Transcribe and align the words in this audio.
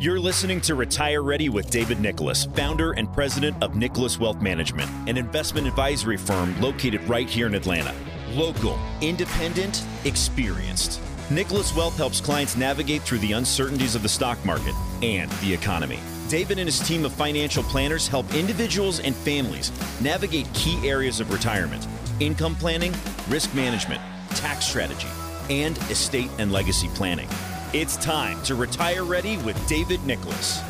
You're 0.00 0.18
listening 0.18 0.60
to 0.62 0.74
Retire 0.74 1.22
Ready 1.22 1.48
with 1.48 1.70
David 1.70 2.00
Nicholas, 2.00 2.46
founder 2.46 2.92
and 2.92 3.10
president 3.12 3.56
of 3.62 3.76
Nicholas 3.76 4.18
Wealth 4.18 4.42
Management, 4.42 4.90
an 5.08 5.16
investment 5.16 5.68
advisory 5.68 6.16
firm 6.16 6.60
located 6.60 7.00
right 7.08 7.30
here 7.30 7.46
in 7.46 7.54
Atlanta. 7.54 7.94
Local, 8.32 8.76
independent, 9.00 9.84
experienced. 10.04 11.00
Nicholas 11.30 11.74
Wealth 11.76 11.96
helps 11.96 12.20
clients 12.20 12.56
navigate 12.56 13.02
through 13.02 13.20
the 13.20 13.32
uncertainties 13.32 13.94
of 13.94 14.02
the 14.02 14.08
stock 14.08 14.44
market 14.44 14.74
and 15.00 15.30
the 15.40 15.54
economy. 15.54 16.00
David 16.28 16.58
and 16.58 16.66
his 16.66 16.80
team 16.80 17.04
of 17.04 17.12
financial 17.12 17.62
planners 17.62 18.08
help 18.08 18.34
individuals 18.34 18.98
and 18.98 19.14
families 19.14 19.70
navigate 20.00 20.52
key 20.54 20.76
areas 20.86 21.20
of 21.20 21.32
retirement, 21.32 21.86
income 22.18 22.56
planning, 22.56 22.92
risk 23.28 23.54
management, 23.54 24.02
tax 24.30 24.66
strategy, 24.66 25.08
and 25.50 25.78
estate 25.88 26.30
and 26.38 26.50
legacy 26.50 26.88
planning. 26.94 27.28
It's 27.74 27.96
time 27.96 28.40
to 28.44 28.54
retire 28.54 29.02
ready 29.02 29.36
with 29.38 29.66
David 29.66 30.06
Nicholas. 30.06 30.62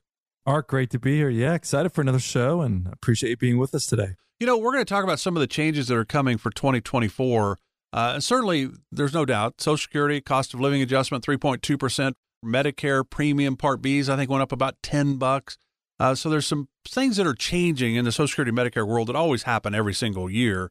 Art, 0.48 0.66
great 0.66 0.88
to 0.92 0.98
be 0.98 1.16
here. 1.16 1.28
Yeah, 1.28 1.52
excited 1.52 1.92
for 1.92 2.00
another 2.00 2.18
show 2.18 2.62
and 2.62 2.88
appreciate 2.90 3.28
you 3.28 3.36
being 3.36 3.58
with 3.58 3.74
us 3.74 3.84
today. 3.84 4.14
You 4.40 4.46
know, 4.46 4.56
we're 4.56 4.72
going 4.72 4.82
to 4.82 4.88
talk 4.88 5.04
about 5.04 5.20
some 5.20 5.36
of 5.36 5.40
the 5.40 5.46
changes 5.46 5.88
that 5.88 5.96
are 5.98 6.06
coming 6.06 6.38
for 6.38 6.50
2024. 6.50 7.58
Uh, 7.92 8.18
certainly, 8.18 8.70
there's 8.90 9.12
no 9.12 9.26
doubt. 9.26 9.60
Social 9.60 9.76
Security 9.76 10.22
cost 10.22 10.54
of 10.54 10.60
living 10.60 10.80
adjustment 10.80 11.22
3.2%. 11.22 12.14
Medicare 12.42 13.04
premium 13.08 13.56
Part 13.58 13.82
B's 13.82 14.08
I 14.08 14.16
think 14.16 14.30
went 14.30 14.40
up 14.40 14.50
about 14.50 14.76
10 14.82 15.16
bucks. 15.16 15.58
Uh, 16.00 16.14
so 16.14 16.30
there's 16.30 16.46
some 16.46 16.68
things 16.86 17.18
that 17.18 17.26
are 17.26 17.34
changing 17.34 17.96
in 17.96 18.06
the 18.06 18.12
Social 18.12 18.28
Security 18.28 18.52
Medicare 18.52 18.86
world 18.86 19.08
that 19.08 19.16
always 19.16 19.42
happen 19.42 19.74
every 19.74 19.92
single 19.92 20.30
year. 20.30 20.70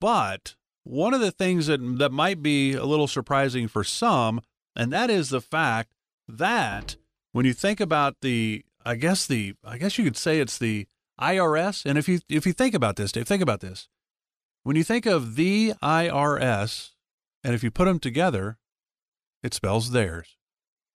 But 0.00 0.56
one 0.82 1.14
of 1.14 1.20
the 1.20 1.30
things 1.30 1.68
that 1.68 1.78
that 1.98 2.10
might 2.10 2.42
be 2.42 2.72
a 2.72 2.84
little 2.84 3.06
surprising 3.06 3.68
for 3.68 3.84
some, 3.84 4.40
and 4.74 4.92
that 4.92 5.08
is 5.08 5.28
the 5.28 5.40
fact 5.40 5.92
that 6.26 6.96
when 7.30 7.46
you 7.46 7.52
think 7.52 7.78
about 7.78 8.16
the, 8.22 8.64
I 8.84 8.96
guess 8.96 9.26
the, 9.26 9.54
I 9.64 9.78
guess 9.78 9.98
you 9.98 10.04
could 10.04 10.16
say 10.16 10.40
it's 10.40 10.58
the 10.58 10.86
IRS. 11.20 11.84
And 11.86 11.98
if 11.98 12.08
you 12.08 12.20
if 12.28 12.46
you 12.46 12.52
think 12.52 12.74
about 12.74 12.96
this, 12.96 13.12
Dave, 13.12 13.26
think 13.26 13.42
about 13.42 13.60
this. 13.60 13.88
When 14.62 14.76
you 14.76 14.84
think 14.84 15.06
of 15.06 15.36
the 15.36 15.74
IRS, 15.82 16.90
and 17.42 17.54
if 17.54 17.62
you 17.62 17.70
put 17.70 17.84
them 17.84 17.98
together, 17.98 18.58
it 19.42 19.54
spells 19.54 19.90
theirs. 19.90 20.36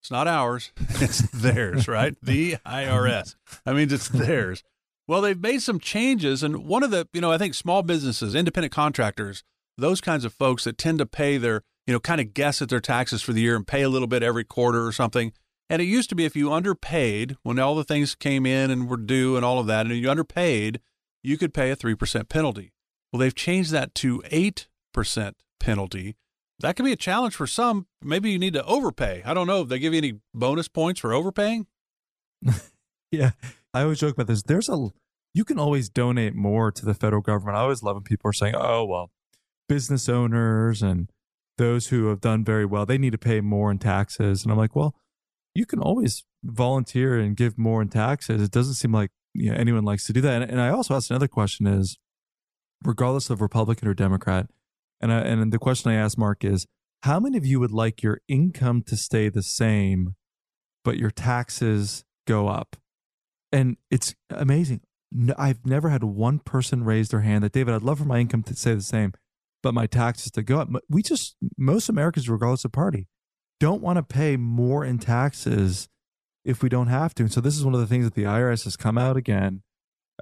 It's 0.02 0.12
not 0.12 0.28
ours. 0.28 0.72
It's 1.02 1.22
theirs, 1.32 1.88
right? 1.88 2.16
The 2.22 2.58
IRS. 2.66 3.36
I 3.66 3.74
mean, 3.74 3.92
it's 3.92 4.10
theirs. 4.10 4.64
Well, 5.08 5.22
they've 5.22 5.40
made 5.40 5.62
some 5.62 5.80
changes, 5.80 6.44
and 6.44 6.66
one 6.66 6.84
of 6.84 6.92
the, 6.92 7.08
you 7.14 7.22
know, 7.22 7.32
I 7.32 7.38
think 7.38 7.54
small 7.54 7.84
businesses, 7.84 8.36
independent 8.36 8.74
contractors, 8.74 9.44
those 9.78 10.02
kinds 10.02 10.26
of 10.26 10.34
folks 10.34 10.66
that 10.66 10.78
tend 10.78 11.00
to 11.00 11.06
pay 11.06 11.38
their, 11.38 11.64
you 11.88 11.94
know, 11.94 12.00
kind 12.00 12.22
of 12.22 12.34
guess 12.34 12.62
at 12.62 12.70
their 12.70 12.80
taxes 12.80 13.22
for 13.22 13.34
the 13.34 13.42
year 13.42 13.56
and 13.56 13.66
pay 13.66 13.82
a 13.82 13.90
little 13.90 14.08
bit 14.08 14.24
every 14.24 14.44
quarter 14.44 14.86
or 14.86 14.92
something. 14.92 15.32
And 15.70 15.82
it 15.82 15.86
used 15.86 16.10
to 16.10 16.16
be 16.16 16.26
if 16.26 16.36
you 16.36 16.52
underpaid 16.52 17.38
when 17.44 17.60
all 17.60 17.76
the 17.76 17.84
things 17.84 18.16
came 18.16 18.46
in 18.46 18.72
and 18.72 18.90
were 18.90 18.98
due 18.98 19.36
and 19.36 19.46
all 19.46 19.60
of 19.60 19.68
that, 19.68 19.86
and 19.86 19.96
you 19.96 20.10
underpaid, 20.10 20.80
you 21.22 21.38
could 21.38 21.54
pay 21.54 21.70
a 21.70 21.76
3% 21.76 22.28
penalty. 22.28 22.74
Well, 23.12 23.20
they've 23.20 23.36
changed 23.36 23.72
that 23.72 23.94
to 23.96 24.22
8% 24.22 25.34
penalty. 25.60 26.16
That 26.60 26.76
could 26.76 26.86
be 26.86 26.92
a 26.92 26.98
challenge 26.98 27.36
for 27.36 27.48
some. 27.48 27.88
Maybe 28.02 28.32
you 28.32 28.40
need 28.40 28.54
to 28.54 28.66
overpay. 28.66 29.22
I 29.26 29.34
don't 29.34 29.48
know. 29.48 29.62
If 29.62 29.70
they 29.70 29.80
give 29.80 29.94
you 29.94 30.00
any 30.00 30.20
bonus 30.34 30.68
points 30.68 31.00
for 31.00 31.14
overpaying? 31.14 31.68
yeah. 33.12 33.32
I 33.74 33.84
always 33.84 34.00
joke 34.00 34.16
about 34.16 34.28
this. 34.28 34.44
There's 34.44 34.70
a, 34.70 34.90
you 35.34 35.46
can 35.46 35.60
always 35.60 35.90
donate 35.90 36.36
more 36.36 36.72
to 36.72 36.86
the 36.86 36.94
federal 36.94 37.22
government. 37.22 37.58
I 37.58 37.62
always 37.62 37.84
love 37.84 37.96
when 37.96 38.04
people 38.04 38.30
are 38.30 38.34
saying, 38.34 38.56
oh, 38.58 38.86
well, 38.86 39.12
business 39.68 40.10
owners 40.10 40.82
and 40.82 41.10
those 41.58 41.88
who 41.88 42.08
have 42.08 42.22
done 42.22 42.44
very 42.44 42.66
well, 42.66 42.86
they 42.86 42.98
need 42.98 43.12
to 43.12 43.18
pay 43.18 43.40
more 43.40 43.70
in 43.72 43.78
taxes. 43.78 44.44
And 44.44 44.52
I'm 44.52 44.58
like, 44.58 44.76
well, 44.76 44.96
you 45.54 45.66
can 45.66 45.80
always 45.80 46.24
volunteer 46.44 47.18
and 47.18 47.36
give 47.36 47.58
more 47.58 47.82
in 47.82 47.90
taxes. 47.90 48.42
It 48.42 48.52
doesn't 48.52 48.76
seem 48.76 48.94
like 48.94 49.12
you 49.34 49.52
know, 49.52 49.58
anyone 49.58 49.84
likes 49.84 50.06
to 50.06 50.14
do 50.14 50.22
that. 50.22 50.42
And, 50.42 50.52
and 50.52 50.62
I 50.62 50.70
also 50.70 50.96
asked 50.96 51.10
another 51.10 51.28
question 51.28 51.68
is, 51.68 51.98
regardless 52.84 53.30
of 53.30 53.42
Republican 53.42 53.88
or 53.88 53.94
Democrat, 53.94 54.48
and 55.02 55.12
I, 55.12 55.20
and 55.20 55.52
the 55.52 55.60
question 55.60 55.92
I 55.92 55.96
asked 55.96 56.18
Mark 56.18 56.44
is, 56.44 56.66
how 57.04 57.20
many 57.20 57.38
of 57.38 57.46
you 57.46 57.60
would 57.60 57.72
like 57.72 58.04
your 58.04 58.20
income 58.28 58.84
to 58.84 58.98
stay 58.98 59.30
the 59.30 59.44
same, 59.44 60.16
but 60.84 60.98
your 60.98 61.12
taxes 61.12 62.04
go 62.28 62.48
up? 62.48 62.76
And 63.52 63.78
it's 63.90 64.16
amazing. 64.30 64.82
I've 65.38 65.66
never 65.66 65.90
had 65.90 66.04
one 66.04 66.40
person 66.40 66.84
raise 66.84 67.10
their 67.10 67.22
hand 67.22 67.44
that 67.44 67.54
David, 67.54 67.74
I'd 67.74 67.82
love 67.82 68.00
for 68.00 68.06
my 68.06 68.20
income 68.20 68.44
to 68.44 68.56
stay 68.56 68.76
the 68.76 68.82
same, 68.82 69.14
but 69.64 69.74
my 69.74 69.88
taxes 69.88 70.32
to 70.34 70.44
go 70.44 70.60
up. 70.60 70.70
We 70.90 71.02
just 71.02 71.36
most 71.58 71.90
Americans, 71.90 72.30
regardless 72.30 72.66
of 72.66 72.74
party, 72.74 73.08
don't 73.60 73.82
want 73.82 73.98
to 73.98 74.04
pay 74.04 74.38
more 74.38 74.86
in 74.86 75.00
taxes 75.00 75.88
if 76.46 76.64
we 76.64 76.70
don't 76.70 76.88
have 76.88 77.14
to. 77.16 77.24
And 77.24 77.32
so 77.32 77.42
this 77.42 77.56
is 77.56 77.66
one 77.66 77.74
of 77.74 77.80
the 77.80 77.88
things 77.88 78.06
that 78.06 78.16
the 78.16 78.24
IRS 78.24 78.64
has 78.64 78.76
come 78.76 78.98
out 78.98 79.18
again, 79.18 79.62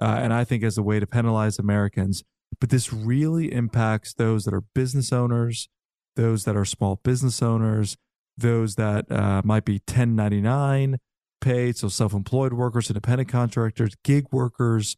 uh, 0.00 0.18
and 0.20 0.32
I 0.32 0.44
think 0.44 0.62
as 0.62 0.76
a 0.76 0.82
way 0.82 1.00
to 1.00 1.06
penalize 1.06 1.58
Americans. 1.58 2.24
But 2.60 2.70
this 2.70 2.92
really 2.92 3.52
impacts 3.52 4.14
those 4.14 4.44
that 4.44 4.54
are 4.54 4.64
business 4.74 5.12
owners, 5.12 5.68
those 6.16 6.44
that 6.44 6.56
are 6.56 6.64
small 6.64 7.00
business 7.02 7.42
owners, 7.42 7.96
those 8.36 8.74
that 8.76 9.10
uh, 9.10 9.42
might 9.44 9.64
be 9.64 9.74
1099 9.74 10.98
paid, 11.40 11.76
so 11.76 11.88
self-employed 11.88 12.52
workers, 12.52 12.90
independent 12.90 13.28
contractors, 13.28 13.94
gig 14.02 14.26
workers. 14.32 14.96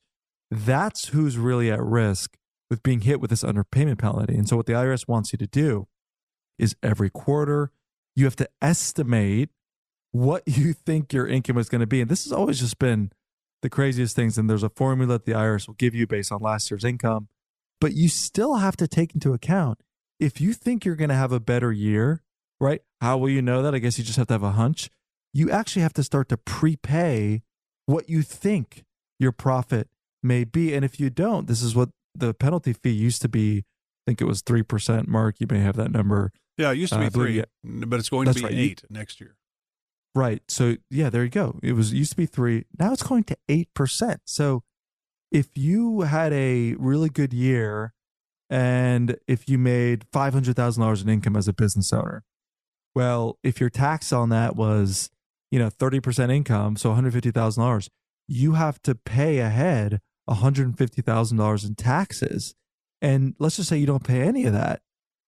That's 0.51 1.09
who's 1.09 1.37
really 1.37 1.71
at 1.71 1.83
risk 1.83 2.37
with 2.71 2.83
being 2.83 3.03
hit 3.03 3.21
with 3.21 3.31
this 3.31 3.43
underpayment 3.43 3.99
penalty. 3.99 4.37
And 4.37 4.49
so 4.49 4.57
what 4.57 4.67
the 4.67 4.73
IRS 4.73 5.09
wants 5.09 5.33
you 5.33 5.39
to 5.39 5.47
do 5.47 5.87
is 6.59 6.77
every 6.83 7.11
quarter 7.11 7.73
you 8.17 8.25
have 8.25 8.37
to 8.37 8.49
estimate 8.61 9.51
what 10.13 10.43
you 10.47 10.73
think 10.87 11.13
your 11.13 11.27
income 11.27 11.59
is 11.59 11.69
going 11.69 11.81
to 11.81 11.87
be. 11.87 12.01
And 12.01 12.11
this 12.11 12.25
has 12.25 12.33
always 12.33 12.61
just 12.61 12.79
been 12.79 13.11
the 13.63 13.71
craziest 13.71 14.17
things. 14.17 14.39
And 14.39 14.49
there's 14.49 14.63
a 14.63 14.71
formula 14.71 15.15
that 15.15 15.25
the 15.25 15.33
IRS 15.33 15.67
will 15.67 15.75
give 15.75 15.95
you 15.95 16.07
based 16.07 16.33
on 16.33 16.41
last 16.41 16.71
year's 16.71 16.85
income. 16.85 17.29
But 17.81 17.95
you 17.95 18.09
still 18.09 18.57
have 18.57 18.77
to 18.77 18.87
take 18.87 19.15
into 19.15 19.33
account 19.33 19.81
if 20.19 20.41
you 20.41 20.53
think 20.53 20.85
you're 20.85 20.97
going 20.97 21.09
to 21.09 21.15
have 21.15 21.33
a 21.33 21.41
better 21.41 21.73
year, 21.73 22.23
right? 22.61 22.83
How 23.01 23.17
will 23.17 23.31
you 23.31 23.41
know 23.41 23.63
that? 23.63 23.75
I 23.75 23.79
guess 23.79 23.99
you 23.99 24.05
just 24.05 24.19
have 24.19 24.27
to 24.27 24.35
have 24.35 24.43
a 24.43 24.53
hunch. 24.53 24.91
You 25.33 25.51
actually 25.51 25.83
have 25.83 25.95
to 25.95 26.03
start 26.03 26.29
to 26.29 26.37
prepay 26.37 27.43
what 27.87 28.11
you 28.11 28.23
think 28.23 28.85
your 29.19 29.33
profit 29.33 29.89
may 30.23 30.45
be. 30.45 30.75
And 30.75 30.85
if 30.85 31.01
you 31.01 31.09
don't, 31.09 31.47
this 31.47 31.63
is 31.63 31.75
what 31.75 31.89
the 32.15 32.35
penalty 32.35 32.75
fee 32.75 32.91
used 32.91 33.23
to 33.23 33.29
be. 33.29 33.59
I 33.59 34.11
think 34.11 34.21
it 34.21 34.27
was 34.27 34.43
3%. 34.43 35.07
Mark, 35.07 35.37
you 35.39 35.47
may 35.49 35.61
have 35.61 35.77
that 35.77 35.91
number. 35.91 36.33
Yeah, 36.61 36.73
it 36.73 36.77
used 36.77 36.93
to 36.93 36.99
be 36.99 37.07
uh, 37.07 37.11
three, 37.11 37.45
but 37.65 37.99
it's 37.99 38.11
going 38.11 38.27
to 38.27 38.35
be 38.35 38.43
right. 38.43 38.53
eight 38.53 38.83
next 38.91 39.21
year. 39.21 39.37
Right. 40.15 40.43
So 40.49 40.77
yeah, 40.91 41.09
there 41.09 41.25
you 41.25 41.31
go. 41.31 41.59
It 41.63 41.73
was 41.73 41.93
it 41.93 41.97
used 41.97 42.11
to 42.11 42.17
be 42.17 42.27
three. 42.27 42.65
Now 42.79 42.93
it's 42.93 43.03
going 43.03 43.25
to 43.25 43.37
eight 43.49 43.73
percent. 43.75 44.21
So 44.27 44.63
if 45.31 45.57
you 45.57 46.01
had 46.03 46.33
a 46.33 46.75
really 46.75 47.09
good 47.09 47.33
year 47.33 47.95
and 48.51 49.17
if 49.29 49.49
you 49.49 49.57
made 49.57 50.05
five 50.13 50.33
hundred 50.35 50.57
thousand 50.57 50.83
dollars 50.83 51.03
in 51.03 51.09
income 51.09 51.37
as 51.37 51.47
a 51.47 51.53
business 51.53 51.93
owner, 51.93 52.25
well, 52.95 53.39
if 53.45 53.61
your 53.61 53.71
tax 53.71 54.13
on 54.13 54.31
that 54.31 54.57
was, 54.57 55.11
you 55.51 55.59
know, 55.61 55.71
thirty 55.71 56.01
percent 56.01 56.33
income, 56.33 56.77
so 56.77 56.89
one 56.89 56.97
hundred 56.97 57.13
fifty 57.13 57.31
thousand 57.31 57.63
dollars, 57.63 57.89
you 58.27 58.55
have 58.55 58.83
to 58.83 58.97
pay 58.97 59.39
ahead 59.39 60.01
one 60.25 60.39
hundred 60.39 60.77
fifty 60.77 61.03
thousand 61.03 61.39
dollars 61.39 61.65
in 61.65 61.77
taxes. 61.77 62.55
And 63.01 63.35
let's 63.39 63.57
just 63.57 63.69
say 63.69 63.79
you 63.79 63.87
don't 63.87 64.05
pay 64.05 64.23
any 64.23 64.45
of 64.45 64.53
that. 64.53 64.83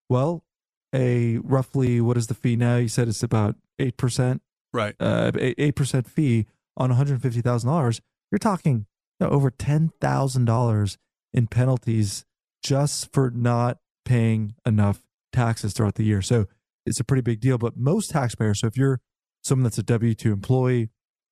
Well, 0.08 0.44
a 0.94 1.38
roughly 1.38 2.00
what 2.00 2.16
is 2.16 2.26
the 2.26 2.34
fee 2.34 2.56
now? 2.56 2.76
You 2.76 2.88
said 2.88 3.08
it's 3.08 3.22
about 3.22 3.56
eight 3.78 3.96
percent, 3.96 4.42
right? 4.72 4.94
Uh, 5.00 5.32
eight 5.36 5.76
percent 5.76 6.08
fee 6.08 6.46
on 6.76 6.90
one 6.90 6.96
hundred 6.96 7.22
fifty 7.22 7.40
thousand 7.40 7.70
dollars. 7.70 8.00
You're 8.30 8.38
talking 8.38 8.86
you 9.20 9.26
know, 9.26 9.32
over 9.32 9.50
ten 9.50 9.92
thousand 10.00 10.44
dollars 10.44 10.98
in 11.32 11.46
penalties 11.46 12.24
just 12.62 13.12
for 13.12 13.30
not 13.30 13.78
paying 14.04 14.54
enough 14.66 15.02
taxes 15.32 15.72
throughout 15.72 15.94
the 15.94 16.04
year. 16.04 16.22
So 16.22 16.46
it's 16.86 17.00
a 17.00 17.04
pretty 17.04 17.22
big 17.22 17.40
deal. 17.40 17.58
But 17.58 17.76
most 17.76 18.10
taxpayers, 18.10 18.60
so 18.60 18.66
if 18.66 18.76
you're 18.76 19.00
someone 19.42 19.64
that's 19.64 19.78
a 19.78 19.82
W 19.82 20.14
2 20.14 20.32
employee, 20.32 20.90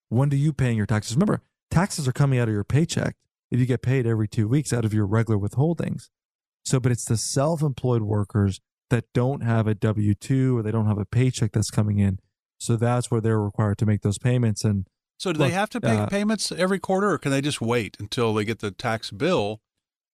when 0.09 0.29
do 0.29 0.37
you 0.37 0.53
paying 0.53 0.77
your 0.77 0.85
taxes? 0.85 1.15
Remember, 1.15 1.41
taxes 1.69 2.07
are 2.07 2.11
coming 2.11 2.39
out 2.39 2.47
of 2.47 2.53
your 2.53 2.63
paycheck 2.63 3.15
if 3.49 3.59
you 3.59 3.65
get 3.65 3.81
paid 3.81 4.05
every 4.05 4.27
two 4.27 4.47
weeks 4.47 4.73
out 4.73 4.85
of 4.85 4.93
your 4.93 5.05
regular 5.05 5.39
withholdings. 5.39 6.09
So, 6.63 6.79
but 6.79 6.91
it's 6.91 7.05
the 7.05 7.17
self 7.17 7.61
employed 7.61 8.01
workers 8.01 8.59
that 8.91 9.05
don't 9.13 9.41
have 9.41 9.67
a 9.67 9.73
W 9.73 10.13
2 10.13 10.57
or 10.57 10.61
they 10.61 10.71
don't 10.71 10.87
have 10.87 10.99
a 10.99 11.05
paycheck 11.05 11.51
that's 11.53 11.71
coming 11.71 11.97
in. 11.97 12.19
So 12.59 12.75
that's 12.75 13.09
where 13.09 13.19
they're 13.19 13.41
required 13.41 13.79
to 13.79 13.85
make 13.87 14.01
those 14.01 14.19
payments. 14.19 14.63
And 14.63 14.85
so, 15.17 15.33
do 15.33 15.39
look, 15.39 15.49
they 15.49 15.53
have 15.53 15.69
to 15.71 15.79
make 15.81 15.99
uh, 15.99 16.05
payments 16.05 16.51
every 16.51 16.79
quarter 16.79 17.09
or 17.09 17.17
can 17.17 17.31
they 17.31 17.41
just 17.41 17.59
wait 17.59 17.97
until 17.99 18.33
they 18.33 18.45
get 18.45 18.59
the 18.59 18.71
tax 18.71 19.09
bill 19.09 19.61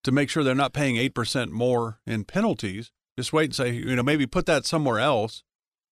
to 0.04 0.12
make 0.12 0.30
sure 0.30 0.44
they're 0.44 0.56
not 0.56 0.74
paying 0.74 0.96
8% 0.96 1.50
more 1.50 2.00
in 2.08 2.24
penalties? 2.24 2.92
Just 3.18 3.34
wait 3.34 3.46
and 3.46 3.56
say, 3.56 3.72
you 3.74 3.96
know, 3.96 4.04
maybe 4.04 4.26
put 4.26 4.46
that 4.46 4.66
somewhere 4.66 5.00
else. 5.00 5.44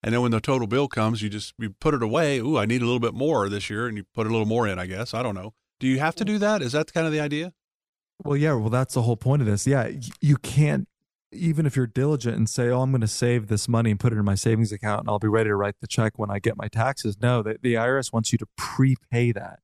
And 0.03 0.13
then 0.13 0.21
when 0.21 0.31
the 0.31 0.39
total 0.39 0.67
bill 0.67 0.87
comes, 0.87 1.23
you 1.23 1.29
just 1.29 1.53
you 1.57 1.71
put 1.71 1.95
it 1.95 2.03
away. 2.03 2.37
Ooh, 2.37 2.57
I 2.57 2.65
need 2.65 2.83
a 2.83 2.85
little 2.85 2.99
bit 2.99 3.15
more 3.15 3.49
this 3.49 3.71
year, 3.71 3.87
and 3.87 3.97
you 3.97 4.03
put 4.13 4.27
a 4.27 4.29
little 4.29 4.45
more 4.45 4.67
in. 4.67 4.77
I 4.77 4.85
guess 4.85 5.15
I 5.15 5.23
don't 5.23 5.33
know. 5.33 5.55
Do 5.79 5.87
you 5.87 5.97
have 5.97 6.13
to 6.15 6.25
do 6.25 6.37
that? 6.37 6.61
Is 6.61 6.73
that 6.73 6.93
kind 6.93 7.07
of 7.07 7.11
the 7.11 7.19
idea? 7.19 7.53
Well, 8.23 8.37
yeah. 8.37 8.53
Well, 8.53 8.69
that's 8.69 8.93
the 8.93 9.01
whole 9.01 9.17
point 9.17 9.41
of 9.41 9.47
this. 9.47 9.65
Yeah, 9.65 9.89
you 10.21 10.37
can't 10.37 10.87
even 11.35 11.65
if 11.65 11.75
you're 11.75 11.87
diligent 11.87 12.37
and 12.37 12.49
say, 12.49 12.69
"Oh, 12.69 12.81
I'm 12.81 12.91
going 12.91 13.01
to 13.01 13.07
save 13.07 13.47
this 13.47 13.67
money 13.67 13.91
and 13.91 13.99
put 13.99 14.13
it 14.13 14.17
in 14.17 14.25
my 14.25 14.35
savings 14.35 14.71
account, 14.71 15.01
and 15.01 15.09
I'll 15.09 15.19
be 15.19 15.27
ready 15.27 15.49
to 15.49 15.55
write 15.55 15.75
the 15.81 15.87
check 15.87 16.17
when 16.17 16.31
I 16.31 16.39
get 16.39 16.57
my 16.57 16.67
taxes." 16.67 17.17
No, 17.21 17.41
the, 17.41 17.57
the 17.61 17.75
IRS 17.75 18.11
wants 18.11 18.31
you 18.31 18.37
to 18.39 18.47
prepay 18.57 19.31
that, 19.33 19.59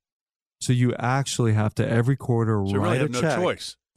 so 0.60 0.72
you 0.72 0.94
actually 0.98 1.54
have 1.54 1.74
to 1.76 1.88
every 1.88 2.16
quarter 2.16 2.62
so 2.66 2.76
write 2.76 3.00
really 3.00 3.06
a 3.06 3.08
no 3.08 3.20
check. 3.20 3.38
choice. 3.38 3.76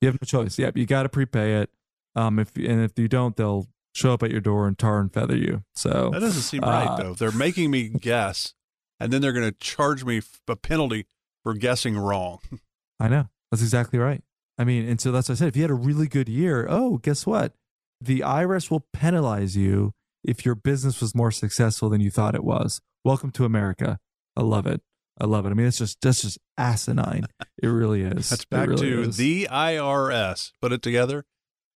you 0.00 0.08
have 0.08 0.18
no 0.20 0.24
choice. 0.24 0.58
Yep, 0.58 0.76
you 0.76 0.86
got 0.86 1.04
to 1.04 1.08
prepay 1.08 1.60
it. 1.60 1.70
Um, 2.14 2.38
if 2.38 2.56
and 2.56 2.82
if 2.82 2.98
you 2.98 3.08
don't, 3.08 3.36
they'll 3.36 3.66
show 3.94 4.12
up 4.12 4.22
at 4.22 4.30
your 4.30 4.40
door 4.40 4.66
and 4.66 4.78
tar 4.78 5.00
and 5.00 5.12
feather 5.12 5.36
you. 5.36 5.64
So 5.74 6.10
that 6.12 6.20
doesn't 6.20 6.42
seem 6.42 6.62
right, 6.62 6.86
uh, 6.86 6.96
though. 6.96 7.14
They're 7.14 7.32
making 7.32 7.70
me 7.70 7.88
guess, 7.88 8.54
and 9.00 9.12
then 9.12 9.20
they're 9.20 9.32
going 9.32 9.50
to 9.50 9.56
charge 9.58 10.04
me 10.04 10.20
a 10.48 10.56
penalty 10.56 11.06
for 11.42 11.54
guessing 11.54 11.96
wrong. 11.96 12.40
I 13.00 13.08
know 13.08 13.28
that's 13.50 13.62
exactly 13.62 13.98
right. 13.98 14.22
I 14.58 14.64
mean, 14.64 14.88
and 14.88 15.00
so 15.00 15.12
that's 15.12 15.28
what 15.28 15.34
I 15.34 15.38
said. 15.38 15.48
If 15.48 15.56
you 15.56 15.62
had 15.62 15.70
a 15.70 15.74
really 15.74 16.08
good 16.08 16.28
year, 16.28 16.66
oh, 16.68 16.98
guess 16.98 17.26
what? 17.26 17.52
The 18.00 18.20
IRS 18.20 18.70
will 18.70 18.86
penalize 18.92 19.56
you 19.56 19.92
if 20.24 20.44
your 20.44 20.54
business 20.54 21.00
was 21.00 21.14
more 21.14 21.30
successful 21.30 21.88
than 21.88 22.00
you 22.00 22.10
thought 22.10 22.34
it 22.34 22.44
was. 22.44 22.80
Welcome 23.04 23.30
to 23.32 23.44
America. 23.44 23.98
I 24.36 24.42
love 24.42 24.66
it. 24.66 24.82
I 25.18 25.24
love 25.24 25.46
it. 25.46 25.50
I 25.50 25.54
mean, 25.54 25.66
it's 25.66 25.78
just 25.78 26.00
that's 26.00 26.22
just 26.22 26.38
asinine. 26.58 27.26
It 27.62 27.68
really 27.68 28.02
is. 28.02 28.28
That's 28.28 28.44
back 28.44 28.68
really 28.68 28.90
to 28.90 29.02
is. 29.02 29.16
the 29.16 29.48
IRS. 29.50 30.52
Put 30.60 30.72
it 30.72 30.82
together. 30.82 31.24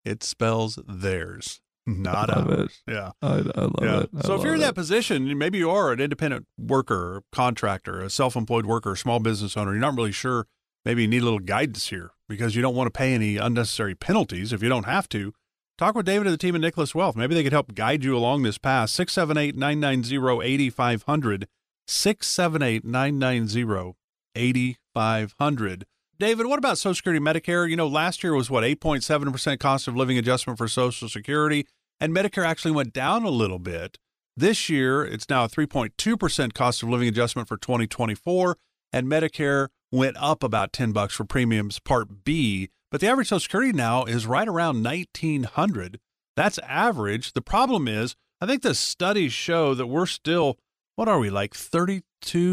It 0.05 0.23
spells 0.23 0.79
theirs, 0.87 1.61
not 1.87 2.31
ours. 2.31 2.83
It. 2.87 2.93
Yeah, 2.93 3.12
I, 3.23 3.29
I 3.29 3.37
love 3.37 3.75
yeah. 3.83 4.00
it. 4.00 4.11
I 4.17 4.21
so 4.23 4.35
if 4.35 4.43
you're 4.43 4.55
in 4.55 4.61
it. 4.61 4.65
that 4.65 4.75
position, 4.75 5.37
maybe 5.38 5.59
you 5.59 5.71
are 5.71 5.93
an 5.93 6.00
independent 6.00 6.47
worker, 6.59 7.23
contractor, 7.33 8.00
a 8.00 8.11
self-employed 8.11 8.67
worker, 8.67 8.97
small 8.97 9.21
business 9.21 9.56
owner. 9.56 9.73
You're 9.73 9.81
not 9.81 9.97
really 9.97 10.12
sure. 10.12 10.47
Maybe 10.85 11.03
you 11.03 11.09
need 11.09 11.23
a 11.23 11.25
little 11.25 11.38
guidance 11.38 11.88
here 11.88 12.12
because 12.29 12.56
you 12.56 12.62
don't 12.62 12.75
want 12.75 12.87
to 12.87 12.99
pay 12.99 13.12
any 13.15 13.37
unnecessary 13.37 13.94
penalties 13.94 14.53
if 14.53 14.62
you 14.62 14.69
don't 14.69 14.87
have 14.87 15.09
to. 15.11 15.32
Talk 15.77 15.94
with 15.94 16.06
David 16.06 16.27
and 16.27 16.35
the 16.35 16.38
team 16.38 16.55
at 16.55 16.61
Nicholas 16.61 16.94
Wealth. 16.94 17.17
Maybe 17.17 17.35
they 17.35 17.43
could 17.43 17.53
help 17.53 17.75
guide 17.75 18.05
you 18.05 18.17
along 18.17 18.43
this 18.43 18.59
path. 18.59 18.91
678 18.91 19.56
990 19.56 20.47
8500. 20.47 21.49
678 21.87 22.85
990 22.85 23.97
8500. 24.35 25.87
David, 26.19 26.47
what 26.47 26.59
about 26.59 26.77
Social 26.77 26.94
Security 26.94 27.19
Medicare? 27.25 27.69
You 27.69 27.76
know, 27.76 27.88
last 27.88 28.23
year 28.23 28.35
was 28.35 28.50
what, 28.50 28.62
8.7% 28.62 29.59
cost 29.59 29.88
of 29.88 29.97
living 29.97 30.19
adjustment 30.19 30.59
for 30.59 30.69
Social 30.69 31.09
Security, 31.09 31.67
and 31.99 32.15
Medicare 32.15 32.44
actually 32.44 32.73
went 32.73 32.93
down 32.93 33.25
a 33.25 33.31
little 33.31 33.59
bit. 33.59 33.97
This 34.37 34.69
year, 34.69 35.03
it's 35.03 35.31
now 35.31 35.44
a 35.44 35.49
3.2% 35.49 36.53
cost 36.53 36.83
of 36.83 36.91
living 36.91 37.09
adjustment 37.09 37.49
for 37.49 37.56
2024, 37.56 38.59
and 38.93 39.06
Medicare 39.06 39.69
went 39.92 40.16
up 40.19 40.42
about 40.42 40.72
10 40.72 40.92
bucks 40.92 41.14
for 41.14 41.25
premiums 41.25 41.78
Part 41.78 42.25
B, 42.25 42.70
but 42.90 43.00
the 43.00 43.08
average 43.08 43.28
Social 43.28 43.40
Security 43.40 43.72
now 43.72 44.04
is 44.04 44.26
right 44.26 44.48
around 44.48 44.82
1900. 44.82 45.98
That's 46.37 46.58
average. 46.58 47.32
The 47.32 47.42
problem 47.42 47.88
is, 47.88 48.16
I 48.40 48.46
think 48.46 48.62
the 48.62 48.75
studies 48.75 49.32
show 49.32 49.75
that 49.75 49.87
we're 49.87 50.06
still 50.06 50.58
what 50.96 51.08
are 51.08 51.19
we 51.19 51.31
like 51.31 51.54
32 51.54 52.02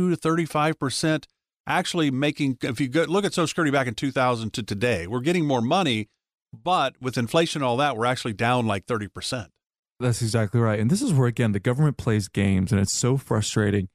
to 0.10 0.16
35 0.16 0.80
percent 0.80 1.28
actually 1.68 2.10
making 2.10 2.58
if 2.62 2.80
you 2.80 2.88
go, 2.88 3.04
look 3.04 3.26
at 3.26 3.34
social 3.34 3.48
security 3.48 3.72
back 3.72 3.88
in 3.88 3.94
2000 3.94 4.54
to 4.54 4.64
today 4.64 5.06
we're 5.06 5.20
getting 5.20 5.46
more 5.46 5.62
money 5.62 6.08
but 6.54 6.96
with 7.02 7.18
inflation 7.18 7.62
and 7.62 7.68
all 7.68 7.76
that 7.76 7.98
we're 7.98 8.06
actually 8.06 8.32
down 8.32 8.66
like 8.66 8.86
30 8.86 9.10
percent 9.10 9.52
that's 10.00 10.22
exactly 10.22 10.62
right 10.62 10.80
and 10.80 10.90
this 10.90 11.02
is 11.02 11.14
where 11.14 11.28
again 11.28 11.52
the 11.52 11.60
government 11.60 11.98
plays 11.98 12.30
games 12.30 12.72
and 12.72 12.80
it's 12.80 12.94
so 12.94 13.18
frustrating 13.18 13.90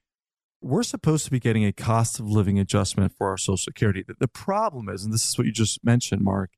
we're 0.62 0.82
supposed 0.82 1.24
to 1.24 1.30
be 1.30 1.40
getting 1.40 1.64
a 1.64 1.72
cost 1.72 2.20
of 2.20 2.26
living 2.26 2.58
adjustment 2.58 3.12
for 3.16 3.28
our 3.28 3.36
social 3.36 3.56
security 3.56 4.04
the 4.18 4.28
problem 4.28 4.88
is 4.88 5.04
and 5.04 5.12
this 5.12 5.28
is 5.28 5.36
what 5.36 5.46
you 5.46 5.52
just 5.52 5.84
mentioned 5.84 6.22
mark 6.22 6.52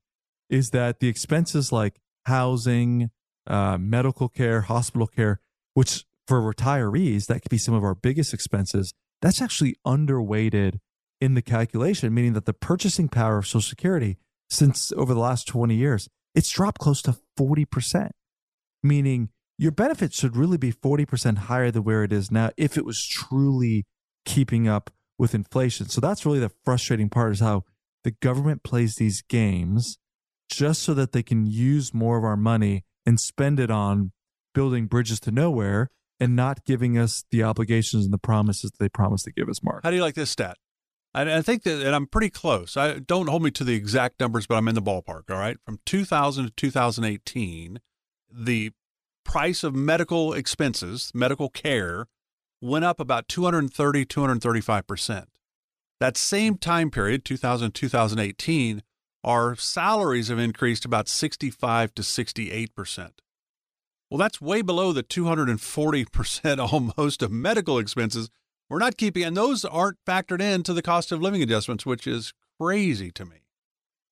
is 0.49 0.69
that 0.69 0.99
the 0.99 1.07
expenses 1.07 1.71
like 1.71 1.99
housing 2.25 3.09
uh, 3.47 3.77
medical 3.77 4.29
care 4.29 4.61
hospital 4.61 5.07
care 5.07 5.39
which 5.73 6.05
for 6.27 6.41
retirees, 6.41 7.27
that 7.27 7.41
could 7.41 7.49
be 7.49 7.57
some 7.57 7.73
of 7.73 7.83
our 7.83 7.95
biggest 7.95 8.33
expenses. 8.33 8.93
That's 9.21 9.41
actually 9.41 9.75
underweighted 9.85 10.79
in 11.21 11.33
the 11.33 11.41
calculation, 11.41 12.13
meaning 12.13 12.33
that 12.33 12.45
the 12.45 12.53
purchasing 12.53 13.09
power 13.09 13.37
of 13.37 13.47
Social 13.47 13.61
Security 13.61 14.17
since 14.49 14.91
over 14.93 15.13
the 15.13 15.19
last 15.19 15.47
20 15.47 15.75
years, 15.75 16.07
it's 16.33 16.49
dropped 16.49 16.79
close 16.79 17.01
to 17.03 17.17
40%, 17.39 18.11
meaning 18.83 19.29
your 19.57 19.71
benefits 19.71 20.19
should 20.19 20.35
really 20.35 20.57
be 20.57 20.71
40% 20.71 21.37
higher 21.37 21.71
than 21.71 21.83
where 21.83 22.03
it 22.03 22.11
is 22.11 22.29
now 22.29 22.51
if 22.57 22.77
it 22.77 22.85
was 22.85 23.03
truly 23.03 23.85
keeping 24.25 24.67
up 24.67 24.91
with 25.17 25.33
inflation. 25.33 25.87
So 25.87 26.01
that's 26.01 26.25
really 26.25 26.39
the 26.39 26.51
frustrating 26.63 27.09
part 27.09 27.33
is 27.33 27.39
how 27.39 27.63
the 28.03 28.11
government 28.11 28.63
plays 28.63 28.95
these 28.95 29.21
games 29.21 29.97
just 30.49 30.83
so 30.83 30.93
that 30.93 31.11
they 31.11 31.23
can 31.23 31.45
use 31.45 31.93
more 31.93 32.17
of 32.17 32.23
our 32.23 32.37
money 32.37 32.83
and 33.05 33.19
spend 33.19 33.59
it 33.59 33.71
on 33.71 34.11
building 34.53 34.87
bridges 34.87 35.19
to 35.21 35.31
nowhere 35.31 35.89
and 36.19 36.35
not 36.35 36.65
giving 36.65 36.97
us 36.97 37.25
the 37.31 37.43
obligations 37.43 38.05
and 38.05 38.13
the 38.13 38.17
promises 38.17 38.71
that 38.71 38.79
they 38.79 38.89
promised 38.89 39.25
to 39.25 39.31
give 39.31 39.49
us, 39.49 39.63
Mark. 39.63 39.81
How 39.83 39.89
do 39.89 39.95
you 39.95 40.01
like 40.01 40.15
this 40.15 40.29
stat? 40.29 40.57
I, 41.13 41.41
think 41.41 41.63
that, 41.63 41.85
and 41.85 41.95
I'm 41.95 42.07
pretty 42.07 42.29
close. 42.29 42.75
I 42.75 42.99
don't 42.99 43.29
hold 43.29 43.41
me 43.41 43.49
to 43.51 43.63
the 43.63 43.73
exact 43.73 44.19
numbers, 44.19 44.47
but 44.47 44.55
I'm 44.55 44.67
in 44.67 44.75
the 44.75 44.81
ballpark. 44.81 45.29
All 45.29 45.37
right, 45.37 45.57
from 45.65 45.79
2000 45.85 46.45
to 46.45 46.51
2018, 46.51 47.79
the 48.29 48.71
price 49.23 49.63
of 49.63 49.73
medical 49.73 50.33
expenses, 50.33 51.11
medical 51.13 51.49
care, 51.49 52.07
went 52.61 52.85
up 52.85 52.99
about 52.99 53.27
230, 53.27 54.05
235 54.05 54.87
percent. 54.87 55.29
That 55.99 56.17
same 56.17 56.57
time 56.57 56.91
period, 56.91 57.23
2000 57.25 57.71
2018, 57.71 58.83
our 59.23 59.55
salaries 59.55 60.27
have 60.27 60.39
increased 60.39 60.85
about 60.85 61.07
65 61.07 61.95
to 61.95 62.03
68 62.03 62.75
percent. 62.75 63.21
Well, 64.09 64.17
that's 64.19 64.39
way 64.39 64.61
below 64.61 64.93
the 64.93 65.03
240% 65.03 66.71
almost 66.71 67.23
of 67.23 67.31
medical 67.31 67.79
expenses. 67.79 68.29
We're 68.69 68.79
not 68.79 68.97
keeping, 68.97 69.23
and 69.23 69.37
those 69.37 69.65
aren't 69.65 69.97
factored 70.05 70.41
into 70.41 70.73
the 70.73 70.81
cost 70.81 71.11
of 71.11 71.21
living 71.21 71.41
adjustments, 71.43 71.85
which 71.85 72.07
is 72.07 72.33
crazy 72.59 73.11
to 73.11 73.25
me. 73.25 73.37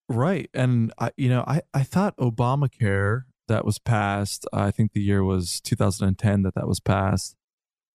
Right. 0.09 0.49
And, 0.53 0.91
I, 0.99 1.11
you 1.17 1.29
know, 1.29 1.43
I, 1.47 1.61
I 1.73 1.83
thought 1.83 2.17
Obamacare 2.17 3.23
that 3.47 3.65
was 3.65 3.79
passed, 3.79 4.45
I 4.53 4.71
think 4.71 4.93
the 4.93 5.01
year 5.01 5.23
was 5.23 5.59
2010 5.61 6.43
that 6.43 6.55
that 6.55 6.67
was 6.67 6.79
passed. 6.79 7.35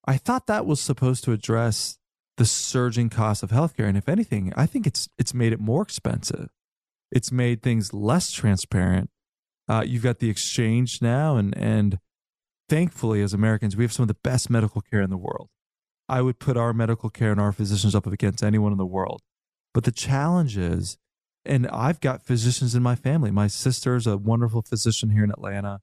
I 0.08 0.16
thought 0.16 0.46
that 0.46 0.64
was 0.64 0.80
supposed 0.80 1.22
to 1.24 1.32
address 1.32 1.98
the 2.38 2.46
surging 2.46 3.10
cost 3.10 3.42
of 3.42 3.50
healthcare. 3.50 3.86
And 3.86 3.98
if 3.98 4.08
anything, 4.08 4.54
I 4.56 4.64
think 4.64 4.86
it's 4.86 5.10
it's 5.18 5.34
made 5.34 5.52
it 5.52 5.60
more 5.60 5.82
expensive. 5.82 6.48
It's 7.12 7.30
made 7.30 7.62
things 7.62 7.92
less 7.92 8.32
transparent. 8.32 9.10
Uh, 9.68 9.84
you've 9.86 10.02
got 10.02 10.18
the 10.18 10.30
exchange 10.30 11.02
now, 11.02 11.36
and 11.36 11.54
and 11.58 11.98
thankfully, 12.70 13.20
as 13.20 13.34
Americans, 13.34 13.76
we 13.76 13.84
have 13.84 13.92
some 13.92 14.04
of 14.04 14.08
the 14.08 14.14
best 14.14 14.48
medical 14.48 14.80
care 14.80 15.02
in 15.02 15.10
the 15.10 15.18
world. 15.18 15.50
I 16.08 16.22
would 16.22 16.38
put 16.38 16.56
our 16.56 16.72
medical 16.72 17.10
care 17.10 17.32
and 17.32 17.40
our 17.40 17.52
physicians 17.52 17.94
up 17.94 18.06
against 18.06 18.42
anyone 18.42 18.72
in 18.72 18.78
the 18.78 18.86
world. 18.86 19.20
But 19.74 19.84
the 19.84 19.92
challenge 19.92 20.56
is, 20.56 20.96
and 21.44 21.66
I've 21.66 22.00
got 22.00 22.22
physicians 22.22 22.74
in 22.74 22.82
my 22.82 22.94
family. 22.94 23.30
My 23.30 23.46
sister's 23.46 24.06
a 24.06 24.16
wonderful 24.16 24.62
physician 24.62 25.10
here 25.10 25.24
in 25.24 25.30
Atlanta. 25.30 25.80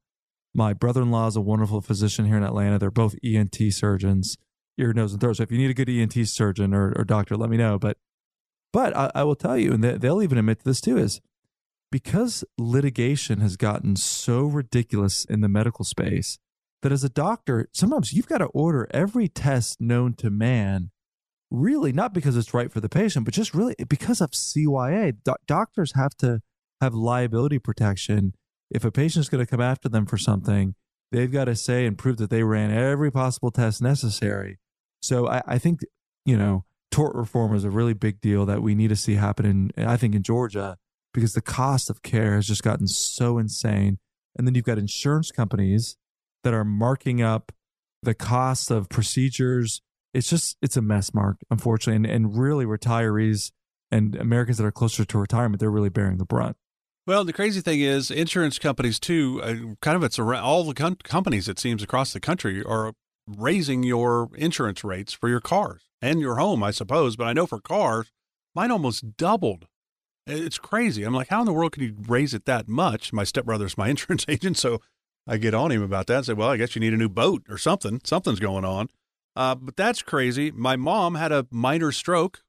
My 0.55 0.71
brother 0.71 1.01
in 1.01 1.11
law 1.11 1.27
is 1.27 1.35
a 1.35 1.41
wonderful 1.41 1.81
physician 1.81 2.25
here 2.25 2.37
in 2.37 2.43
Atlanta. 2.43 2.79
They're 2.79 2.89
both 2.89 3.15
ENT 3.21 3.57
surgeons, 3.71 4.37
ear, 4.77 4.93
nose, 4.93 5.11
and 5.11 5.19
throat. 5.19 5.35
So 5.35 5.43
if 5.43 5.51
you 5.51 5.57
need 5.57 5.69
a 5.69 5.73
good 5.73 5.89
ENT 5.89 6.13
surgeon 6.29 6.73
or, 6.73 6.93
or 6.95 7.03
doctor, 7.03 7.35
let 7.35 7.49
me 7.49 7.57
know. 7.57 7.77
But 7.77 7.97
but 8.71 8.95
I, 8.95 9.11
I 9.13 9.23
will 9.23 9.35
tell 9.35 9.57
you, 9.57 9.73
and 9.73 9.83
they, 9.83 9.97
they'll 9.97 10.23
even 10.23 10.37
admit 10.37 10.63
this 10.63 10.79
too, 10.79 10.97
is 10.97 11.19
because 11.91 12.45
litigation 12.57 13.41
has 13.41 13.57
gotten 13.57 13.97
so 13.97 14.45
ridiculous 14.45 15.25
in 15.25 15.41
the 15.41 15.49
medical 15.49 15.83
space 15.83 16.39
that 16.81 16.91
as 16.93 17.03
a 17.03 17.09
doctor, 17.09 17.67
sometimes 17.73 18.13
you've 18.13 18.27
got 18.27 18.37
to 18.37 18.45
order 18.45 18.87
every 18.91 19.27
test 19.27 19.81
known 19.81 20.13
to 20.13 20.29
man, 20.29 20.91
really 21.51 21.91
not 21.91 22.13
because 22.13 22.37
it's 22.37 22.53
right 22.53 22.71
for 22.71 22.79
the 22.79 22.89
patient, 22.89 23.25
but 23.25 23.33
just 23.33 23.53
really 23.53 23.75
because 23.89 24.21
of 24.21 24.31
CYA. 24.31 25.17
Do- 25.25 25.35
doctors 25.47 25.93
have 25.95 26.15
to 26.17 26.41
have 26.79 26.93
liability 26.93 27.59
protection. 27.59 28.33
If 28.71 28.83
a 28.83 28.91
patient's 28.91 29.29
going 29.29 29.45
to 29.45 29.49
come 29.49 29.61
after 29.61 29.89
them 29.89 30.05
for 30.05 30.17
something, 30.17 30.75
they've 31.11 31.31
got 31.31 31.45
to 31.45 31.55
say 31.55 31.85
and 31.85 31.97
prove 31.97 32.17
that 32.17 32.29
they 32.29 32.43
ran 32.43 32.71
every 32.71 33.11
possible 33.11 33.51
test 33.51 33.81
necessary. 33.81 34.59
So 35.01 35.27
I, 35.27 35.41
I 35.45 35.57
think, 35.57 35.81
you 36.25 36.37
know, 36.37 36.65
tort 36.91 37.15
reform 37.15 37.53
is 37.53 37.63
a 37.63 37.69
really 37.69 37.93
big 37.93 38.21
deal 38.21 38.45
that 38.45 38.61
we 38.61 38.73
need 38.73 38.87
to 38.87 38.95
see 38.95 39.15
happen 39.15 39.45
in, 39.45 39.71
I 39.85 39.97
think, 39.97 40.15
in 40.15 40.23
Georgia, 40.23 40.77
because 41.13 41.33
the 41.33 41.41
cost 41.41 41.89
of 41.89 42.01
care 42.01 42.35
has 42.35 42.47
just 42.47 42.63
gotten 42.63 42.87
so 42.87 43.37
insane. 43.37 43.99
And 44.37 44.47
then 44.47 44.55
you've 44.55 44.65
got 44.65 44.77
insurance 44.77 45.31
companies 45.31 45.95
that 46.43 46.53
are 46.53 46.65
marking 46.65 47.21
up 47.21 47.51
the 48.01 48.13
cost 48.13 48.71
of 48.71 48.89
procedures. 48.89 49.81
It's 50.13 50.29
just, 50.29 50.57
it's 50.61 50.77
a 50.77 50.81
mess, 50.81 51.13
Mark, 51.13 51.37
unfortunately. 51.49 51.95
And, 51.95 52.05
and 52.05 52.37
really, 52.37 52.65
retirees 52.65 53.51
and 53.91 54.15
Americans 54.15 54.57
that 54.57 54.65
are 54.65 54.71
closer 54.71 55.05
to 55.05 55.17
retirement, 55.17 55.59
they're 55.59 55.71
really 55.71 55.89
bearing 55.89 56.17
the 56.17 56.25
brunt. 56.25 56.57
Well, 57.07 57.23
the 57.23 57.33
crazy 57.33 57.61
thing 57.61 57.81
is, 57.81 58.09
insurance 58.09 58.57
companies 58.57 58.99
too. 58.99 59.39
Uh, 59.43 59.75
kind 59.79 59.95
of, 59.95 60.03
it's 60.03 60.17
around, 60.17 60.43
all 60.43 60.63
the 60.63 60.73
com- 60.73 60.95
companies 61.03 61.47
it 61.47 61.59
seems 61.59 61.83
across 61.83 62.11
the 62.11 62.19
country 62.19 62.63
are 62.63 62.93
raising 63.27 63.83
your 63.83 64.29
insurance 64.35 64.83
rates 64.83 65.13
for 65.13 65.29
your 65.29 65.39
cars 65.39 65.83
and 66.01 66.19
your 66.19 66.37
home, 66.37 66.63
I 66.63 66.71
suppose. 66.71 67.15
But 67.15 67.27
I 67.27 67.33
know 67.33 67.45
for 67.45 67.59
cars, 67.59 68.11
mine 68.55 68.71
almost 68.71 69.17
doubled. 69.17 69.67
It's 70.25 70.57
crazy. 70.57 71.03
I'm 71.03 71.13
like, 71.13 71.27
how 71.29 71.41
in 71.41 71.45
the 71.45 71.53
world 71.53 71.73
can 71.73 71.83
you 71.83 71.95
raise 72.07 72.33
it 72.33 72.45
that 72.45 72.67
much? 72.67 73.13
My 73.13 73.23
stepbrother's 73.23 73.77
my 73.77 73.89
insurance 73.89 74.25
agent, 74.27 74.57
so 74.57 74.81
I 75.27 75.37
get 75.37 75.53
on 75.53 75.71
him 75.71 75.83
about 75.83 76.07
that. 76.07 76.17
and 76.17 76.25
say, 76.25 76.33
well, 76.33 76.49
I 76.49 76.57
guess 76.57 76.75
you 76.75 76.79
need 76.79 76.93
a 76.93 76.97
new 76.97 77.09
boat 77.09 77.43
or 77.49 77.59
something. 77.59 78.01
Something's 78.03 78.39
going 78.39 78.65
on. 78.65 78.89
Uh, 79.35 79.53
but 79.53 79.75
that's 79.75 80.01
crazy. 80.01 80.49
My 80.49 80.75
mom 80.75 81.15
had 81.15 81.31
a 81.31 81.45
minor 81.51 81.91
stroke. 81.91 82.41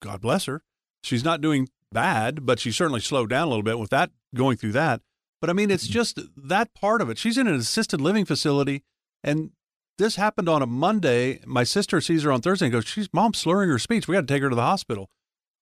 God 0.00 0.20
bless 0.20 0.44
her. 0.44 0.62
She's 1.02 1.24
not 1.24 1.40
doing 1.40 1.68
bad, 1.92 2.46
but 2.46 2.58
she 2.58 2.72
certainly 2.72 3.00
slowed 3.00 3.30
down 3.30 3.46
a 3.46 3.50
little 3.50 3.62
bit 3.62 3.78
with 3.78 3.90
that 3.90 4.10
going 4.34 4.56
through 4.56 4.72
that. 4.72 5.00
But 5.40 5.50
I 5.50 5.52
mean, 5.52 5.70
it's 5.70 5.84
mm-hmm. 5.84 5.92
just 5.92 6.20
that 6.36 6.74
part 6.74 7.00
of 7.00 7.10
it. 7.10 7.18
She's 7.18 7.38
in 7.38 7.46
an 7.46 7.54
assisted 7.54 8.00
living 8.00 8.24
facility, 8.24 8.82
and 9.24 9.50
this 9.98 10.16
happened 10.16 10.48
on 10.48 10.62
a 10.62 10.66
Monday. 10.66 11.40
My 11.46 11.64
sister 11.64 12.00
sees 12.00 12.22
her 12.22 12.32
on 12.32 12.40
Thursday 12.40 12.66
and 12.66 12.72
goes, 12.72 12.86
"She's 12.86 13.08
mom's 13.12 13.38
slurring 13.38 13.70
her 13.70 13.78
speech. 13.78 14.06
We 14.06 14.14
got 14.14 14.22
to 14.22 14.26
take 14.26 14.42
her 14.42 14.50
to 14.50 14.56
the 14.56 14.62
hospital." 14.62 15.08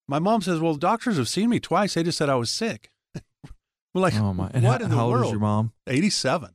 My 0.09 0.19
mom 0.19 0.43
says, 0.43 0.61
"Well, 0.61 0.75
doctors 0.75 1.17
have 1.17 1.29
seen 1.29 1.51
me 1.51 1.61
twice. 1.61 1.95
They 1.95 2.03
just 2.03 2.19
said 2.19 2.29
I 2.29 2.37
was 2.37 2.51
sick." 2.51 2.91
We're 3.95 4.01
like, 4.01 4.15
"Oh 4.17 4.35
my!" 4.35 4.51
And 4.53 4.65
what 4.65 4.81
how, 4.81 4.85
in 4.85 4.91
the 4.91 4.97
how 4.97 5.09
world? 5.09 5.19
old 5.19 5.27
is 5.27 5.33
your 5.33 5.41
mom? 5.41 5.73
Eighty-seven. 5.87 6.55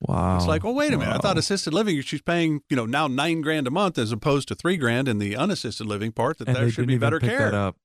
Wow. 0.00 0.36
It's 0.36 0.46
like, 0.46 0.62
well, 0.62 0.74
wait 0.74 0.92
a 0.92 0.96
minute. 0.96 1.10
Wow. 1.10 1.16
I 1.16 1.18
thought 1.18 1.38
assisted 1.38 1.74
living, 1.74 2.00
she's 2.02 2.22
paying, 2.22 2.62
you 2.70 2.76
know, 2.76 2.86
now 2.86 3.08
nine 3.08 3.40
grand 3.40 3.66
a 3.66 3.70
month 3.72 3.98
as 3.98 4.12
opposed 4.12 4.46
to 4.46 4.54
three 4.54 4.76
grand 4.76 5.08
in 5.08 5.18
the 5.18 5.34
unassisted 5.34 5.88
living 5.88 6.12
part. 6.12 6.38
That 6.38 6.46
and 6.46 6.56
there 6.56 6.70
should 6.70 6.86
be 6.86 6.98
better 6.98 7.18
pick 7.18 7.30
care. 7.30 7.50
That 7.50 7.54
up. 7.54 7.76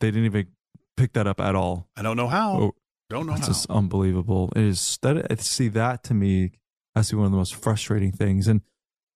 They 0.00 0.08
didn't 0.08 0.26
even 0.26 0.48
pick 0.96 1.12
that 1.14 1.26
up 1.26 1.40
at 1.40 1.54
all. 1.54 1.88
I 1.96 2.02
don't 2.02 2.16
know 2.16 2.28
how. 2.28 2.52
Oh, 2.60 2.74
don't 3.10 3.26
know 3.26 3.32
It's 3.32 3.42
how. 3.42 3.46
just 3.48 3.70
unbelievable. 3.70 4.50
It 4.56 4.62
is 4.62 4.98
that 5.02 5.30
I 5.30 5.34
see 5.36 5.68
that 5.68 6.02
to 6.04 6.14
me 6.14 6.52
has 6.94 7.08
to 7.08 7.14
be 7.14 7.18
one 7.18 7.26
of 7.26 7.32
the 7.32 7.38
most 7.38 7.54
frustrating 7.54 8.12
things. 8.12 8.46
And 8.48 8.62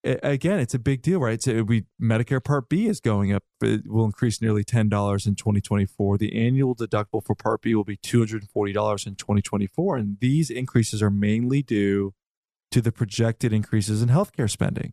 it, 0.05 0.21
again, 0.23 0.61
it's 0.61 0.75
a 0.75 0.79
big 0.79 1.03
deal, 1.03 1.21
right? 1.21 1.43
So 1.43 1.63
we 1.63 1.85
Medicare 2.01 2.43
Part 2.43 2.69
B 2.69 2.87
is 2.87 3.01
going 3.01 3.33
up. 3.33 3.43
It 3.63 3.83
will 3.91 4.05
increase 4.05 4.41
nearly 4.41 4.63
ten 4.65 4.89
dollars 4.89 5.27
in 5.27 5.35
2024. 5.35 6.19
The 6.19 6.37
annual 6.41 6.77
deductible 6.77 7.25
for 7.25 7.35
Part 7.35 7.63
B 7.63 7.75
will 7.75 7.85
be 7.85 7.97
240 7.97 8.73
dollars 8.73 9.07
in 9.07 9.17
2024, 9.17 9.97
and 9.97 10.17
these 10.21 10.51
increases 10.51 11.03
are 11.03 11.11
mainly 11.11 11.63
due 11.63 12.15
to 12.71 12.81
the 12.81 12.93
projected 12.93 13.53
increases 13.53 14.03
in 14.03 14.09
healthcare 14.09 14.51
spending. 14.51 14.93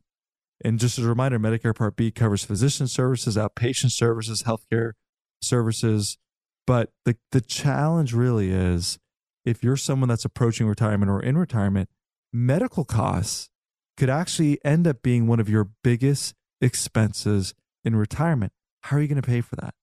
And 0.64 0.80
just 0.80 0.98
as 0.98 1.06
a 1.06 1.10
reminder, 1.10 1.38
Medicare 1.38 1.76
Part 1.76 1.98
B 1.98 2.10
covers 2.12 2.46
physician 2.46 2.88
services, 2.88 3.36
outpatient 3.36 3.92
services, 3.92 4.44
healthcare 4.44 4.94
services, 5.42 6.18
but 6.68 6.92
the, 7.06 7.18
the 7.32 7.42
challenge 7.42 8.14
really 8.14 8.52
is 8.52 8.98
if 9.44 9.64
you're 9.64 9.78
someone 9.78 10.10
that's 10.10 10.26
approaching 10.26 10.68
retirement 10.68 11.12
or 11.12 11.22
in 11.22 11.38
retirement, 11.38 11.90
medical 12.34 12.84
costs 12.84 13.50
could 13.98 14.10
actually 14.10 14.60
end 14.66 14.88
up 14.88 15.02
being 15.02 15.28
one 15.28 15.40
of 15.40 15.48
your 15.48 15.70
biggest 15.84 16.34
expenses 16.60 17.54
in 17.84 17.96
retirement. 17.96 18.52
How 18.82 18.98
are 18.98 19.02
you 19.02 19.08
going 19.08 19.22
to 19.22 19.28
pay 19.28 19.42
for 19.42 19.56
that? 19.58 19.74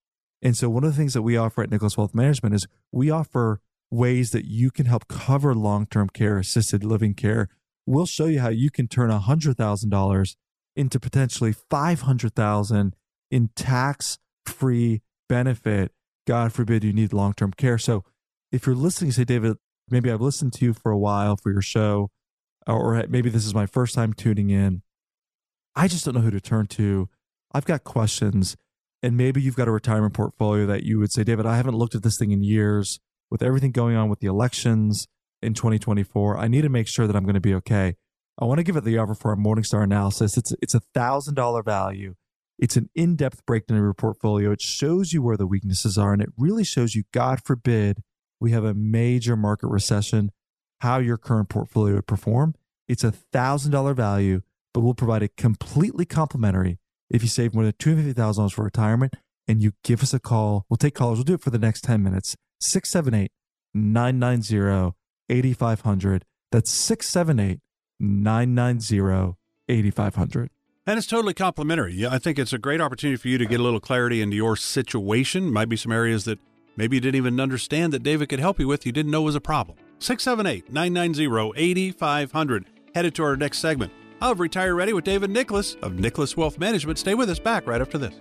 And 0.42 0.56
so, 0.56 0.68
one 0.68 0.84
of 0.84 0.90
the 0.90 0.96
things 0.96 1.14
that 1.14 1.22
we 1.22 1.36
offer 1.36 1.62
at 1.62 1.70
Nicholas 1.70 1.96
Wealth 1.96 2.14
Management 2.14 2.54
is 2.54 2.66
we 2.90 3.10
offer 3.10 3.60
ways 3.90 4.32
that 4.32 4.44
you 4.44 4.70
can 4.70 4.86
help 4.86 5.06
cover 5.06 5.54
long 5.54 5.86
term 5.86 6.08
care, 6.08 6.38
assisted 6.38 6.82
living 6.82 7.14
care. 7.14 7.48
We'll 7.86 8.06
show 8.06 8.26
you 8.26 8.40
how 8.40 8.48
you 8.48 8.70
can 8.70 8.88
turn 8.88 9.10
$100,000 9.10 10.36
into 10.76 11.00
potentially 11.00 11.52
500,000 11.52 12.96
in 13.30 13.50
tax 13.54 14.18
free 14.46 15.02
benefit 15.28 15.92
God 16.26 16.52
forbid 16.52 16.84
you 16.84 16.92
need 16.92 17.12
long 17.12 17.34
term 17.34 17.52
care. 17.52 17.78
So 17.78 18.04
if 18.50 18.66
you're 18.66 18.76
listening, 18.76 19.12
say, 19.12 19.24
David, 19.24 19.56
maybe 19.88 20.10
I've 20.10 20.20
listened 20.20 20.52
to 20.54 20.64
you 20.64 20.72
for 20.72 20.92
a 20.92 20.98
while 20.98 21.36
for 21.36 21.50
your 21.50 21.62
show, 21.62 22.10
or 22.66 23.04
maybe 23.08 23.30
this 23.30 23.46
is 23.46 23.54
my 23.54 23.66
first 23.66 23.94
time 23.94 24.12
tuning 24.12 24.50
in. 24.50 24.82
I 25.74 25.88
just 25.88 26.04
don't 26.04 26.14
know 26.14 26.20
who 26.20 26.30
to 26.30 26.40
turn 26.40 26.66
to. 26.68 27.08
I've 27.52 27.64
got 27.64 27.84
questions. 27.84 28.56
And 29.02 29.16
maybe 29.16 29.42
you've 29.42 29.56
got 29.56 29.66
a 29.66 29.72
retirement 29.72 30.14
portfolio 30.14 30.64
that 30.66 30.84
you 30.84 31.00
would 31.00 31.10
say, 31.10 31.24
David, 31.24 31.44
I 31.44 31.56
haven't 31.56 31.74
looked 31.74 31.96
at 31.96 32.04
this 32.04 32.18
thing 32.18 32.30
in 32.30 32.42
years. 32.42 33.00
With 33.30 33.42
everything 33.42 33.72
going 33.72 33.96
on 33.96 34.08
with 34.08 34.20
the 34.20 34.26
elections 34.28 35.08
in 35.40 35.54
2024, 35.54 36.38
I 36.38 36.46
need 36.46 36.62
to 36.62 36.68
make 36.68 36.86
sure 36.86 37.06
that 37.06 37.16
I'm 37.16 37.24
going 37.24 37.34
to 37.34 37.40
be 37.40 37.54
okay. 37.54 37.96
I 38.38 38.44
want 38.44 38.58
to 38.58 38.64
give 38.64 38.76
it 38.76 38.84
the 38.84 38.98
offer 38.98 39.14
for 39.14 39.30
our 39.30 39.36
Morningstar 39.36 39.82
analysis. 39.82 40.36
It's 40.36 40.52
it's 40.62 40.74
a 40.74 40.80
thousand 40.94 41.34
dollar 41.34 41.62
value. 41.62 42.14
It's 42.58 42.76
an 42.76 42.90
in 42.94 43.16
depth 43.16 43.44
breakdown 43.46 43.78
of 43.78 43.82
your 43.82 43.94
portfolio. 43.94 44.52
It 44.52 44.60
shows 44.60 45.12
you 45.12 45.22
where 45.22 45.36
the 45.36 45.46
weaknesses 45.46 45.98
are, 45.98 46.12
and 46.12 46.22
it 46.22 46.30
really 46.36 46.64
shows 46.64 46.94
you, 46.94 47.04
God 47.12 47.40
forbid, 47.44 48.02
we 48.40 48.52
have 48.52 48.64
a 48.64 48.74
major 48.74 49.36
market 49.36 49.68
recession, 49.68 50.30
how 50.80 50.98
your 50.98 51.16
current 51.16 51.48
portfolio 51.48 51.96
would 51.96 52.06
perform. 52.06 52.54
It's 52.88 53.04
a 53.04 53.12
$1,000 53.12 53.94
value, 53.94 54.42
but 54.74 54.80
we'll 54.80 54.94
provide 54.94 55.22
it 55.22 55.36
completely 55.36 56.04
complimentary 56.04 56.78
if 57.08 57.22
you 57.22 57.28
save 57.28 57.54
more 57.54 57.64
than 57.64 57.72
$250,000 57.74 58.52
for 58.52 58.64
retirement 58.64 59.14
and 59.46 59.62
you 59.62 59.72
give 59.84 60.02
us 60.02 60.14
a 60.14 60.20
call. 60.20 60.66
We'll 60.68 60.76
take 60.76 60.94
callers. 60.94 61.18
We'll 61.18 61.24
do 61.24 61.34
it 61.34 61.40
for 61.40 61.50
the 61.50 61.58
next 61.58 61.82
10 61.82 62.02
minutes. 62.02 62.36
678 62.60 63.30
990 63.74 64.94
8500. 65.28 66.24
That's 66.50 66.70
678 66.70 67.60
990 68.00 69.36
8500. 69.68 70.50
And 70.84 70.98
it's 70.98 71.06
totally 71.06 71.32
complimentary. 71.32 71.94
Yeah, 71.94 72.08
I 72.10 72.18
think 72.18 72.40
it's 72.40 72.52
a 72.52 72.58
great 72.58 72.80
opportunity 72.80 73.16
for 73.16 73.28
you 73.28 73.38
to 73.38 73.46
get 73.46 73.60
a 73.60 73.62
little 73.62 73.78
clarity 73.78 74.20
into 74.20 74.34
your 74.34 74.56
situation. 74.56 75.52
Might 75.52 75.68
be 75.68 75.76
some 75.76 75.92
areas 75.92 76.24
that 76.24 76.40
maybe 76.76 76.96
you 76.96 77.00
didn't 77.00 77.14
even 77.14 77.38
understand 77.38 77.92
that 77.92 78.02
David 78.02 78.28
could 78.28 78.40
help 78.40 78.58
you 78.58 78.66
with, 78.66 78.84
you 78.84 78.90
didn't 78.90 79.12
know 79.12 79.22
was 79.22 79.36
a 79.36 79.40
problem. 79.40 79.78
678 80.00 80.72
990 80.72 81.52
8500. 81.54 82.66
Headed 82.96 83.14
to 83.14 83.22
our 83.22 83.36
next 83.36 83.58
segment 83.58 83.92
of 84.20 84.40
Retire 84.40 84.74
Ready 84.74 84.92
with 84.92 85.04
David 85.04 85.30
Nicholas 85.30 85.76
of 85.82 86.00
Nicholas 86.00 86.36
Wealth 86.36 86.58
Management. 86.58 86.98
Stay 86.98 87.14
with 87.14 87.30
us 87.30 87.38
back 87.38 87.64
right 87.68 87.80
after 87.80 87.96
this. 87.96 88.14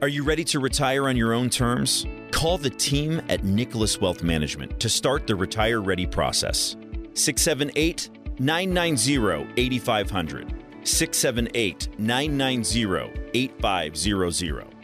Are 0.00 0.08
you 0.08 0.22
ready 0.22 0.44
to 0.44 0.60
retire 0.60 1.08
on 1.08 1.16
your 1.16 1.32
own 1.32 1.50
terms? 1.50 2.06
Call 2.30 2.58
the 2.58 2.70
team 2.70 3.20
at 3.28 3.42
Nicholas 3.42 4.00
Wealth 4.00 4.22
Management 4.22 4.78
to 4.78 4.88
start 4.88 5.26
the 5.26 5.34
Retire 5.34 5.80
Ready 5.80 6.06
process. 6.06 6.76
678 7.14 8.08
990 8.38 9.52
8500. 9.56 10.67
678 10.88 11.88
990 11.98 13.30
8500. 13.34 14.78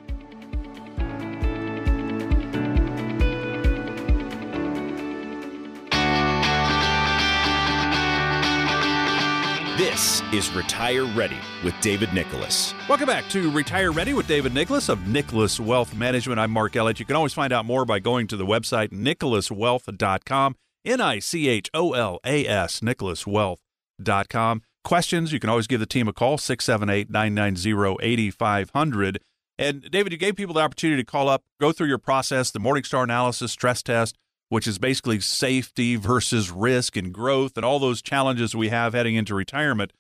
This 9.77 10.23
is 10.33 10.55
Retire 10.55 11.05
Ready 11.05 11.39
with 11.65 11.75
David 11.81 12.13
Nicholas. 12.13 12.75
Welcome 12.89 13.07
back 13.07 13.29
to 13.31 13.51
Retire 13.51 13.91
Ready 13.91 14.15
with 14.15 14.29
David 14.29 14.55
Nicholas 14.55 14.89
of 14.89 15.09
Nicholas 15.09 15.59
Wealth 15.59 15.95
Management. 15.95 16.39
I'm 16.39 16.51
Mark 16.51 16.77
Elliott. 16.77 17.01
You 17.01 17.07
can 17.07 17.17
always 17.17 17.35
find 17.35 17.53
out 17.53 17.65
more 17.65 17.85
by 17.85 17.99
going 17.99 18.27
to 18.29 18.37
the 18.37 18.47
website 18.47 18.91
nicholaswealth.com, 18.91 20.57
N 20.85 21.01
I 21.01 21.19
C 21.19 21.49
H 21.49 21.71
O 21.75 21.93
L 21.93 22.21
A 22.25 22.47
S, 22.47 22.81
nicholaswealth.com 22.81 24.63
questions, 24.85 25.33
you 25.33 25.41
can 25.41 25.51
always 25.51 25.67
give 25.67 25.81
the 25.81 25.87
team 25.87 26.07
a 26.07 26.13
call, 26.13 26.39
678 26.39 27.11
990 27.11 27.97
8500. 28.01 29.21
And 29.59 29.91
David, 29.91 30.13
you 30.13 30.19
gave 30.19 30.37
people 30.37 30.55
the 30.55 30.61
opportunity 30.61 31.03
to 31.03 31.07
call 31.07 31.29
up, 31.29 31.43
go 31.61 31.73
through 31.73 31.89
your 31.89 31.99
process, 31.99 32.51
the 32.51 32.61
Morningstar 32.61 33.05
analysis 33.05 33.53
stress 33.53 33.83
test, 33.83 34.17
which 34.49 34.67
is 34.67 34.79
basically 34.79 35.21
safety 35.21 35.97
versus 35.97 36.51
risk 36.51 36.97
and 36.97 37.13
growth 37.13 37.57
and 37.57 37.65
all 37.65 37.79
those 37.79 38.03
challenges 38.03 38.55
we 38.55 38.69
have 38.69 38.95
heading 38.95 39.15
into 39.15 39.35
retirement. 39.35 39.93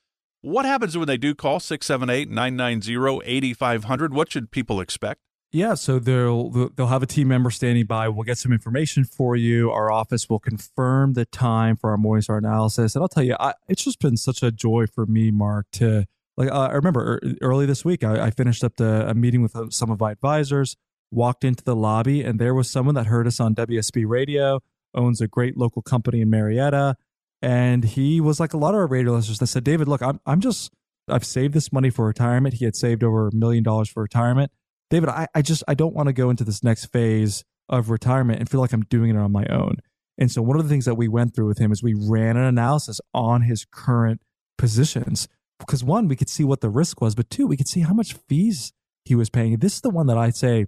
What 0.43 0.67
happens 0.67 0.97
when 0.97 1.07
they 1.07 1.17
do 1.17 1.35
call 1.35 1.61
678 1.61 2.29
990 2.29 3.21
8500? 3.25 4.13
What 4.13 4.31
should 4.31 4.51
people 4.51 4.81
expect? 4.81 5.21
Yeah, 5.55 5.75
so 5.75 6.01
they'll 6.01 6.51
they'll 6.51 6.89
have 6.89 7.05
a 7.05 7.07
team 7.07 7.29
member 7.29 7.49
standing 7.49 7.87
by. 7.87 8.09
We'll 8.09 8.25
get 8.25 8.39
some 8.39 8.53
information 8.53 9.05
for 9.05 9.37
you. 9.37 9.71
Our 9.71 9.89
office 9.89 10.29
will 10.29 10.41
confirm 10.41 11.13
the 11.13 11.27
time 11.27 11.77
for 11.77 11.93
our 11.93 11.97
Morningstar 11.97 12.39
analysis, 12.39 12.97
and 12.97 13.03
I'll 13.03 13.09
tell 13.09 13.23
you, 13.23 13.37
I, 13.39 13.55
it's 13.69 13.85
just 13.85 14.01
been 14.01 14.17
such 14.17 14.43
a 14.43 14.51
joy 14.51 14.87
for 14.93 15.07
me, 15.07 15.31
Mark. 15.31 15.67
To 15.75 16.07
like, 16.37 16.51
uh, 16.51 16.71
I 16.71 16.73
remember 16.73 17.21
early 17.41 17.67
this 17.67 17.85
week, 17.85 18.03
I, 18.03 18.27
I 18.27 18.31
finished 18.31 18.65
up 18.65 18.75
the, 18.79 19.09
a 19.09 19.15
meeting 19.15 19.43
with 19.43 19.55
uh, 19.55 19.71
some 19.71 19.93
of 19.93 20.01
my 20.01 20.11
advisors. 20.11 20.77
Walked 21.13 21.45
into 21.45 21.63
the 21.63 21.77
lobby, 21.77 22.25
and 22.25 22.41
there 22.41 22.53
was 22.53 22.69
someone 22.69 22.97
that 22.97 23.07
heard 23.07 23.29
us 23.29 23.39
on 23.39 23.55
WSB 23.55 24.09
Radio. 24.09 24.59
owns 24.93 25.21
a 25.21 25.29
great 25.29 25.57
local 25.57 25.83
company 25.83 26.21
in 26.21 26.31
Marietta. 26.31 26.97
And 27.41 27.85
he 27.85 28.21
was 28.21 28.41
like 28.41 28.55
a 28.55 28.57
lot 28.57 28.71
of 28.71 28.81
our 28.81 28.89
radio 28.89 29.13
listeners 29.13 29.39
that 29.39 29.47
said, 29.47 29.63
David, 29.63 29.87
look, 29.87 30.03
I'm, 30.03 30.19
I'm 30.27 30.41
just, 30.41 30.73
I've 31.09 31.25
saved 31.25 31.55
this 31.55 31.73
money 31.73 31.91
for 31.91 32.07
retirement. 32.07 32.55
He 32.55 32.65
had 32.65 32.75
saved 32.75 33.05
over 33.05 33.29
a 33.29 33.33
million 33.33 33.63
dollars 33.63 33.89
for 33.89 34.03
retirement. 34.03 34.51
David, 34.91 35.09
I, 35.09 35.27
I 35.35 35.43
just, 35.43 35.63
I 35.67 35.75
don't 35.75 35.95
want 35.95 36.09
to 36.09 36.13
go 36.13 36.31
into 36.31 36.45
this 36.45 36.63
next 36.63 36.87
phase 36.87 37.45
of 37.69 37.91
retirement 37.91 38.41
and 38.41 38.49
feel 38.49 38.61
like 38.61 38.73
I'm 38.73 38.85
doing 38.85 39.11
it 39.11 39.17
on 39.17 39.33
my 39.33 39.47
own. 39.47 39.77
And 40.19 40.31
so 40.31 40.43
one 40.43 40.57
of 40.57 40.63
the 40.63 40.69
things 40.69 40.85
that 40.85 40.95
we 40.95 41.09
went 41.09 41.35
through 41.35 41.49
with 41.49 41.59
him 41.59 41.73
is 41.73 41.83
we 41.83 41.95
ran 41.95 42.37
an 42.37 42.45
analysis 42.45 43.01
on 43.13 43.43
his 43.43 43.67
current 43.71 44.21
positions 44.59 45.29
because 45.59 45.83
one, 45.83 46.09
we 46.09 46.17
could 46.17 46.29
see 46.29 46.45
what 46.45 46.61
the 46.61 46.69
risk 46.69 47.01
was, 47.01 47.15
but 47.15 47.31
two, 47.31 47.47
we 47.47 47.57
could 47.57 47.69
see 47.69 47.81
how 47.81 47.95
much 47.95 48.15
fees 48.29 48.73
he 49.05 49.15
was 49.15 49.31
paying. 49.31 49.57
This 49.59 49.75
is 49.75 49.81
the 49.81 49.91
one 49.91 50.07
that 50.07 50.19
I 50.19 50.31
say 50.31 50.67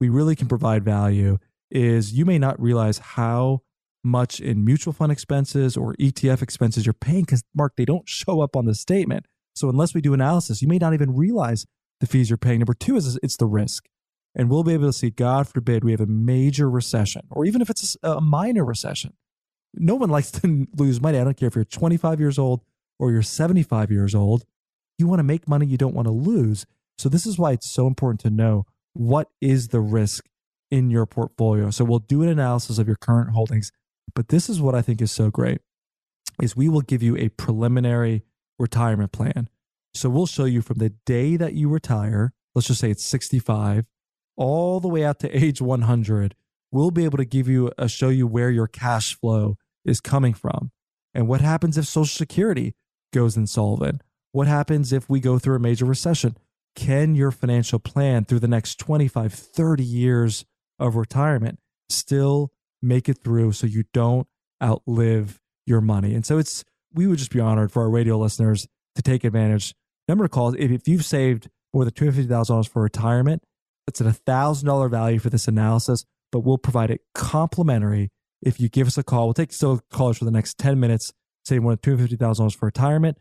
we 0.00 0.08
really 0.08 0.36
can 0.36 0.48
provide 0.48 0.84
value 0.84 1.38
is 1.70 2.12
you 2.12 2.24
may 2.24 2.38
not 2.38 2.60
realize 2.60 2.98
how 2.98 3.62
much 4.04 4.40
in 4.40 4.64
mutual 4.64 4.92
fund 4.92 5.12
expenses 5.12 5.76
or 5.76 5.94
ETF 5.94 6.40
expenses 6.40 6.86
you're 6.86 6.92
paying 6.92 7.22
because 7.22 7.42
Mark, 7.54 7.74
they 7.76 7.84
don't 7.84 8.08
show 8.08 8.40
up 8.40 8.56
on 8.56 8.64
the 8.64 8.74
statement. 8.74 9.26
So 9.54 9.68
unless 9.68 9.92
we 9.92 10.00
do 10.00 10.14
analysis, 10.14 10.62
you 10.62 10.68
may 10.68 10.78
not 10.78 10.94
even 10.94 11.14
realize 11.16 11.66
the 12.00 12.06
fees 12.06 12.30
you're 12.30 12.36
paying. 12.36 12.60
Number 12.60 12.74
two 12.74 12.96
is 12.96 13.18
it's 13.22 13.36
the 13.36 13.46
risk. 13.46 13.88
And 14.34 14.50
we'll 14.50 14.62
be 14.62 14.74
able 14.74 14.86
to 14.86 14.92
see, 14.92 15.10
God 15.10 15.48
forbid, 15.48 15.82
we 15.82 15.90
have 15.90 16.00
a 16.00 16.06
major 16.06 16.70
recession, 16.70 17.22
or 17.30 17.44
even 17.44 17.60
if 17.60 17.70
it's 17.70 17.96
a 18.02 18.20
minor 18.20 18.64
recession. 18.64 19.14
No 19.74 19.94
one 19.94 20.10
likes 20.10 20.30
to 20.32 20.66
lose 20.76 21.00
money. 21.00 21.18
I 21.18 21.24
don't 21.24 21.36
care 21.36 21.48
if 21.48 21.56
you're 21.56 21.64
25 21.64 22.20
years 22.20 22.38
old 22.38 22.62
or 22.98 23.10
you're 23.10 23.22
75 23.22 23.90
years 23.90 24.14
old. 24.14 24.44
You 24.98 25.06
want 25.06 25.20
to 25.20 25.24
make 25.24 25.48
money 25.48 25.66
you 25.66 25.78
don't 25.78 25.94
want 25.94 26.06
to 26.06 26.12
lose. 26.12 26.66
So, 26.98 27.08
this 27.08 27.26
is 27.26 27.38
why 27.38 27.52
it's 27.52 27.72
so 27.72 27.86
important 27.86 28.20
to 28.20 28.30
know 28.30 28.66
what 28.92 29.30
is 29.40 29.68
the 29.68 29.80
risk 29.80 30.26
in 30.70 30.90
your 30.90 31.06
portfolio. 31.06 31.70
So, 31.70 31.84
we'll 31.84 32.00
do 32.00 32.22
an 32.22 32.28
analysis 32.28 32.78
of 32.78 32.86
your 32.86 32.96
current 32.96 33.30
holdings. 33.30 33.70
But 34.14 34.28
this 34.28 34.48
is 34.48 34.60
what 34.60 34.74
I 34.74 34.82
think 34.82 35.00
is 35.00 35.12
so 35.12 35.30
great 35.30 35.60
is 36.42 36.56
we 36.56 36.68
will 36.68 36.80
give 36.80 37.02
you 37.02 37.16
a 37.16 37.28
preliminary 37.30 38.22
retirement 38.58 39.12
plan. 39.12 39.48
So 39.94 40.08
we'll 40.08 40.26
show 40.26 40.44
you 40.44 40.62
from 40.62 40.78
the 40.78 40.90
day 41.06 41.36
that 41.36 41.54
you 41.54 41.68
retire, 41.68 42.32
let's 42.54 42.68
just 42.68 42.80
say 42.80 42.90
it's 42.90 43.04
65, 43.04 43.86
all 44.36 44.80
the 44.80 44.88
way 44.88 45.04
out 45.04 45.18
to 45.20 45.30
age 45.36 45.60
100. 45.60 46.34
We'll 46.70 46.90
be 46.90 47.04
able 47.04 47.18
to 47.18 47.24
give 47.24 47.48
you 47.48 47.72
a 47.78 47.88
show 47.88 48.08
you 48.08 48.26
where 48.26 48.50
your 48.50 48.66
cash 48.66 49.18
flow 49.18 49.56
is 49.84 50.00
coming 50.00 50.34
from. 50.34 50.70
And 51.14 51.26
what 51.26 51.40
happens 51.40 51.78
if 51.78 51.86
Social 51.86 52.16
Security 52.16 52.74
goes 53.12 53.36
insolvent? 53.36 54.02
What 54.32 54.46
happens 54.46 54.92
if 54.92 55.08
we 55.08 55.20
go 55.20 55.38
through 55.38 55.56
a 55.56 55.60
major 55.60 55.86
recession? 55.86 56.36
Can 56.76 57.14
your 57.14 57.30
financial 57.30 57.78
plan 57.78 58.24
through 58.24 58.40
the 58.40 58.48
next 58.48 58.78
25, 58.78 59.32
30 59.32 59.82
years 59.82 60.44
of 60.78 60.94
retirement 60.94 61.58
still 61.88 62.52
make 62.80 63.08
it 63.08 63.18
through 63.24 63.52
so 63.52 63.66
you 63.66 63.84
don't 63.92 64.28
outlive 64.62 65.40
your 65.66 65.80
money? 65.80 66.14
And 66.14 66.24
so 66.24 66.38
it's, 66.38 66.64
we 66.92 67.06
would 67.06 67.18
just 67.18 67.32
be 67.32 67.40
honored 67.40 67.72
for 67.72 67.82
our 67.82 67.90
radio 67.90 68.18
listeners 68.18 68.68
to 68.98 69.02
take 69.02 69.24
advantage. 69.24 69.74
Number 70.08 70.24
of 70.24 70.30
calls, 70.30 70.54
if, 70.58 70.70
if 70.70 70.88
you've 70.88 71.04
saved 71.04 71.48
more 71.72 71.84
than 71.84 71.94
$250,000 71.94 72.68
for 72.68 72.82
retirement, 72.82 73.42
it's 73.86 74.00
at 74.00 74.06
a 74.06 74.10
$1,000 74.10 74.90
value 74.90 75.18
for 75.18 75.30
this 75.30 75.48
analysis, 75.48 76.04
but 76.32 76.40
we'll 76.40 76.58
provide 76.58 76.90
it 76.90 77.00
complimentary 77.14 78.10
if 78.42 78.60
you 78.60 78.68
give 78.68 78.86
us 78.86 78.98
a 78.98 79.04
call. 79.04 79.26
We'll 79.26 79.34
take 79.34 79.52
still 79.52 79.80
callers 79.90 80.18
for 80.18 80.24
the 80.24 80.30
next 80.30 80.58
10 80.58 80.80
minutes, 80.80 81.12
say 81.44 81.58
more 81.58 81.76
than 81.76 81.96
$250,000 81.96 82.56
for 82.56 82.66
retirement. 82.66 83.18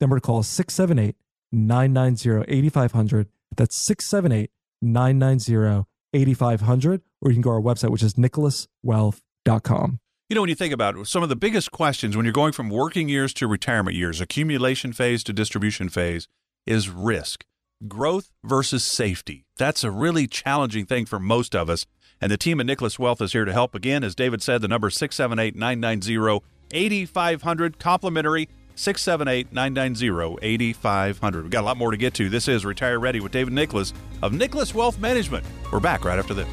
We're 0.00 0.16
to 0.16 0.20
call 0.20 0.42
678 0.42 1.14
990 1.52 2.52
8500. 2.52 3.28
That's 3.56 3.76
678 3.76 4.50
990 4.82 5.86
8500. 6.12 7.02
Or 7.22 7.30
you 7.30 7.34
can 7.34 7.42
go 7.42 7.50
to 7.50 7.54
our 7.54 7.60
website, 7.60 7.90
which 7.90 8.02
is 8.02 8.14
nicholaswealth.com. 8.14 10.00
You 10.30 10.36
know, 10.36 10.42
when 10.42 10.48
you 10.48 10.54
think 10.54 10.72
about 10.72 10.96
it, 10.96 11.08
some 11.08 11.24
of 11.24 11.28
the 11.28 11.34
biggest 11.34 11.72
questions 11.72 12.16
when 12.16 12.24
you're 12.24 12.32
going 12.32 12.52
from 12.52 12.70
working 12.70 13.08
years 13.08 13.34
to 13.34 13.48
retirement 13.48 13.96
years, 13.96 14.20
accumulation 14.20 14.92
phase 14.92 15.24
to 15.24 15.32
distribution 15.32 15.88
phase, 15.88 16.28
is 16.64 16.88
risk. 16.88 17.44
Growth 17.88 18.30
versus 18.44 18.84
safety. 18.84 19.44
That's 19.56 19.82
a 19.82 19.90
really 19.90 20.28
challenging 20.28 20.86
thing 20.86 21.04
for 21.04 21.18
most 21.18 21.56
of 21.56 21.68
us. 21.68 21.84
And 22.20 22.30
the 22.30 22.36
team 22.36 22.60
at 22.60 22.66
Nicholas 22.66 22.96
Wealth 22.96 23.20
is 23.20 23.32
here 23.32 23.44
to 23.44 23.52
help. 23.52 23.74
Again, 23.74 24.04
as 24.04 24.14
David 24.14 24.40
said, 24.40 24.62
the 24.62 24.68
number 24.68 24.88
678 24.88 25.56
990 25.56 26.46
8500, 26.70 27.80
complimentary 27.80 28.48
678 28.76 29.52
990 29.52 30.38
8500. 30.42 31.42
We've 31.42 31.50
got 31.50 31.62
a 31.62 31.66
lot 31.66 31.76
more 31.76 31.90
to 31.90 31.96
get 31.96 32.14
to. 32.14 32.28
This 32.28 32.46
is 32.46 32.64
Retire 32.64 33.00
Ready 33.00 33.18
with 33.18 33.32
David 33.32 33.52
Nicholas 33.52 33.92
of 34.22 34.32
Nicholas 34.32 34.76
Wealth 34.76 35.00
Management. 35.00 35.44
We're 35.72 35.80
back 35.80 36.04
right 36.04 36.20
after 36.20 36.34
this. 36.34 36.48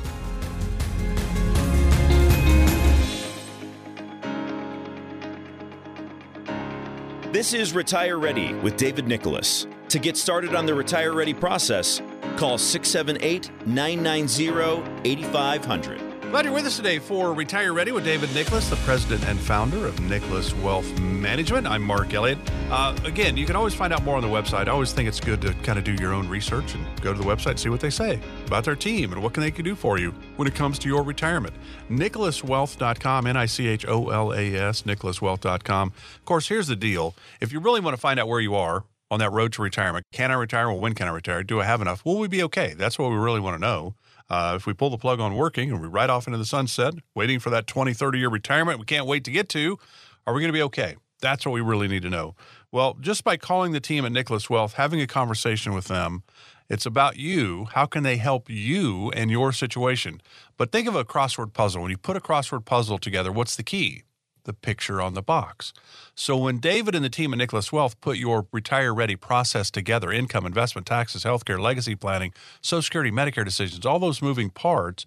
This 7.37 7.53
is 7.53 7.71
Retire 7.71 8.17
Ready 8.17 8.51
with 8.63 8.77
David 8.77 9.07
Nicholas. 9.07 9.67
To 9.89 9.99
get 9.99 10.17
started 10.17 10.55
on 10.55 10.65
the 10.65 10.73
Retire 10.73 11.13
Ready 11.13 11.35
process, 11.35 12.01
call 12.35 12.57
678 12.57 13.51
990 13.67 14.83
8500. 15.07 16.06
Glad 16.29 16.43
you're 16.43 16.53
with 16.53 16.65
us 16.65 16.75
today 16.75 16.99
for 16.99 17.33
Retire 17.33 17.73
Ready 17.73 17.93
with 17.93 18.03
David 18.03 18.33
Nicholas, 18.33 18.69
the 18.69 18.75
president 18.77 19.25
and 19.29 19.39
founder 19.39 19.87
of 19.87 19.97
Nicholas 20.01 20.53
Wealth 20.55 20.99
Management. 20.99 21.65
I'm 21.65 21.81
Mark 21.81 22.13
Elliott. 22.13 22.37
Uh, 22.69 22.93
again, 23.05 23.37
you 23.37 23.45
can 23.45 23.55
always 23.55 23.73
find 23.73 23.93
out 23.93 24.03
more 24.03 24.17
on 24.17 24.21
the 24.21 24.27
website. 24.27 24.67
I 24.67 24.71
always 24.71 24.91
think 24.91 25.07
it's 25.07 25.21
good 25.21 25.41
to 25.43 25.53
kind 25.63 25.79
of 25.79 25.85
do 25.85 25.93
your 25.93 26.13
own 26.13 26.27
research 26.27 26.75
and 26.75 26.85
go 27.01 27.13
to 27.13 27.17
the 27.17 27.25
website, 27.25 27.57
see 27.57 27.69
what 27.69 27.79
they 27.79 27.89
say 27.89 28.19
about 28.45 28.65
their 28.65 28.75
team 28.75 29.13
and 29.13 29.23
what 29.23 29.33
can 29.33 29.41
they 29.41 29.51
can 29.51 29.63
do 29.63 29.73
for 29.73 29.97
you 29.97 30.11
when 30.35 30.49
it 30.49 30.53
comes 30.53 30.77
to 30.79 30.89
your 30.89 31.01
retirement. 31.01 31.55
NicholasWealth.com, 31.89 33.25
N-I-C-H-O-L-A-S, 33.25 34.81
NicholasWealth.com. 34.81 35.93
Of 36.17 36.25
course, 36.25 36.49
here's 36.49 36.67
the 36.67 36.75
deal. 36.75 37.15
If 37.39 37.53
you 37.53 37.61
really 37.61 37.79
want 37.79 37.95
to 37.95 38.01
find 38.01 38.19
out 38.19 38.27
where 38.27 38.41
you 38.41 38.53
are, 38.53 38.83
on 39.09 39.19
that 39.19 39.31
road 39.31 39.53
to 39.53 39.61
retirement. 39.61 40.05
Can 40.11 40.31
I 40.31 40.33
retire? 40.33 40.67
Well, 40.67 40.79
when 40.81 40.93
can 40.93 41.07
I 41.07 41.11
retire? 41.11 41.41
Do 41.41 41.61
I 41.61 41.63
have 41.63 41.79
enough? 41.79 42.03
Will 42.03 42.17
we 42.17 42.27
be 42.27 42.43
okay? 42.43 42.73
That's 42.77 42.99
what 42.99 43.09
we 43.09 43.15
really 43.15 43.39
want 43.39 43.55
to 43.55 43.61
know. 43.61 43.95
Uh, 44.29 44.53
if 44.55 44.65
we 44.65 44.73
pull 44.73 44.89
the 44.89 44.97
plug 44.97 45.19
on 45.19 45.35
working 45.35 45.71
and 45.71 45.81
we 45.81 45.87
ride 45.87 46.09
off 46.09 46.27
into 46.27 46.37
the 46.37 46.45
sunset, 46.45 46.93
waiting 47.15 47.39
for 47.39 47.49
that 47.49 47.67
20, 47.67 47.93
30 47.93 48.19
year 48.19 48.29
retirement 48.29 48.79
we 48.79 48.85
can't 48.85 49.05
wait 49.05 49.23
to 49.23 49.31
get 49.31 49.49
to, 49.49 49.77
are 50.25 50.33
we 50.33 50.41
going 50.41 50.49
to 50.49 50.57
be 50.57 50.63
okay? 50.63 50.95
That's 51.21 51.45
what 51.45 51.53
we 51.53 51.61
really 51.61 51.87
need 51.87 52.03
to 52.03 52.09
know. 52.09 52.35
Well, 52.71 52.95
just 52.99 53.23
by 53.23 53.37
calling 53.37 53.71
the 53.71 53.79
team 53.79 54.05
at 54.05 54.11
Nicholas 54.11 54.49
Wealth, 54.49 54.73
having 54.73 55.01
a 55.01 55.07
conversation 55.07 55.73
with 55.73 55.87
them, 55.87 56.23
it's 56.69 56.85
about 56.85 57.15
you. 57.15 57.65
How 57.71 57.85
can 57.85 58.03
they 58.03 58.17
help 58.17 58.49
you 58.49 59.09
and 59.11 59.31
your 59.31 59.51
situation? 59.53 60.21
But 60.57 60.71
think 60.71 60.87
of 60.87 60.95
a 60.95 61.05
crossword 61.05 61.53
puzzle. 61.53 61.81
When 61.81 61.91
you 61.91 61.97
put 61.97 62.17
a 62.17 62.19
crossword 62.19 62.65
puzzle 62.65 62.97
together, 62.97 63.31
what's 63.31 63.55
the 63.55 63.63
key? 63.63 64.03
The 64.47 64.53
picture 64.53 65.01
on 65.01 65.13
the 65.13 65.21
box. 65.21 65.73
So 66.15 66.37
when 66.37 66.59
David 66.59 66.95
and 66.95 67.03
the 67.03 67.09
team 67.09 67.33
at 67.33 67.37
Nicholas 67.37 67.73
Wealth 67.73 67.99
put 67.99 68.15
your 68.15 68.47
retire 68.53 68.93
ready 68.93 69.17
process 69.17 69.69
together, 69.69 70.09
income, 70.09 70.45
investment, 70.45 70.87
taxes, 70.87 71.25
healthcare, 71.25 71.59
legacy 71.59 71.95
planning, 71.95 72.33
Social 72.61 72.81
Security, 72.81 73.11
Medicare 73.11 73.43
decisions, 73.43 73.85
all 73.85 73.99
those 73.99 74.21
moving 74.21 74.49
parts, 74.49 75.05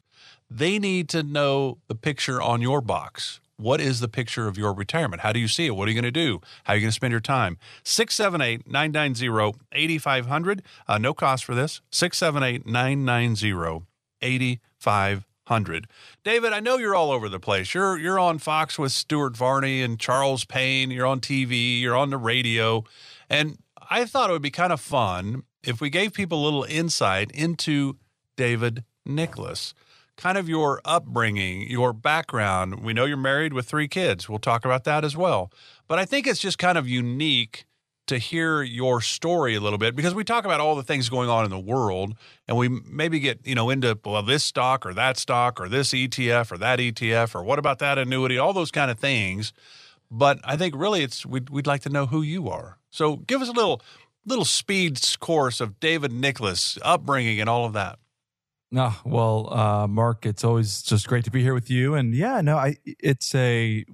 they 0.50 0.78
need 0.78 1.08
to 1.08 1.22
know 1.22 1.78
the 1.88 1.94
picture 1.94 2.42
on 2.42 2.60
your 2.60 2.82
box. 2.82 3.40
What 3.56 3.80
is 3.80 4.00
the 4.00 4.08
picture 4.08 4.46
of 4.46 4.58
your 4.58 4.74
retirement? 4.74 5.22
How 5.22 5.32
do 5.32 5.40
you 5.40 5.48
see 5.48 5.64
it? 5.64 5.74
What 5.74 5.88
are 5.88 5.90
you 5.90 5.98
going 5.98 6.12
to 6.12 6.26
do? 6.26 6.42
How 6.64 6.74
are 6.74 6.76
you 6.76 6.82
going 6.82 6.90
to 6.90 6.94
spend 6.94 7.12
your 7.12 7.20
time? 7.20 7.56
678 7.82 8.70
990 8.70 9.58
8500. 9.72 10.62
Uh, 10.86 10.98
no 10.98 11.14
cost 11.14 11.46
for 11.46 11.54
this. 11.54 11.80
678 11.90 12.66
990 12.66 13.86
8500. 14.20 15.29
David, 16.22 16.52
I 16.52 16.60
know 16.60 16.76
you're 16.76 16.94
all 16.94 17.10
over 17.10 17.28
the 17.28 17.40
place. 17.40 17.74
You're 17.74 17.98
you're 17.98 18.18
on 18.18 18.38
Fox 18.38 18.78
with 18.78 18.92
Stuart 18.92 19.36
Varney 19.36 19.82
and 19.82 19.98
Charles 19.98 20.44
Payne. 20.44 20.90
You're 20.90 21.06
on 21.06 21.20
TV. 21.20 21.80
You're 21.80 21.96
on 21.96 22.10
the 22.10 22.18
radio, 22.18 22.84
and 23.28 23.58
I 23.90 24.04
thought 24.04 24.30
it 24.30 24.32
would 24.32 24.42
be 24.42 24.50
kind 24.50 24.72
of 24.72 24.80
fun 24.80 25.42
if 25.62 25.80
we 25.80 25.90
gave 25.90 26.12
people 26.12 26.42
a 26.42 26.44
little 26.44 26.64
insight 26.64 27.30
into 27.32 27.96
David 28.36 28.84
Nicholas, 29.04 29.74
kind 30.16 30.38
of 30.38 30.48
your 30.48 30.80
upbringing, 30.84 31.68
your 31.68 31.92
background. 31.92 32.84
We 32.84 32.92
know 32.92 33.04
you're 33.04 33.16
married 33.16 33.52
with 33.52 33.66
three 33.66 33.88
kids. 33.88 34.28
We'll 34.28 34.38
talk 34.38 34.64
about 34.64 34.84
that 34.84 35.04
as 35.04 35.16
well. 35.16 35.50
But 35.88 35.98
I 35.98 36.04
think 36.04 36.26
it's 36.26 36.40
just 36.40 36.58
kind 36.58 36.78
of 36.78 36.88
unique 36.88 37.66
to 38.10 38.18
hear 38.18 38.60
your 38.62 39.00
story 39.00 39.54
a 39.54 39.60
little 39.60 39.78
bit 39.78 39.94
because 39.94 40.14
we 40.14 40.24
talk 40.24 40.44
about 40.44 40.58
all 40.58 40.74
the 40.74 40.82
things 40.82 41.08
going 41.08 41.30
on 41.30 41.44
in 41.44 41.50
the 41.50 41.58
world 41.58 42.14
and 42.48 42.56
we 42.56 42.68
maybe 42.68 43.20
get 43.20 43.46
you 43.46 43.54
know 43.54 43.70
into 43.70 43.96
well 44.04 44.22
this 44.22 44.42
stock 44.42 44.84
or 44.84 44.92
that 44.92 45.16
stock 45.16 45.60
or 45.60 45.68
this 45.68 45.90
ETF 45.90 46.50
or 46.50 46.58
that 46.58 46.80
ETF 46.80 47.36
or 47.36 47.44
what 47.44 47.60
about 47.60 47.78
that 47.78 47.98
annuity 47.98 48.36
all 48.36 48.52
those 48.52 48.72
kind 48.72 48.90
of 48.90 48.98
things. 48.98 49.52
But 50.10 50.40
I 50.42 50.56
think 50.56 50.74
really 50.76 51.02
it's 51.02 51.24
we'd, 51.24 51.50
we'd 51.50 51.68
like 51.68 51.82
to 51.82 51.88
know 51.88 52.06
who 52.06 52.20
you 52.20 52.48
are. 52.48 52.78
So 52.90 53.16
give 53.16 53.42
us 53.42 53.48
a 53.48 53.52
little 53.52 53.80
little 54.26 54.44
speed 54.44 55.00
course 55.20 55.60
of 55.60 55.78
David 55.78 56.12
Nicholas 56.12 56.78
upbringing 56.82 57.40
and 57.40 57.48
all 57.48 57.64
of 57.64 57.72
that 57.74 58.00
Ah, 58.76 59.00
well, 59.04 59.52
uh, 59.52 59.88
Mark, 59.88 60.24
it's 60.24 60.44
always 60.44 60.82
just 60.82 61.08
great 61.08 61.24
to 61.24 61.30
be 61.30 61.42
here 61.42 61.54
with 61.54 61.70
you. 61.70 61.94
And 61.94 62.14
yeah, 62.14 62.40
no, 62.40 62.56
I 62.56 62.76
it's 62.84 63.34
a 63.34 63.84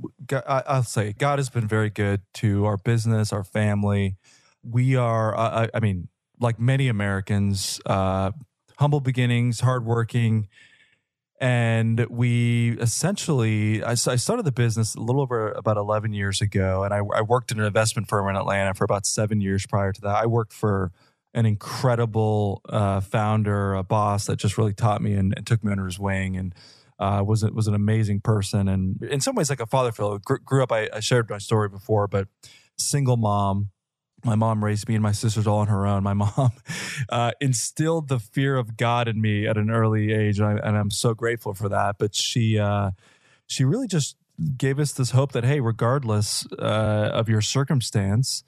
I'll 0.47 0.83
say 0.83 1.15
God 1.15 1.39
has 1.39 1.49
been 1.49 1.67
very 1.67 1.89
good 1.89 2.21
to 2.35 2.67
our 2.67 2.77
business, 2.77 3.33
our 3.33 3.45
family. 3.45 4.17
We 4.63 4.95
are, 4.97 5.37
I, 5.37 5.71
I 5.73 5.81
mean, 5.81 6.09
like 6.41 6.59
many 6.59 6.89
Americans, 6.89 7.81
uh, 7.87 8.33
humble 8.79 9.01
beginnings, 9.01 9.61
hardworking. 9.61 10.49
and 11.41 12.05
we 12.11 12.77
essentially 12.79 13.83
I, 13.83 13.93
I, 13.93 14.17
started 14.17 14.45
the 14.45 14.53
business 14.53 14.95
a 14.95 15.01
little 15.01 15.21
over 15.23 15.53
about 15.53 15.77
11 15.77 16.15
years 16.15 16.41
ago 16.41 16.83
and 16.83 16.95
I, 16.95 16.99
I, 17.15 17.21
worked 17.21 17.53
in 17.53 17.61
an 17.61 17.67
investment 17.67 18.09
firm 18.09 18.27
in 18.31 18.37
atlanta 18.37 18.73
for 18.73 18.85
about 18.85 19.05
seven 19.05 19.43
years 19.43 19.67
prior 19.67 19.93
to 19.93 20.01
that 20.01 20.17
i 20.17 20.25
worked 20.25 20.55
for 20.55 20.93
an 21.37 21.47
incredible 21.47 22.63
uh, 22.69 23.01
founder 23.01 23.75
a 23.75 23.85
boss 23.85 24.27
that 24.27 24.37
just 24.37 24.59
really 24.59 24.75
taught 24.75 25.01
me 25.01 25.13
and, 25.13 25.33
and 25.37 25.47
took 25.47 25.63
me 25.63 25.71
under 25.71 25.85
his 25.85 25.99
wing 25.99 26.37
and 26.37 26.55
uh, 26.99 27.23
was 27.25 27.45
was 27.53 27.69
an 27.69 27.75
amazing 27.75 28.21
person 28.21 28.69
and 28.69 29.03
in 29.03 29.21
some 29.21 29.37
ways 29.37 29.51
like 29.51 29.61
a 29.61 29.67
father 29.67 29.93
figure 29.93 30.19
grew, 30.25 30.39
grew 30.39 30.63
up 30.63 30.73
I, 30.73 30.89
I 30.93 31.01
shared 31.01 31.31
my 31.31 31.39
story 31.39 31.69
before 31.69 32.09
but 32.09 32.27
single 32.79 33.19
mom 33.19 33.71
my 34.25 34.35
mom 34.35 34.65
raised 34.65 34.89
me 34.89 34.95
and 34.95 35.03
my 35.03 35.13
sisters 35.13 35.47
all 35.47 35.59
on 35.59 35.69
her 35.69 35.87
own. 35.87 36.03
My 36.03 36.13
mom 36.15 36.51
uh, 37.09 37.33
instilled 37.41 38.09
the 38.09 38.19
fear 38.19 38.57
of 38.57 38.77
God 38.77 39.09
in 39.09 39.21
me 39.21 39.47
at 39.47 39.57
an 39.57 39.71
early 39.71 40.13
age, 40.13 40.41
and, 40.41 40.61
I, 40.61 40.79
am 40.79 40.91
so 40.91 41.15
grateful 41.15 41.55
for 41.55 41.69
that. 41.69 41.97
But 41.99 42.15
she 42.15 42.59
uh, 42.59 42.91
she 43.47 43.65
really 43.65 43.87
just 43.87 44.17
gave 44.57 44.79
us 44.79 44.93
this 44.93 45.13
hope 45.13 45.33
that 45.33 45.45
hey, 45.45 45.61
regardless 45.61 46.47
uh, 46.59 47.11
of 47.13 47.29
your 47.29 47.41
circumstance 47.41 48.43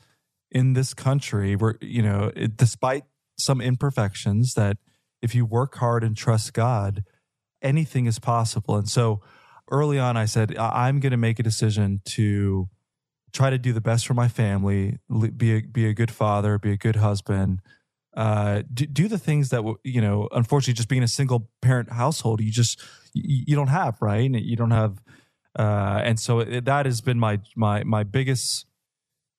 in 0.50 0.72
this 0.72 0.94
country, 0.94 1.56
we're 1.56 1.74
you 1.80 2.02
know, 2.02 2.32
it, 2.34 2.56
despite 2.56 3.04
some 3.38 3.60
imperfections, 3.60 4.54
that 4.54 4.78
if 5.22 5.34
you 5.34 5.44
work 5.44 5.76
hard 5.76 6.04
and 6.04 6.16
trust 6.16 6.52
God, 6.52 7.04
anything 7.62 8.06
is 8.06 8.18
possible. 8.18 8.76
And 8.76 8.88
so 8.88 9.20
early 9.70 9.98
on, 9.98 10.16
I 10.16 10.24
said 10.24 10.56
I'm 10.56 11.00
going 11.00 11.12
to 11.12 11.16
make 11.16 11.38
a 11.38 11.42
decision 11.42 12.00
to 12.06 12.68
try 13.32 13.50
to 13.50 13.58
do 13.58 13.72
the 13.72 13.80
best 13.80 14.06
for 14.06 14.14
my 14.14 14.28
family, 14.28 14.98
be 15.36 15.56
a, 15.56 15.60
be 15.60 15.86
a 15.86 15.92
good 15.92 16.10
father, 16.10 16.58
be 16.58 16.72
a 16.72 16.76
good 16.76 16.96
husband, 16.96 17.60
uh, 18.16 18.62
do, 18.72 18.86
do 18.86 19.08
the 19.08 19.18
things 19.18 19.50
that 19.50 19.62
you 19.84 20.00
know. 20.00 20.28
Unfortunately, 20.32 20.74
just 20.74 20.88
being 20.88 21.02
a 21.02 21.08
single 21.08 21.48
parent 21.60 21.92
household, 21.92 22.40
you 22.40 22.50
just 22.50 22.80
you, 23.12 23.44
you 23.48 23.56
don't 23.56 23.68
have 23.68 24.00
right. 24.00 24.28
You 24.28 24.56
don't 24.56 24.72
have, 24.72 25.00
uh, 25.56 26.00
and 26.02 26.18
so 26.18 26.40
it, 26.40 26.64
that 26.64 26.86
has 26.86 27.00
been 27.00 27.18
my 27.18 27.38
my 27.54 27.84
my 27.84 28.02
biggest 28.02 28.66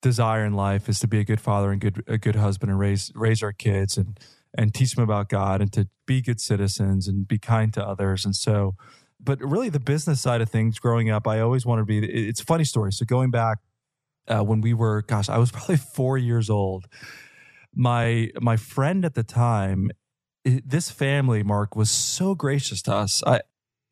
desire 0.02 0.44
in 0.44 0.54
life 0.54 0.88
is 0.88 0.98
to 1.00 1.08
be 1.08 1.18
a 1.18 1.24
good 1.24 1.40
father 1.40 1.70
and 1.70 1.80
good 1.80 2.02
a 2.06 2.18
good 2.18 2.36
husband 2.36 2.70
and 2.70 2.78
raise 2.78 3.12
raise 3.14 3.42
our 3.42 3.52
kids 3.52 3.96
and 3.96 4.18
and 4.56 4.74
teach 4.74 4.94
them 4.94 5.04
about 5.04 5.28
God 5.28 5.60
and 5.60 5.72
to 5.72 5.88
be 6.06 6.20
good 6.20 6.40
citizens 6.40 7.06
and 7.06 7.26
be 7.26 7.38
kind 7.38 7.72
to 7.74 7.86
others. 7.86 8.24
And 8.24 8.34
so, 8.34 8.74
but 9.20 9.40
really 9.40 9.68
the 9.68 9.80
business 9.80 10.20
side 10.20 10.40
of 10.40 10.48
things 10.48 10.78
growing 10.78 11.10
up, 11.10 11.26
I 11.26 11.40
always 11.40 11.64
wanted 11.64 11.82
to 11.82 11.86
be, 11.86 12.28
it's 12.28 12.40
a 12.40 12.44
funny 12.44 12.64
story. 12.64 12.92
So 12.92 13.04
going 13.04 13.30
back 13.30 13.58
uh, 14.28 14.42
when 14.42 14.60
we 14.60 14.74
were, 14.74 15.02
gosh, 15.02 15.28
I 15.28 15.38
was 15.38 15.50
probably 15.52 15.76
four 15.76 16.18
years 16.18 16.50
old. 16.50 16.86
My 17.72 18.30
my 18.40 18.56
friend 18.56 19.04
at 19.04 19.14
the 19.14 19.22
time, 19.22 19.90
this 20.44 20.90
family, 20.90 21.44
Mark, 21.44 21.76
was 21.76 21.90
so 21.90 22.34
gracious 22.34 22.82
to 22.82 22.94
us. 22.94 23.22
I, 23.24 23.42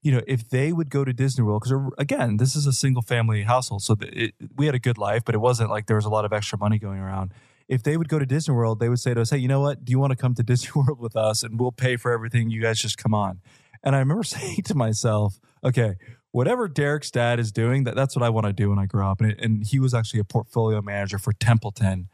you 0.09 0.15
know, 0.15 0.23
if 0.27 0.49
they 0.49 0.73
would 0.73 0.89
go 0.89 1.05
to 1.05 1.13
Disney 1.13 1.45
World, 1.45 1.65
because 1.65 1.93
again, 1.99 2.39
this 2.39 2.57
is 2.57 2.65
a 2.65 2.73
single 2.73 3.03
family 3.03 3.43
household, 3.43 3.83
so 3.83 3.95
it, 4.01 4.33
we 4.57 4.65
had 4.65 4.75
a 4.75 4.79
good 4.79 4.97
life, 4.97 5.23
but 5.23 5.35
it 5.35 5.39
wasn't 5.39 5.69
like 5.69 5.85
there 5.85 5.97
was 5.97 6.07
a 6.07 6.09
lot 6.09 6.25
of 6.25 6.33
extra 6.33 6.57
money 6.57 6.79
going 6.79 6.99
around. 6.99 7.35
If 7.69 7.83
they 7.83 7.99
would 7.99 8.09
go 8.09 8.19
to 8.19 8.25
Disney 8.25 8.55
World, 8.55 8.81
they 8.81 8.89
would 8.89 9.01
say 9.01 9.13
to 9.13 9.21
us, 9.21 9.29
"Hey, 9.29 9.37
you 9.37 9.49
know 9.49 9.61
what? 9.61 9.85
Do 9.85 9.91
you 9.91 9.99
want 9.99 10.13
to 10.13 10.17
come 10.17 10.35
to 10.37 10.43
Disney 10.53 10.71
World 10.75 10.99
with 10.99 11.15
us, 11.15 11.43
and 11.43 11.61
we'll 11.61 11.73
pay 11.73 11.97
for 11.97 12.11
everything? 12.11 12.49
You 12.49 12.63
guys 12.63 12.79
just 12.79 12.97
come 12.97 13.13
on." 13.13 13.43
And 13.85 13.95
I 13.95 13.99
remember 13.99 14.23
saying 14.37 14.63
to 14.63 14.75
myself, 14.75 15.39
"Okay, 15.63 15.97
whatever 16.31 16.69
Derek's 16.69 17.11
dad 17.11 17.39
is 17.39 17.53
doing, 17.53 17.85
that, 17.85 17.95
that's 17.95 18.17
what 18.17 18.23
I 18.23 18.31
want 18.31 18.47
to 18.47 18.55
do 18.55 18.71
when 18.71 18.79
I 18.79 18.87
grow 18.87 19.11
up. 19.11 19.21
And, 19.21 19.33
it, 19.33 19.41
and 19.43 19.67
he 19.67 19.79
was 19.79 19.93
actually 19.93 20.21
a 20.21 20.25
portfolio 20.25 20.81
manager 20.81 21.19
for 21.19 21.35
Templeton, 21.35 22.09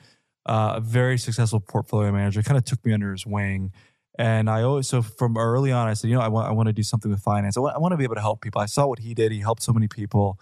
uh, 0.47 0.75
a 0.77 0.81
very 0.81 1.17
successful 1.17 1.61
portfolio 1.61 2.11
manager, 2.11 2.43
kind 2.43 2.59
of 2.59 2.65
took 2.65 2.85
me 2.85 2.93
under 2.93 3.13
his 3.13 3.25
wing. 3.25 3.73
And 4.17 4.49
I 4.49 4.63
always, 4.63 4.89
so 4.89 5.03
from 5.03 5.37
early 5.37 5.73
on, 5.73 5.89
I 5.89 5.95
said, 5.95 6.09
you 6.09 6.17
know, 6.17 6.23
I 6.23 6.29
want, 6.29 6.49
I 6.49 6.53
want 6.53 6.69
to 6.69 6.73
do 6.73 6.83
something 6.83 7.11
with 7.11 7.21
finance. 7.21 7.57
I 7.57 7.61
want, 7.61 7.77
I 7.77 7.79
want 7.79 7.93
to 7.93 7.97
be 7.97 8.05
able 8.05 8.15
to 8.15 8.21
help 8.21 8.41
people. 8.41 8.61
I 8.61 8.67
saw 8.67 8.87
what 8.87 9.01
he 9.01 9.13
did. 9.15 9.33
He 9.33 9.41
helped 9.41 9.63
so 9.63 9.73
many 9.73 9.89
people. 9.89 10.39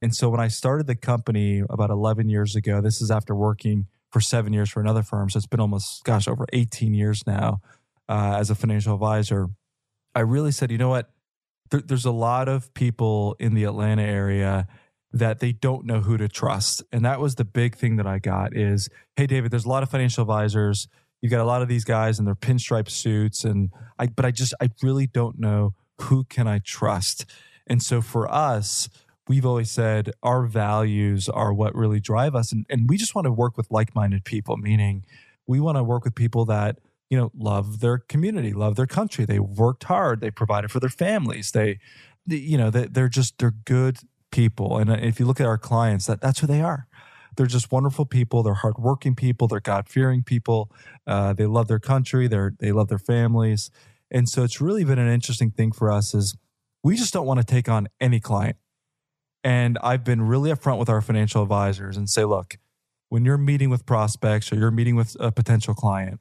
And 0.00 0.14
so 0.14 0.28
when 0.28 0.40
I 0.40 0.48
started 0.48 0.86
the 0.88 0.96
company 0.96 1.62
about 1.70 1.90
11 1.90 2.28
years 2.28 2.56
ago, 2.56 2.80
this 2.80 3.00
is 3.00 3.10
after 3.10 3.34
working 3.34 3.86
for 4.10 4.20
seven 4.20 4.52
years 4.52 4.70
for 4.70 4.80
another 4.80 5.02
firm. 5.02 5.30
So 5.30 5.36
it's 5.36 5.46
been 5.46 5.60
almost, 5.60 6.02
gosh, 6.04 6.26
over 6.26 6.46
18 6.52 6.94
years 6.94 7.24
now 7.26 7.60
uh, 8.08 8.36
as 8.38 8.50
a 8.50 8.54
financial 8.54 8.94
advisor. 8.94 9.48
I 10.14 10.20
really 10.20 10.52
said, 10.52 10.70
you 10.70 10.78
know 10.78 10.88
what? 10.88 11.10
there, 11.72 11.80
there's 11.80 12.04
a 12.04 12.12
lot 12.12 12.48
of 12.48 12.72
people 12.74 13.34
in 13.40 13.54
the 13.54 13.64
Atlanta 13.64 14.02
area 14.02 14.68
that 15.12 15.40
they 15.40 15.52
don't 15.52 15.84
know 15.84 16.00
who 16.00 16.16
to 16.16 16.28
trust. 16.28 16.82
And 16.92 17.04
that 17.04 17.18
was 17.18 17.34
the 17.34 17.44
big 17.44 17.74
thing 17.74 17.96
that 17.96 18.06
I 18.06 18.18
got 18.18 18.56
is, 18.56 18.88
hey, 19.16 19.26
David, 19.26 19.50
there's 19.50 19.64
a 19.64 19.68
lot 19.68 19.82
of 19.82 19.90
financial 19.90 20.22
advisors. 20.22 20.88
You 21.22 21.30
got 21.30 21.40
a 21.40 21.44
lot 21.44 21.62
of 21.62 21.68
these 21.68 21.84
guys 21.84 22.18
in 22.18 22.26
their 22.26 22.34
pinstripe 22.34 22.90
suits. 22.90 23.44
And 23.44 23.70
I, 23.98 24.08
but 24.08 24.26
I 24.26 24.30
just, 24.30 24.52
I 24.60 24.68
really 24.82 25.06
don't 25.06 25.38
know 25.38 25.74
who 26.02 26.24
can 26.24 26.46
I 26.46 26.58
trust. 26.58 27.24
And 27.66 27.82
so 27.82 28.02
for 28.02 28.30
us, 28.30 28.90
we've 29.28 29.46
always 29.46 29.70
said 29.70 30.10
our 30.22 30.44
values 30.44 31.28
are 31.28 31.54
what 31.54 31.74
really 31.74 32.00
drive 32.00 32.34
us. 32.34 32.52
And, 32.52 32.66
and 32.68 32.90
we 32.90 32.98
just 32.98 33.14
want 33.14 33.24
to 33.24 33.32
work 33.32 33.56
with 33.56 33.70
like 33.70 33.94
minded 33.94 34.24
people, 34.24 34.58
meaning 34.58 35.06
we 35.46 35.60
want 35.60 35.78
to 35.78 35.82
work 35.82 36.04
with 36.04 36.14
people 36.14 36.44
that 36.46 36.78
you 37.12 37.18
know, 37.18 37.30
love 37.36 37.80
their 37.80 37.98
community, 37.98 38.54
love 38.54 38.74
their 38.74 38.86
country. 38.86 39.26
They 39.26 39.38
worked 39.38 39.84
hard. 39.84 40.22
They 40.22 40.30
provided 40.30 40.70
for 40.70 40.80
their 40.80 40.88
families. 40.88 41.50
They, 41.50 41.78
you 42.26 42.56
know, 42.56 42.70
they, 42.70 42.86
they're 42.86 43.10
just 43.10 43.36
they're 43.36 43.54
good 43.66 43.98
people. 44.30 44.78
And 44.78 44.90
if 44.90 45.20
you 45.20 45.26
look 45.26 45.38
at 45.38 45.46
our 45.46 45.58
clients, 45.58 46.06
that 46.06 46.22
that's 46.22 46.38
who 46.38 46.46
they 46.46 46.62
are. 46.62 46.86
They're 47.36 47.46
just 47.46 47.72
wonderful 47.72 48.04
people. 48.04 48.42
They're 48.42 48.54
hardworking 48.54 49.14
people. 49.14 49.48
They're 49.48 49.60
God 49.60 49.88
fearing 49.88 50.22
people. 50.22 50.70
Uh, 51.06 51.32
they 51.32 51.46
love 51.46 51.68
their 51.68 51.78
country. 51.78 52.28
They're 52.28 52.52
they 52.58 52.72
love 52.72 52.88
their 52.88 52.98
families. 52.98 53.70
And 54.10 54.28
so 54.28 54.42
it's 54.42 54.60
really 54.60 54.84
been 54.84 54.98
an 54.98 55.08
interesting 55.08 55.50
thing 55.50 55.72
for 55.72 55.90
us 55.90 56.14
is 56.14 56.36
we 56.84 56.96
just 56.96 57.12
don't 57.14 57.26
want 57.26 57.40
to 57.40 57.46
take 57.46 57.68
on 57.68 57.88
any 58.00 58.20
client. 58.20 58.56
And 59.42 59.78
I've 59.82 60.04
been 60.04 60.22
really 60.22 60.50
upfront 60.50 60.78
with 60.78 60.88
our 60.88 61.00
financial 61.00 61.42
advisors 61.42 61.96
and 61.96 62.08
say, 62.08 62.24
look, 62.24 62.58
when 63.08 63.24
you're 63.24 63.38
meeting 63.38 63.70
with 63.70 63.86
prospects 63.86 64.52
or 64.52 64.56
you're 64.56 64.70
meeting 64.70 64.96
with 64.96 65.16
a 65.18 65.32
potential 65.32 65.74
client, 65.74 66.20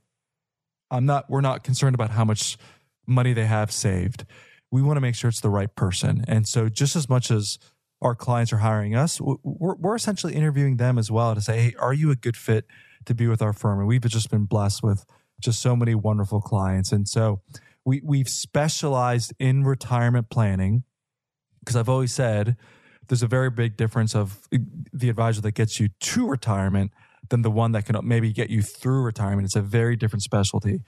I'm 0.89 1.06
not 1.06 1.30
we're 1.30 1.41
not 1.41 1.63
concerned 1.63 1.95
about 1.95 2.12
how 2.12 2.26
much 2.26 2.58
money 3.06 3.34
they 3.34 3.45
have 3.45 3.71
saved. 3.71 4.26
We 4.71 4.82
want 4.82 4.97
to 4.97 5.02
make 5.02 5.15
sure 5.15 5.30
it's 5.30 5.41
the 5.41 5.50
right 5.50 5.74
person. 5.76 6.24
And 6.28 6.47
so 6.47 6.69
just 6.69 6.95
as 6.95 7.10
much 7.10 7.30
as 7.32 7.60
our 8.02 8.16
clients 8.16 8.52
are 8.52 8.58
hiring 8.58 8.96
us, 8.96 9.22
we're, 9.22 9.76
we're 9.76 9.96
essentially 9.96 10.34
interviewing 10.34 10.78
them 10.78 10.98
as 10.98 11.12
well 11.12 11.36
to 11.36 11.42
say, 11.42 11.62
hey, 11.62 11.76
are 11.80 11.94
you 11.94 12.12
a 12.12 12.16
good 12.16 12.36
fit 12.36 12.66
to 13.06 13.14
be 13.14 13.28
with 13.28 13.42
our 13.42 13.54
firm? 13.54 13.80
And 13.80 13.88
we've 13.88 14.02
just 14.02 14.32
been 14.32 14.46
blessed 14.46 14.82
with 14.84 15.06
just 15.40 15.62
so 15.62 15.76
many 15.76 15.96
wonderful 15.96 16.42
clients. 16.42 16.92
And 16.92 17.08
so 17.08 17.42
we, 17.86 18.02
we've 18.04 18.30
specialized 18.30 19.34
in 19.40 19.64
retirement 19.64 20.30
planning 20.30 20.84
because 21.60 21.76
I've 21.76 21.90
always 21.90 22.14
said 22.14 22.58
there's 23.08 23.24
a 23.24 23.28
very 23.28 23.50
big 23.50 23.78
difference 23.78 24.16
of 24.16 24.48
the 24.94 25.10
advisor 25.10 25.42
that 25.42 25.52
gets 25.52 25.80
you 25.80 25.90
to 26.00 26.28
retirement 26.28 26.92
than 27.30 27.42
the 27.42 27.52
one 27.52 27.72
that 27.74 27.86
can 27.86 27.98
maybe 28.04 28.32
get 28.34 28.50
you 28.50 28.62
through 28.62 29.04
retirement. 29.04 29.46
It's 29.46 29.56
a 29.56 29.62
very 29.62 29.96
different 29.96 30.24
specialty. 30.24 30.82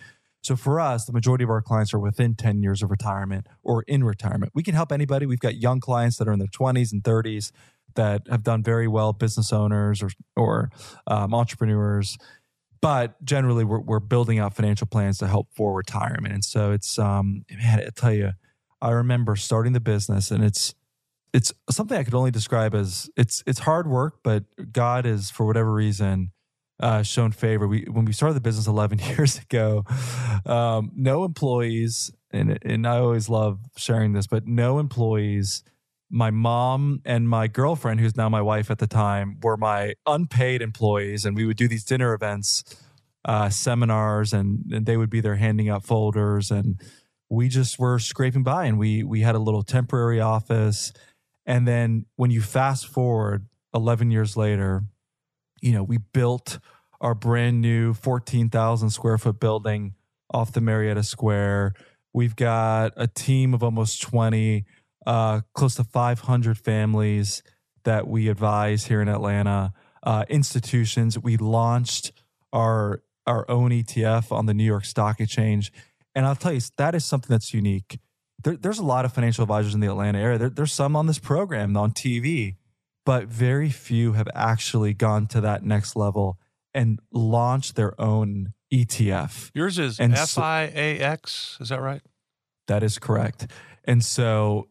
So 0.43 0.58
for 0.58 0.79
us, 0.79 1.06
the 1.06 1.13
majority 1.13 1.45
of 1.45 1.49
our 1.49 1.62
clients 1.62 1.93
are 1.93 1.99
within 1.99 2.36
10 2.36 2.62
years 2.62 2.84
of 2.84 2.91
retirement 2.91 3.47
or 3.63 3.84
in 3.84 4.03
retirement. 4.03 4.51
We 4.53 4.62
can 4.62 4.75
help 4.75 4.91
anybody. 4.91 5.25
We've 5.25 5.39
got 5.39 5.56
young 5.56 5.79
clients 5.79 6.17
that 6.17 6.27
are 6.27 6.34
in 6.34 6.39
their 6.39 6.49
20s 6.49 6.91
and 6.91 7.01
30s 7.01 7.51
that 7.95 8.27
have 8.29 8.43
done 8.43 8.62
very 8.62 8.88
well, 8.88 9.13
business 9.13 9.53
owners 9.53 10.03
or, 10.03 10.10
or 10.36 10.69
um, 11.08 11.34
entrepreneurs. 11.34 12.17
But 12.82 13.23
generally, 13.23 13.63
we're, 13.63 13.79
we're 13.79 14.01
building 14.01 14.39
out 14.39 14.53
financial 14.53 14.86
plans 14.86 15.17
to 15.19 15.27
help 15.27 15.47
for 15.56 15.73
retirement. 15.73 16.34
And 16.34 16.43
so 16.43 16.73
it's, 16.73 16.99
um, 16.99 17.45
man, 17.49 17.79
I 17.79 17.89
tell 17.95 18.13
you, 18.13 18.32
I 18.82 18.91
remember 18.91 19.38
starting 19.38 19.71
the 19.71 19.79
business 19.79 20.29
and 20.29 20.43
it's, 20.43 20.75
it's 21.34 21.53
something 21.71 21.97
I 21.97 22.03
could 22.03 22.13
only 22.13 22.32
describe 22.32 22.75
as 22.75 23.10
it's 23.17 23.43
it's 23.47 23.58
hard 23.58 23.88
work, 23.88 24.19
but 24.23 24.43
God 24.71 25.08
is 25.08 25.32
for 25.32 25.47
whatever 25.47 25.73
reason 25.73 26.32
uh, 26.79 27.03
shown 27.03 27.31
favor. 27.31 27.67
We 27.67 27.86
when 27.89 28.05
we 28.05 28.13
started 28.13 28.36
the 28.36 28.41
business 28.41 28.67
11 28.67 28.99
years 29.17 29.39
ago, 29.39 29.86
um, 30.45 30.91
no 30.95 31.23
employees, 31.23 32.12
and 32.31 32.57
and 32.63 32.88
I 32.88 32.97
always 32.97 33.29
love 33.29 33.59
sharing 33.77 34.13
this, 34.13 34.27
but 34.27 34.47
no 34.47 34.79
employees. 34.79 35.63
My 36.09 36.29
mom 36.29 37.01
and 37.05 37.27
my 37.27 37.47
girlfriend, 37.47 37.99
who's 37.99 38.15
now 38.15 38.29
my 38.29 38.41
wife 38.41 38.69
at 38.69 38.77
the 38.77 38.86
time, 38.86 39.39
were 39.41 39.57
my 39.57 39.95
unpaid 40.05 40.62
employees, 40.62 41.25
and 41.25 41.36
we 41.36 41.45
would 41.45 41.57
do 41.57 41.67
these 41.67 41.83
dinner 41.83 42.13
events, 42.13 42.63
uh, 43.25 43.49
seminars, 43.49 44.31
and, 44.31 44.71
and 44.71 44.86
they 44.86 44.95
would 44.95 45.09
be 45.09 45.21
there 45.21 45.38
handing 45.38 45.69
out 45.69 45.83
folders, 45.83 46.51
and 46.51 46.79
we 47.29 47.47
just 47.47 47.79
were 47.79 47.97
scraping 47.97 48.43
by, 48.43 48.65
and 48.65 48.77
we 48.77 49.03
we 49.03 49.21
had 49.21 49.33
a 49.33 49.39
little 49.39 49.63
temporary 49.63 50.21
office 50.21 50.93
and 51.45 51.67
then 51.67 52.05
when 52.15 52.31
you 52.31 52.41
fast 52.41 52.88
forward 52.88 53.47
11 53.73 54.12
years 54.12 54.38
later, 54.38 54.83
you 55.63 55.71
know, 55.71 55.84
we 55.84 55.97
built 55.97 56.60
our 56.99 57.15
brand 57.15 57.62
new 57.62 57.93
14,000 57.93 58.89
square 58.89 59.17
foot 59.17 59.39
building 59.39 59.95
off 60.32 60.52
the 60.52 60.62
Marietta 60.62 61.04
Square. 61.04 61.73
We've 62.13 62.36
got 62.36 62.93
a 62.97 63.08
team 63.08 63.54
of 63.54 63.63
almost 63.63 64.02
20, 64.02 64.65
uh, 65.06 65.41
close 65.54 65.76
to 65.76 65.84
500 65.84 66.58
families 66.58 67.43
that 67.84 68.08
we 68.08 68.28
advise 68.28 68.86
here 68.86 69.02
in 69.02 69.08
Atlanta. 69.08 69.73
Uh, 70.02 70.26
institutions. 70.28 71.17
We 71.17 71.38
launched 71.38 72.12
our 72.52 73.02
our 73.26 73.49
own 73.49 73.71
ETF 73.71 74.34
on 74.34 74.47
the 74.47 74.54
New 74.54 74.65
York 74.65 74.84
Stock 74.84 75.21
Exchange, 75.21 75.71
and 76.13 76.26
I'll 76.26 76.36
tell 76.36 76.52
you 76.52 76.60
that 76.76 76.93
is 76.93 77.06
something 77.06 77.30
that's 77.30 77.54
unique 77.54 77.99
there, 78.43 78.56
there's 78.56 78.80
a 78.80 78.84
lot 78.84 79.06
of 79.06 79.13
financial 79.13 79.43
advisors 79.43 79.73
in 79.73 79.80
the 79.80 79.88
Atlanta 79.88 80.19
area. 80.19 80.38
There, 80.38 80.49
there's 80.49 80.73
some 80.73 80.95
on 80.95 81.08
this 81.08 81.19
program 81.19 81.76
on 81.76 81.91
TV, 81.91 82.56
but 83.05 83.27
very 83.27 83.69
few 83.69 84.13
have 84.13 84.27
actually 84.33 84.93
gone 84.93 85.27
to 85.27 85.41
that 85.41 85.63
next 85.63 85.95
level 85.95 86.37
and 86.73 86.99
launched 87.11 87.75
their 87.75 87.99
own 87.99 88.53
ETF. 88.73 89.51
Yours 89.53 89.77
is 89.77 89.99
And 89.99 90.13
F 90.13 90.29
so- 90.29 90.41
I 90.41 90.71
A 90.73 90.99
X. 90.99 91.57
Is 91.61 91.69
that 91.69 91.81
right? 91.81 92.01
That 92.67 92.81
is 92.83 92.97
correct. 92.97 93.47
And 93.83 94.03
so 94.03 94.69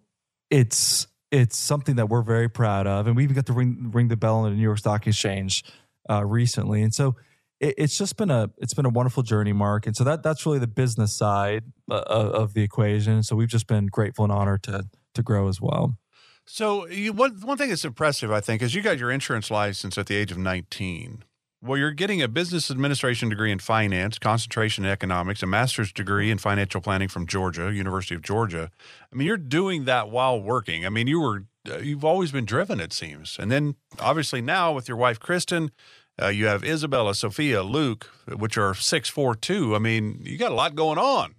it's 0.50 1.06
it's 1.30 1.56
something 1.56 1.96
that 1.96 2.08
we're 2.08 2.22
very 2.22 2.48
proud 2.48 2.86
of, 2.86 3.06
and 3.06 3.16
we 3.16 3.22
even 3.24 3.34
got 3.34 3.46
to 3.46 3.52
ring 3.52 3.90
ring 3.92 4.08
the 4.08 4.16
bell 4.16 4.36
on 4.36 4.50
the 4.50 4.56
New 4.56 4.62
York 4.62 4.78
Stock 4.78 5.06
Exchange 5.06 5.64
uh, 6.10 6.24
recently. 6.24 6.82
And 6.82 6.92
so 6.92 7.16
it, 7.60 7.74
it's 7.78 7.96
just 7.96 8.16
been 8.16 8.30
a 8.30 8.50
it's 8.58 8.74
been 8.74 8.86
a 8.86 8.90
wonderful 8.90 9.22
journey, 9.22 9.52
Mark. 9.52 9.86
And 9.86 9.94
so 9.96 10.04
that 10.04 10.22
that's 10.22 10.44
really 10.46 10.58
the 10.58 10.66
business 10.66 11.16
side 11.16 11.64
uh, 11.90 12.02
of, 12.06 12.26
of 12.32 12.54
the 12.54 12.62
equation. 12.62 13.22
So 13.22 13.36
we've 13.36 13.48
just 13.48 13.66
been 13.66 13.86
grateful 13.86 14.24
and 14.24 14.32
honored 14.32 14.62
to 14.64 14.84
to 15.14 15.22
grow 15.22 15.48
as 15.48 15.60
well. 15.60 15.98
So 16.46 16.86
you, 16.88 17.12
one 17.12 17.40
one 17.42 17.56
thing 17.56 17.68
that's 17.68 17.84
impressive, 17.84 18.30
I 18.30 18.40
think, 18.40 18.62
is 18.62 18.74
you 18.74 18.82
got 18.82 18.98
your 18.98 19.10
insurance 19.10 19.50
license 19.50 19.96
at 19.96 20.06
the 20.06 20.16
age 20.16 20.32
of 20.32 20.38
19. 20.38 21.24
Well, 21.64 21.78
you're 21.78 21.92
getting 21.92 22.20
a 22.20 22.26
business 22.26 22.72
administration 22.72 23.28
degree 23.28 23.52
in 23.52 23.60
finance, 23.60 24.18
concentration 24.18 24.84
in 24.84 24.90
economics, 24.90 25.44
a 25.44 25.46
master's 25.46 25.92
degree 25.92 26.28
in 26.28 26.38
financial 26.38 26.80
planning 26.80 27.06
from 27.06 27.24
Georgia, 27.24 27.72
University 27.72 28.16
of 28.16 28.22
Georgia. 28.22 28.68
I 29.12 29.16
mean, 29.16 29.28
you're 29.28 29.36
doing 29.36 29.84
that 29.84 30.10
while 30.10 30.40
working. 30.40 30.84
I 30.84 30.88
mean, 30.88 31.06
you 31.06 31.20
were 31.20 31.44
uh, 31.70 31.78
you've 31.78 32.04
always 32.04 32.32
been 32.32 32.44
driven, 32.44 32.80
it 32.80 32.92
seems. 32.92 33.36
And 33.38 33.50
then 33.50 33.76
obviously 34.00 34.42
now 34.42 34.72
with 34.72 34.88
your 34.88 34.96
wife 34.96 35.20
Kristen, 35.20 35.70
uh, 36.20 36.28
you 36.28 36.46
have 36.46 36.64
Isabella, 36.64 37.14
Sophia, 37.14 37.62
Luke, 37.62 38.10
which 38.26 38.58
are 38.58 38.74
six 38.74 39.08
four 39.08 39.36
two. 39.36 39.76
I 39.76 39.78
mean, 39.78 40.20
you 40.24 40.38
got 40.38 40.50
a 40.50 40.56
lot 40.56 40.74
going 40.74 40.98
on. 40.98 41.36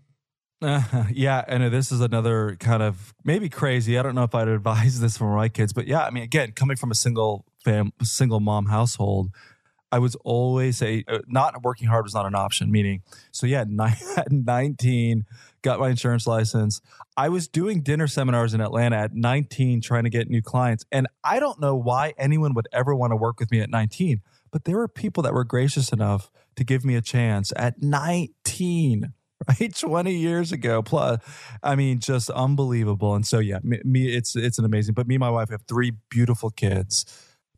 Uh, 0.64 0.82
yeah, 1.12 1.44
and 1.48 1.72
this 1.74 1.92
is 1.92 2.00
another 2.02 2.56
kind 2.60 2.82
of 2.82 3.14
maybe 3.24 3.50
crazy. 3.50 4.00
I 4.00 4.04
don't 4.04 4.16
know 4.16 4.24
if 4.24 4.34
I'd 4.34 4.48
advise 4.48 5.00
this 5.02 5.18
for 5.18 5.36
my 5.36 5.50
kids, 5.50 5.74
but 5.74 5.88
yeah, 5.88 6.06
I 6.06 6.10
mean, 6.10 6.24
again, 6.24 6.54
coming 6.54 6.78
from 6.78 6.92
a 6.92 6.96
single 6.96 7.46
fam, 7.64 7.92
single 8.02 8.40
mom 8.40 8.68
household, 8.68 9.30
I 9.92 10.00
was 10.00 10.16
always 10.24 10.82
a 10.82 11.04
uh, 11.08 11.20
not 11.28 11.62
working 11.64 11.88
hard 11.88 12.06
was 12.06 12.16
not 12.16 12.26
an 12.26 12.34
option. 12.34 12.72
Meaning, 12.72 13.04
so 13.32 13.46
yeah, 13.46 13.66
at 14.18 14.32
nineteen, 14.32 15.26
got 15.62 15.80
my 15.80 15.90
insurance 15.90 16.26
license. 16.26 16.82
I 17.16 17.30
was 17.30 17.48
doing 17.48 17.84
dinner 17.84 18.08
seminars 18.08 18.54
in 18.54 18.62
Atlanta 18.62 18.98
at 18.98 19.14
nineteen, 19.14 19.82
trying 19.82 20.06
to 20.06 20.10
get 20.10 20.30
new 20.30 20.42
clients, 20.42 20.86
and 20.92 21.08
I 21.24 21.40
don't 21.40 21.60
know 21.60 21.76
why 21.76 22.14
anyone 22.18 22.54
would 22.56 22.68
ever 22.72 22.96
want 22.96 23.12
to 23.12 23.18
work 23.18 23.40
with 23.40 23.52
me 23.52 23.60
at 23.60 23.70
nineteen. 23.70 24.22
But 24.50 24.66
there 24.66 24.78
were 24.78 24.88
people 24.88 25.24
that 25.24 25.34
were 25.34 25.44
gracious 25.44 25.92
enough 25.92 26.32
to 26.56 26.64
give 26.64 26.86
me 26.86 26.96
a 26.96 27.02
chance 27.02 27.52
at 27.56 27.84
nineteen 27.84 29.14
right? 29.60 29.76
20 29.76 30.14
years 30.14 30.52
ago 30.52 30.82
plus 30.82 31.20
i 31.62 31.76
mean 31.76 32.00
just 32.00 32.30
unbelievable. 32.30 33.16
And 33.16 33.26
so 33.26 33.40
yeah 33.40 33.60
me, 33.64 33.80
me 33.84 34.16
it's 34.16 34.36
it's 34.36 34.60
an 34.60 34.66
amazing 34.66 34.94
but 34.94 35.08
me 35.08 35.16
and 35.16 35.20
my 35.20 35.30
wife 35.30 35.50
have 35.50 35.64
three 35.68 35.94
beautiful 36.10 36.50
kids. 36.50 37.06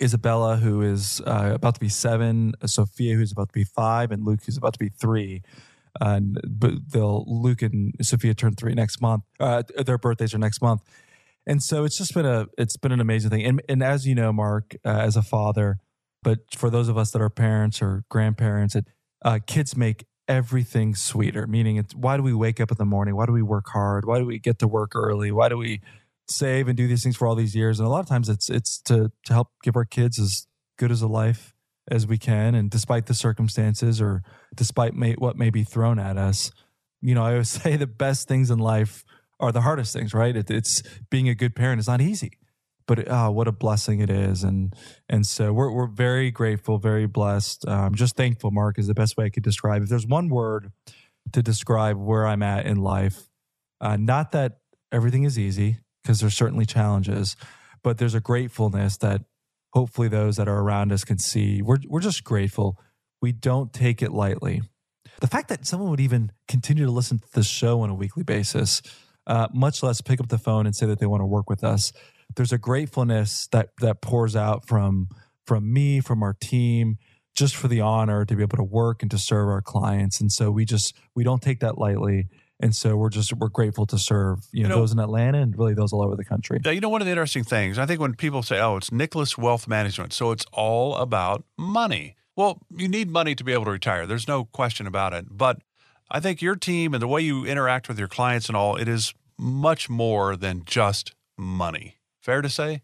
Isabella 0.03 0.57
who 0.57 0.81
is 0.81 1.21
uh, 1.25 1.51
about 1.53 1.75
to 1.75 1.79
be 1.79 1.87
seven 1.87 2.53
sophia 2.65 3.15
who's 3.15 3.31
about 3.31 3.49
to 3.49 3.53
be 3.53 3.63
five 3.63 4.11
and 4.11 4.25
luke 4.25 4.41
who's 4.45 4.57
about 4.57 4.73
to 4.73 4.79
be 4.79 4.89
three. 4.89 5.41
And 6.01 6.39
but 6.47 6.73
they'll 6.91 7.23
luke 7.27 7.61
and 7.61 7.93
sophia 8.01 8.33
turn 8.33 8.55
three 8.55 8.73
next 8.73 9.01
month 9.01 9.23
uh, 9.39 9.63
their 9.85 9.97
birthdays 9.97 10.33
are 10.33 10.39
next 10.39 10.61
month. 10.61 10.81
And 11.47 11.61
so 11.61 11.83
it's 11.83 11.97
just 11.97 12.13
been 12.13 12.25
a 12.25 12.47
it's 12.57 12.77
been 12.77 12.91
an 12.91 12.99
amazing 12.99 13.29
thing. 13.29 13.45
And, 13.45 13.61
and 13.69 13.83
as 13.83 14.05
you 14.05 14.15
know 14.15 14.33
mark 14.33 14.75
uh, 14.85 14.89
as 14.89 15.15
a 15.15 15.21
father 15.21 15.77
but 16.23 16.39
for 16.55 16.69
those 16.69 16.89
of 16.89 16.97
us 16.97 17.11
that 17.11 17.21
are 17.21 17.29
parents 17.29 17.81
or 17.81 18.03
grandparents 18.09 18.75
it, 18.75 18.87
uh, 19.23 19.39
kids 19.45 19.77
make 19.77 20.05
everything 20.27 20.95
sweeter 20.95 21.45
meaning 21.45 21.75
it's 21.75 21.93
why 21.93 22.17
do 22.17 22.23
we 22.23 22.33
wake 22.33 22.59
up 22.59 22.71
in 22.71 22.77
the 22.77 22.85
morning? 22.85 23.15
Why 23.15 23.25
do 23.25 23.31
we 23.31 23.43
work 23.43 23.67
hard? 23.67 24.05
Why 24.05 24.17
do 24.17 24.25
we 24.25 24.39
get 24.39 24.59
to 24.59 24.67
work 24.67 24.95
early? 24.95 25.31
Why 25.31 25.49
do 25.49 25.57
we 25.57 25.81
save 26.27 26.67
and 26.67 26.75
do 26.75 26.87
these 26.87 27.03
things 27.03 27.15
for 27.15 27.27
all 27.27 27.35
these 27.35 27.55
years? 27.55 27.79
And 27.79 27.87
a 27.87 27.91
lot 27.91 27.99
of 27.99 28.07
times 28.07 28.29
it's 28.29 28.49
it's 28.49 28.79
to 28.83 29.11
to 29.25 29.33
help 29.33 29.49
give 29.63 29.75
our 29.75 29.85
kids 29.85 30.19
as 30.19 30.47
good 30.77 30.91
as 30.91 31.01
a 31.01 31.07
life 31.07 31.53
as 31.89 32.07
we 32.07 32.17
can. 32.17 32.55
And 32.55 32.69
despite 32.69 33.05
the 33.05 33.13
circumstances 33.13 34.01
or 34.01 34.23
despite 34.55 34.95
may, 34.95 35.13
what 35.13 35.37
may 35.37 35.51
be 35.51 35.63
thrown 35.63 35.99
at 35.99 36.17
us 36.17 36.51
you 37.05 37.13
know 37.13 37.23
i 37.23 37.31
always 37.31 37.49
say 37.61 37.75
the 37.75 37.87
best 37.87 38.27
things 38.27 38.49
in 38.49 38.59
life 38.59 39.05
are 39.39 39.51
the 39.51 39.61
hardest 39.61 39.93
things 39.93 40.13
right? 40.13 40.35
It, 40.35 40.49
it's 40.49 40.81
being 41.09 41.29
a 41.29 41.35
good 41.35 41.55
parent 41.55 41.79
is 41.79 41.87
not 41.87 42.01
easy 42.01 42.37
but 42.87 43.09
oh, 43.09 43.31
what 43.31 43.47
a 43.47 43.51
blessing 43.51 43.99
it 43.99 44.09
is. 44.09 44.43
And 44.43 44.73
and 45.09 45.25
so 45.25 45.53
we're 45.53 45.71
we're 45.71 45.87
very 45.87 46.31
grateful 46.31 46.77
very 46.77 47.07
blessed. 47.07 47.67
Um, 47.67 47.95
just 47.95 48.15
thankful 48.15 48.51
mark 48.51 48.77
is 48.77 48.87
the 48.87 48.93
best 48.93 49.17
way 49.17 49.25
i 49.25 49.29
could 49.29 49.43
describe. 49.43 49.83
If 49.83 49.89
there's 49.89 50.07
one 50.07 50.29
word 50.29 50.71
to 51.33 51.41
describe 51.41 51.97
where 51.97 52.27
i'm 52.27 52.43
at 52.43 52.67
in 52.67 52.77
life 52.77 53.27
uh, 53.81 53.97
not 53.97 54.31
that 54.31 54.59
everything 54.91 55.23
is 55.23 55.39
easy 55.39 55.79
because 56.03 56.19
there's 56.19 56.35
certainly 56.35 56.67
challenges 56.67 57.35
but 57.85 57.99
there's 57.99 58.15
a 58.15 58.19
gratefulness 58.19 58.97
that 58.97 59.21
hopefully 59.75 60.07
those 60.07 60.37
that 60.37 60.47
are 60.47 60.59
around 60.59 60.91
us 60.91 61.03
can 61.03 61.19
see. 61.19 61.61
We're, 61.61 61.77
we're 61.87 61.99
just 61.99 62.23
grateful. 62.23 62.79
We 63.21 63.31
don't 63.31 63.71
take 63.71 64.01
it 64.01 64.11
lightly. 64.11 64.63
The 65.19 65.27
fact 65.27 65.49
that 65.49 65.67
someone 65.67 65.91
would 65.91 65.99
even 65.99 66.31
continue 66.47 66.85
to 66.85 66.91
listen 66.91 67.19
to 67.19 67.27
this 67.33 67.45
show 67.45 67.81
on 67.81 67.91
a 67.91 67.93
weekly 67.93 68.23
basis 68.23 68.81
uh, 69.27 69.49
much 69.53 69.83
less 69.83 70.01
pick 70.01 70.19
up 70.19 70.29
the 70.29 70.37
phone 70.37 70.65
and 70.65 70.75
say 70.75 70.85
that 70.85 70.99
they 70.99 71.05
want 71.05 71.21
to 71.21 71.25
work 71.25 71.49
with 71.49 71.63
us 71.63 71.91
there's 72.35 72.51
a 72.53 72.57
gratefulness 72.57 73.47
that 73.51 73.69
that 73.81 74.01
pours 74.01 74.35
out 74.35 74.67
from 74.67 75.07
from 75.45 75.71
me 75.71 75.99
from 75.99 76.23
our 76.23 76.33
team 76.33 76.97
just 77.35 77.55
for 77.55 77.67
the 77.67 77.81
honor 77.81 78.25
to 78.25 78.35
be 78.35 78.41
able 78.43 78.57
to 78.57 78.63
work 78.63 79.01
and 79.01 79.11
to 79.11 79.17
serve 79.17 79.47
our 79.47 79.61
clients 79.61 80.19
and 80.21 80.31
so 80.31 80.51
we 80.51 80.65
just 80.65 80.95
we 81.15 81.23
don't 81.23 81.41
take 81.41 81.59
that 81.59 81.77
lightly 81.77 82.27
and 82.59 82.73
so 82.75 82.95
we're 82.95 83.09
just 83.09 83.33
we're 83.33 83.49
grateful 83.49 83.85
to 83.85 83.97
serve 83.97 84.39
you 84.53 84.63
know, 84.63 84.69
You 84.69 84.69
know- 84.75 84.81
those 84.81 84.91
in 84.93 84.99
atlanta 84.99 85.39
and 85.39 85.57
really 85.57 85.73
those 85.73 85.91
all 85.93 86.03
over 86.03 86.15
the 86.15 86.25
country 86.25 86.59
Yeah, 86.63 86.71
you 86.71 86.79
know, 86.81 86.89
one 86.89 87.01
of 87.01 87.05
the 87.05 87.11
interesting 87.11 87.43
things, 87.43 87.77
I 87.77 87.85
think 87.85 87.99
when 87.99 88.15
people 88.15 88.43
say, 88.43 88.59
oh, 88.59 88.77
it's 88.77 88.91
Nicholas 88.91 89.37
Wealth 89.37 89.67
Management, 89.67 90.13
so 90.13 90.31
it's 90.31 90.45
all 90.53 90.95
about 90.95 91.43
money. 91.57 92.15
Well, 92.37 92.61
you 92.69 92.87
need 92.87 93.09
money 93.09 93.33
to 93.35 93.43
be 93.43 93.53
able 93.53 93.65
to 93.65 93.71
retire. 93.71 94.05
There's 94.05 94.27
no 94.27 94.45
question 94.45 94.87
about 94.87 95.13
it. 95.13 95.25
But 95.31 95.61
I 96.11 96.19
think 96.19 96.41
your 96.41 96.55
team 96.57 96.93
and 96.93 97.01
the 97.01 97.07
way 97.07 97.21
you 97.21 97.45
interact 97.45 97.87
with 97.87 97.97
your 97.97 98.09
clients 98.09 98.47
and 98.47 98.57
all, 98.57 98.75
it 98.75 98.87
is 98.89 99.13
much 99.37 99.89
more 99.89 100.35
than 100.35 100.63
just 100.65 101.13
money. 101.37 101.94
Fair 102.25 102.41
to 102.41 102.49
say? 102.49 102.81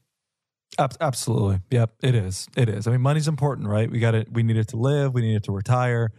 Absolutely. 0.79 1.61
Yep 1.71 1.95
it 2.03 2.13
is. 2.13 2.47
It 2.55 2.69
is. 2.69 2.85
I 2.85 2.91
mean 2.91 3.01
money's 3.01 3.27
important 3.27 3.67
right? 3.67 3.89
We 3.89 3.99
got 3.99 4.13
it 4.13 4.31
we 4.31 4.43
need 4.43 4.55
it 4.55 4.67
to 4.69 4.77
live. 4.77 5.15
We 5.15 5.21
need 5.21 5.35
it 5.35 5.43
to 5.45 5.51
retire. 5.51 6.11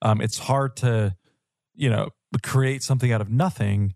Um, 0.00 0.20
it's 0.20 0.38
hard 0.38 0.76
to 0.76 1.16
you 1.74 1.90
know 1.90 2.10
create 2.42 2.84
something 2.84 3.10
out 3.10 3.20
of 3.20 3.30
nothing 3.30 3.94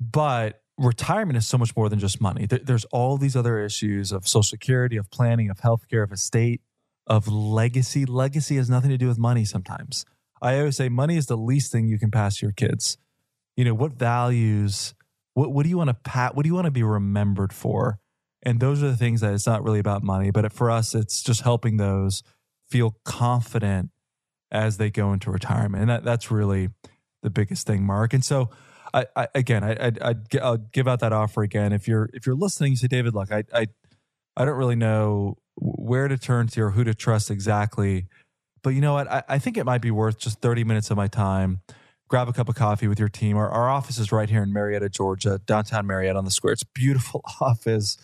but 0.00 0.62
retirement 0.78 1.36
is 1.36 1.46
so 1.46 1.58
much 1.58 1.76
more 1.76 1.90
than 1.90 1.98
just 1.98 2.22
money. 2.22 2.46
There, 2.46 2.58
there's 2.58 2.86
all 2.86 3.18
these 3.18 3.36
other 3.36 3.62
issues 3.62 4.12
of 4.12 4.26
social 4.26 4.42
security 4.42 4.96
of 4.96 5.10
planning 5.10 5.50
of 5.50 5.58
healthcare 5.58 6.02
of 6.02 6.10
estate 6.10 6.62
of 7.06 7.28
legacy. 7.28 8.06
Legacy 8.06 8.56
has 8.56 8.70
nothing 8.70 8.90
to 8.90 8.98
do 8.98 9.08
with 9.08 9.18
money 9.18 9.44
sometimes. 9.44 10.06
I 10.40 10.58
always 10.58 10.78
say 10.78 10.88
money 10.88 11.18
is 11.18 11.26
the 11.26 11.36
least 11.36 11.70
thing 11.70 11.86
you 11.86 11.98
can 11.98 12.10
pass 12.10 12.40
your 12.40 12.52
kids. 12.52 12.96
You 13.56 13.66
know 13.66 13.74
what 13.74 13.92
values 13.92 14.94
what, 15.34 15.52
what 15.52 15.62
do 15.64 15.68
you 15.68 15.76
want 15.76 15.88
to 15.88 15.94
pat 15.94 16.34
what 16.34 16.44
do 16.44 16.48
you 16.48 16.54
want 16.54 16.64
to 16.64 16.70
be 16.70 16.82
remembered 16.82 17.52
for 17.52 17.98
and 18.44 18.60
those 18.60 18.82
are 18.82 18.88
the 18.88 18.96
things 18.96 19.20
that 19.20 19.32
it's 19.32 19.46
not 19.46 19.62
really 19.62 19.78
about 19.78 20.02
money 20.02 20.30
but 20.30 20.52
for 20.52 20.70
us 20.70 20.94
it's 20.94 21.22
just 21.22 21.42
helping 21.42 21.76
those 21.76 22.22
feel 22.72 22.96
confident 23.04 23.90
as 24.50 24.76
they 24.76 24.90
go 24.90 25.12
into 25.12 25.30
retirement. 25.30 25.82
And 25.82 25.90
that, 25.90 26.04
that's 26.04 26.30
really 26.30 26.68
the 27.22 27.30
biggest 27.30 27.66
thing 27.66 27.84
mark. 27.84 28.14
And 28.14 28.24
so 28.24 28.50
I, 28.94 29.06
I 29.16 29.28
again 29.34 29.64
I, 29.64 29.72
I 29.72 29.92
I'd, 30.02 30.30
gi- 30.30 30.40
I'll 30.40 30.58
give 30.58 30.86
out 30.86 31.00
that 31.00 31.12
offer 31.12 31.42
again. 31.42 31.72
If 31.72 31.88
you're 31.88 32.10
if 32.12 32.26
you're 32.26 32.34
listening 32.34 32.72
you 32.72 32.76
say 32.76 32.88
david 32.88 33.14
look 33.14 33.32
I, 33.32 33.44
I 33.54 33.66
i 34.36 34.44
don't 34.44 34.58
really 34.58 34.76
know 34.76 35.38
where 35.56 36.08
to 36.08 36.18
turn 36.18 36.48
to 36.48 36.62
or 36.62 36.70
who 36.70 36.84
to 36.84 36.92
trust 36.92 37.30
exactly 37.30 38.06
but 38.62 38.70
you 38.70 38.80
know 38.80 38.92
what? 38.92 39.10
I, 39.10 39.24
I 39.28 39.38
think 39.40 39.56
it 39.56 39.64
might 39.64 39.82
be 39.82 39.90
worth 39.90 40.18
just 40.18 40.40
30 40.40 40.62
minutes 40.62 40.90
of 40.92 40.96
my 40.96 41.08
time. 41.08 41.62
Grab 42.08 42.28
a 42.28 42.32
cup 42.32 42.48
of 42.48 42.54
coffee 42.54 42.86
with 42.86 43.00
your 43.00 43.08
team. 43.08 43.36
Our, 43.36 43.50
our 43.50 43.68
office 43.68 43.98
is 43.98 44.12
right 44.12 44.30
here 44.30 44.42
in 44.42 44.52
marietta 44.52 44.88
georgia 44.88 45.40
downtown 45.46 45.86
marietta 45.86 46.18
on 46.18 46.24
the 46.24 46.30
square. 46.30 46.52
It's 46.52 46.62
beautiful 46.62 47.22
office 47.40 47.96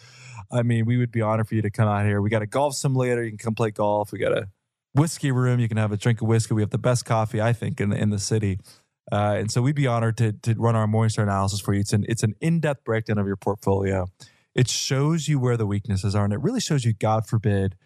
I 0.51 0.63
mean, 0.63 0.87
we 0.87 0.97
would 0.97 1.13
be 1.13 1.21
honored 1.21 1.49
for 1.49 1.55
you 1.55 1.63
to 1.63 1.71
come 1.71 1.89
out 1.89 2.05
here. 2.05 2.23
We 2.23 2.31
got 2.31 2.43
a 2.43 2.47
golf 2.47 2.75
simulator. 2.75 3.23
You 3.23 3.31
can 3.31 3.39
come 3.39 3.55
play 3.55 3.71
golf. 3.71 4.13
We 4.13 4.19
got 4.19 4.33
a 4.33 4.49
whiskey 4.95 5.31
room. 5.31 5.61
You 5.61 5.69
can 5.69 5.77
have 5.77 5.93
a 5.93 5.97
drink 5.97 6.23
of 6.23 6.29
whiskey. 6.29 6.55
We 6.55 6.63
have 6.63 6.71
the 6.71 6.79
best 6.79 7.05
coffee, 7.05 7.41
I 7.41 7.53
think, 7.53 7.81
in 7.81 7.91
the, 7.91 7.97
in 7.97 8.11
the 8.11 8.19
city. 8.19 8.59
Uh, 9.11 9.37
and 9.39 9.51
so 9.51 9.63
we'd 9.63 9.75
be 9.75 9.87
honored 9.87 10.17
to, 10.19 10.33
to 10.33 10.55
run 10.55 10.77
our 10.77 10.87
Morningstar 10.87 11.23
analysis 11.23 11.61
for 11.61 11.73
you. 11.75 11.81
It's 11.81 11.93
an, 11.93 12.05
it's 12.09 12.23
an 12.23 12.35
in 12.41 12.61
depth 12.61 12.85
breakdown 12.85 13.19
of 13.19 13.27
your 13.27 13.37
portfolio. 13.37 14.07
It 14.55 14.69
shows 14.69 15.29
you 15.29 15.39
where 15.39 15.57
the 15.57 15.67
weaknesses 15.67 16.15
are, 16.15 16.25
and 16.25 16.33
it 16.33 16.41
really 16.41 16.61
shows 16.61 16.85
you, 16.85 16.93
God 16.93 17.27
forbid, 17.27 17.77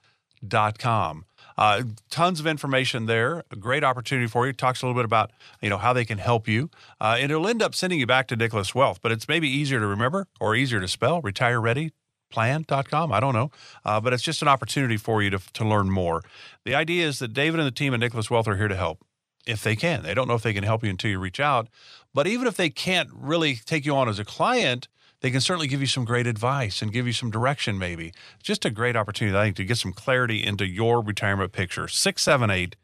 Uh, 1.57 1.83
tons 2.11 2.41
of 2.41 2.47
information 2.47 3.07
there. 3.07 3.45
A 3.51 3.57
great 3.57 3.85
opportunity 3.85 4.27
for 4.27 4.47
you. 4.47 4.53
Talks 4.53 4.83
a 4.83 4.87
little 4.87 4.99
bit 4.99 5.05
about 5.05 5.31
you 5.61 5.71
know 5.71 5.79
how 5.79 5.93
they 5.93 6.05
can 6.05 6.19
help 6.19 6.49
you, 6.49 6.71
uh, 7.01 7.17
and 7.19 7.31
it'll 7.31 7.47
end 7.47 7.63
up 7.63 7.75
sending 7.75 8.01
you 8.01 8.07
back 8.07 8.27
to 8.29 8.37
Nicholas 8.37 8.75
Wealth. 8.75 8.99
But 9.03 9.13
it's 9.13 9.29
maybe 9.29 9.49
easier 9.49 9.79
to 9.79 9.87
remember 9.87 10.27
or 10.41 10.57
easier 10.57 10.81
to 10.81 10.89
spell. 10.89 11.21
Retire 11.23 11.61
Ready 11.61 11.93
plan.com. 12.31 13.13
I 13.13 13.21
don't 13.21 13.35
know. 13.35 13.51
Uh, 13.85 14.01
but 14.01 14.13
it's 14.13 14.23
just 14.23 14.43
an 14.43 14.49
opportunity 14.49 14.97
for 14.97 15.23
you 15.23 15.31
to, 15.31 15.39
to 15.53 15.65
learn 15.65 15.89
more. 15.89 16.23
The 16.65 16.75
idea 16.75 17.07
is 17.07 17.21
that 17.21 17.33
David 17.33 17.61
and 17.61 17.67
the 17.67 17.71
team 17.71 17.95
at 17.95 18.01
Nicholas 18.01 18.29
Wealth 18.29 18.49
are 18.49 18.57
here 18.57 18.67
to 18.67 18.75
help 18.75 19.05
if 19.47 19.63
they 19.63 19.77
can. 19.77 20.03
They 20.03 20.15
don't 20.15 20.27
know 20.27 20.35
if 20.35 20.43
they 20.43 20.53
can 20.53 20.65
help 20.65 20.83
you 20.83 20.91
until 20.91 21.11
you 21.11 21.19
reach 21.21 21.39
out. 21.39 21.69
But 22.13 22.27
even 22.27 22.47
if 22.47 22.57
they 22.57 22.71
can't 22.71 23.09
really 23.13 23.57
take 23.57 23.87
you 23.87 23.95
on 23.95 24.09
as 24.09 24.19
a 24.19 24.25
client, 24.25 24.89
they 25.25 25.31
can 25.31 25.41
certainly 25.41 25.67
give 25.67 25.81
you 25.81 25.87
some 25.87 26.05
great 26.05 26.27
advice 26.27 26.83
and 26.83 26.93
give 26.93 27.07
you 27.07 27.15
some 27.15 27.31
direction, 27.31 27.79
maybe. 27.79 28.13
Just 28.43 28.67
a 28.67 28.71
great 28.71 28.95
opportunity, 28.95 29.35
I 29.35 29.45
think, 29.45 29.57
to 29.57 29.65
get 29.65 29.79
some 29.79 29.95
clarity 29.95 30.45
into 30.45 30.67
your 30.67 31.01
retirement 31.01 31.51
picture. 31.51 31.89
678 31.89 32.77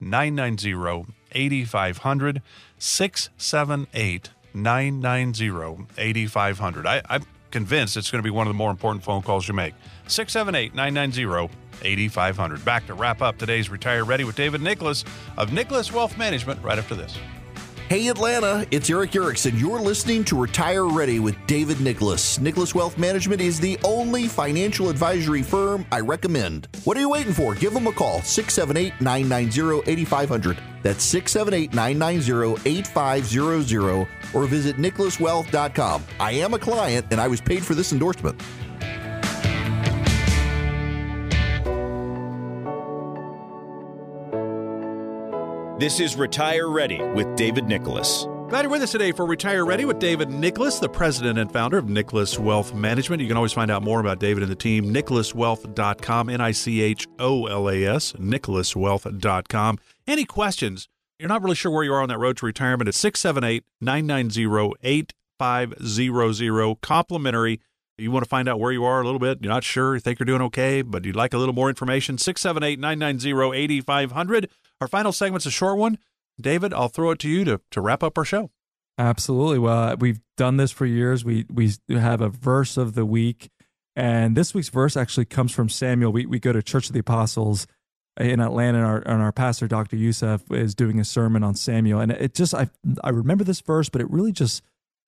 990 0.00 1.12
8500. 1.32 2.40
678 2.78 4.30
990 4.54 5.86
8500. 5.98 6.86
I'm 6.86 7.24
convinced 7.50 7.96
it's 7.96 8.12
going 8.12 8.22
to 8.22 8.24
be 8.24 8.30
one 8.30 8.46
of 8.46 8.52
the 8.52 8.56
more 8.56 8.70
important 8.70 9.02
phone 9.02 9.22
calls 9.22 9.48
you 9.48 9.54
make. 9.54 9.74
678 10.06 10.76
990 10.76 11.52
8500. 11.82 12.64
Back 12.64 12.86
to 12.86 12.94
wrap 12.94 13.22
up 13.22 13.38
today's 13.38 13.70
Retire 13.70 14.04
Ready 14.04 14.22
with 14.22 14.36
David 14.36 14.62
Nicholas 14.62 15.04
of 15.36 15.52
Nicholas 15.52 15.92
Wealth 15.92 16.16
Management 16.16 16.62
right 16.62 16.78
after 16.78 16.94
this. 16.94 17.18
Hey 17.88 18.08
Atlanta, 18.08 18.66
it's 18.70 18.90
Erick 18.90 19.16
Erickson. 19.16 19.58
You're 19.58 19.80
listening 19.80 20.22
to 20.24 20.38
Retire 20.38 20.84
Ready 20.84 21.20
with 21.20 21.34
David 21.46 21.80
Nicholas. 21.80 22.38
Nicholas 22.38 22.74
Wealth 22.74 22.98
Management 22.98 23.40
is 23.40 23.58
the 23.58 23.78
only 23.82 24.28
financial 24.28 24.90
advisory 24.90 25.42
firm 25.42 25.86
I 25.90 26.00
recommend. 26.00 26.68
What 26.84 26.98
are 26.98 27.00
you 27.00 27.08
waiting 27.08 27.32
for? 27.32 27.54
Give 27.54 27.72
them 27.72 27.86
a 27.86 27.92
call, 27.92 28.20
678 28.20 29.00
990 29.00 29.90
8500. 29.90 30.58
That's 30.82 31.02
678 31.02 31.72
990 31.72 32.60
8500 32.68 34.06
or 34.34 34.44
visit 34.44 34.76
nicholaswealth.com. 34.76 36.04
I 36.20 36.32
am 36.32 36.52
a 36.52 36.58
client 36.58 37.06
and 37.10 37.18
I 37.18 37.26
was 37.26 37.40
paid 37.40 37.64
for 37.64 37.74
this 37.74 37.94
endorsement. 37.94 38.38
This 45.78 46.00
is 46.00 46.16
Retire 46.16 46.68
Ready 46.68 47.00
with 47.00 47.36
David 47.36 47.66
Nicholas. 47.66 48.26
Glad 48.48 48.62
you're 48.62 48.70
with 48.70 48.82
us 48.82 48.90
today 48.90 49.12
for 49.12 49.24
Retire 49.24 49.64
Ready 49.64 49.84
with 49.84 50.00
David 50.00 50.28
Nicholas, 50.28 50.80
the 50.80 50.88
president 50.88 51.38
and 51.38 51.52
founder 51.52 51.78
of 51.78 51.88
Nicholas 51.88 52.36
Wealth 52.36 52.74
Management. 52.74 53.22
You 53.22 53.28
can 53.28 53.36
always 53.36 53.52
find 53.52 53.70
out 53.70 53.84
more 53.84 54.00
about 54.00 54.18
David 54.18 54.42
and 54.42 54.50
the 54.50 54.56
team, 54.56 54.92
nicholaswealth.com, 54.92 56.30
N 56.30 56.40
I 56.40 56.50
C 56.50 56.80
H 56.80 57.06
O 57.20 57.46
L 57.46 57.70
A 57.70 57.84
S, 57.84 58.12
nicholaswealth.com. 58.14 59.78
Any 60.04 60.24
questions? 60.24 60.88
You're 61.16 61.28
not 61.28 61.44
really 61.44 61.54
sure 61.54 61.70
where 61.70 61.84
you 61.84 61.94
are 61.94 62.02
on 62.02 62.08
that 62.08 62.18
road 62.18 62.38
to 62.38 62.46
retirement. 62.46 62.88
It's 62.88 62.98
678 62.98 63.62
990 63.80 64.74
8500, 64.82 66.80
complimentary. 66.80 67.60
You 67.96 68.10
want 68.10 68.24
to 68.24 68.28
find 68.28 68.48
out 68.48 68.58
where 68.58 68.72
you 68.72 68.84
are 68.84 69.00
a 69.00 69.04
little 69.04 69.20
bit. 69.20 69.38
You're 69.42 69.52
not 69.52 69.62
sure, 69.62 69.94
you 69.94 70.00
think 70.00 70.18
you're 70.18 70.24
doing 70.24 70.42
okay, 70.42 70.82
but 70.82 71.04
you'd 71.04 71.14
like 71.14 71.34
a 71.34 71.38
little 71.38 71.54
more 71.54 71.68
information. 71.68 72.18
678 72.18 72.80
990 72.80 73.56
8500. 73.56 74.48
Our 74.80 74.88
final 74.88 75.12
segment's 75.12 75.46
a 75.46 75.50
short 75.50 75.78
one. 75.78 75.98
David, 76.40 76.72
I'll 76.72 76.88
throw 76.88 77.10
it 77.10 77.18
to 77.20 77.28
you 77.28 77.44
to, 77.44 77.60
to 77.72 77.80
wrap 77.80 78.02
up 78.02 78.16
our 78.16 78.24
show. 78.24 78.50
Absolutely. 78.96 79.58
Well, 79.58 79.78
uh, 79.78 79.96
we've 79.98 80.20
done 80.36 80.56
this 80.56 80.72
for 80.72 80.84
years. 80.84 81.24
We 81.24 81.46
we 81.52 81.72
have 81.90 82.20
a 82.20 82.28
verse 82.28 82.76
of 82.76 82.94
the 82.94 83.06
week, 83.06 83.48
and 83.94 84.36
this 84.36 84.52
week's 84.54 84.70
verse 84.70 84.96
actually 84.96 85.26
comes 85.26 85.52
from 85.52 85.68
Samuel. 85.68 86.10
We 86.10 86.26
we 86.26 86.40
go 86.40 86.52
to 86.52 86.62
Church 86.62 86.88
of 86.88 86.94
the 86.94 87.00
Apostles 87.00 87.68
in 88.18 88.40
Atlanta, 88.40 88.78
and 88.78 88.86
our 88.86 88.98
and 88.98 89.22
our 89.22 89.30
pastor, 89.30 89.68
Dr. 89.68 89.96
Youssef, 89.96 90.50
is 90.50 90.74
doing 90.74 90.98
a 90.98 91.04
sermon 91.04 91.44
on 91.44 91.54
Samuel, 91.54 92.00
and 92.00 92.10
it 92.10 92.34
just 92.34 92.54
I 92.54 92.70
I 93.04 93.10
remember 93.10 93.44
this 93.44 93.60
verse, 93.60 93.88
but 93.88 94.00
it 94.00 94.10
really 94.10 94.32
just 94.32 94.62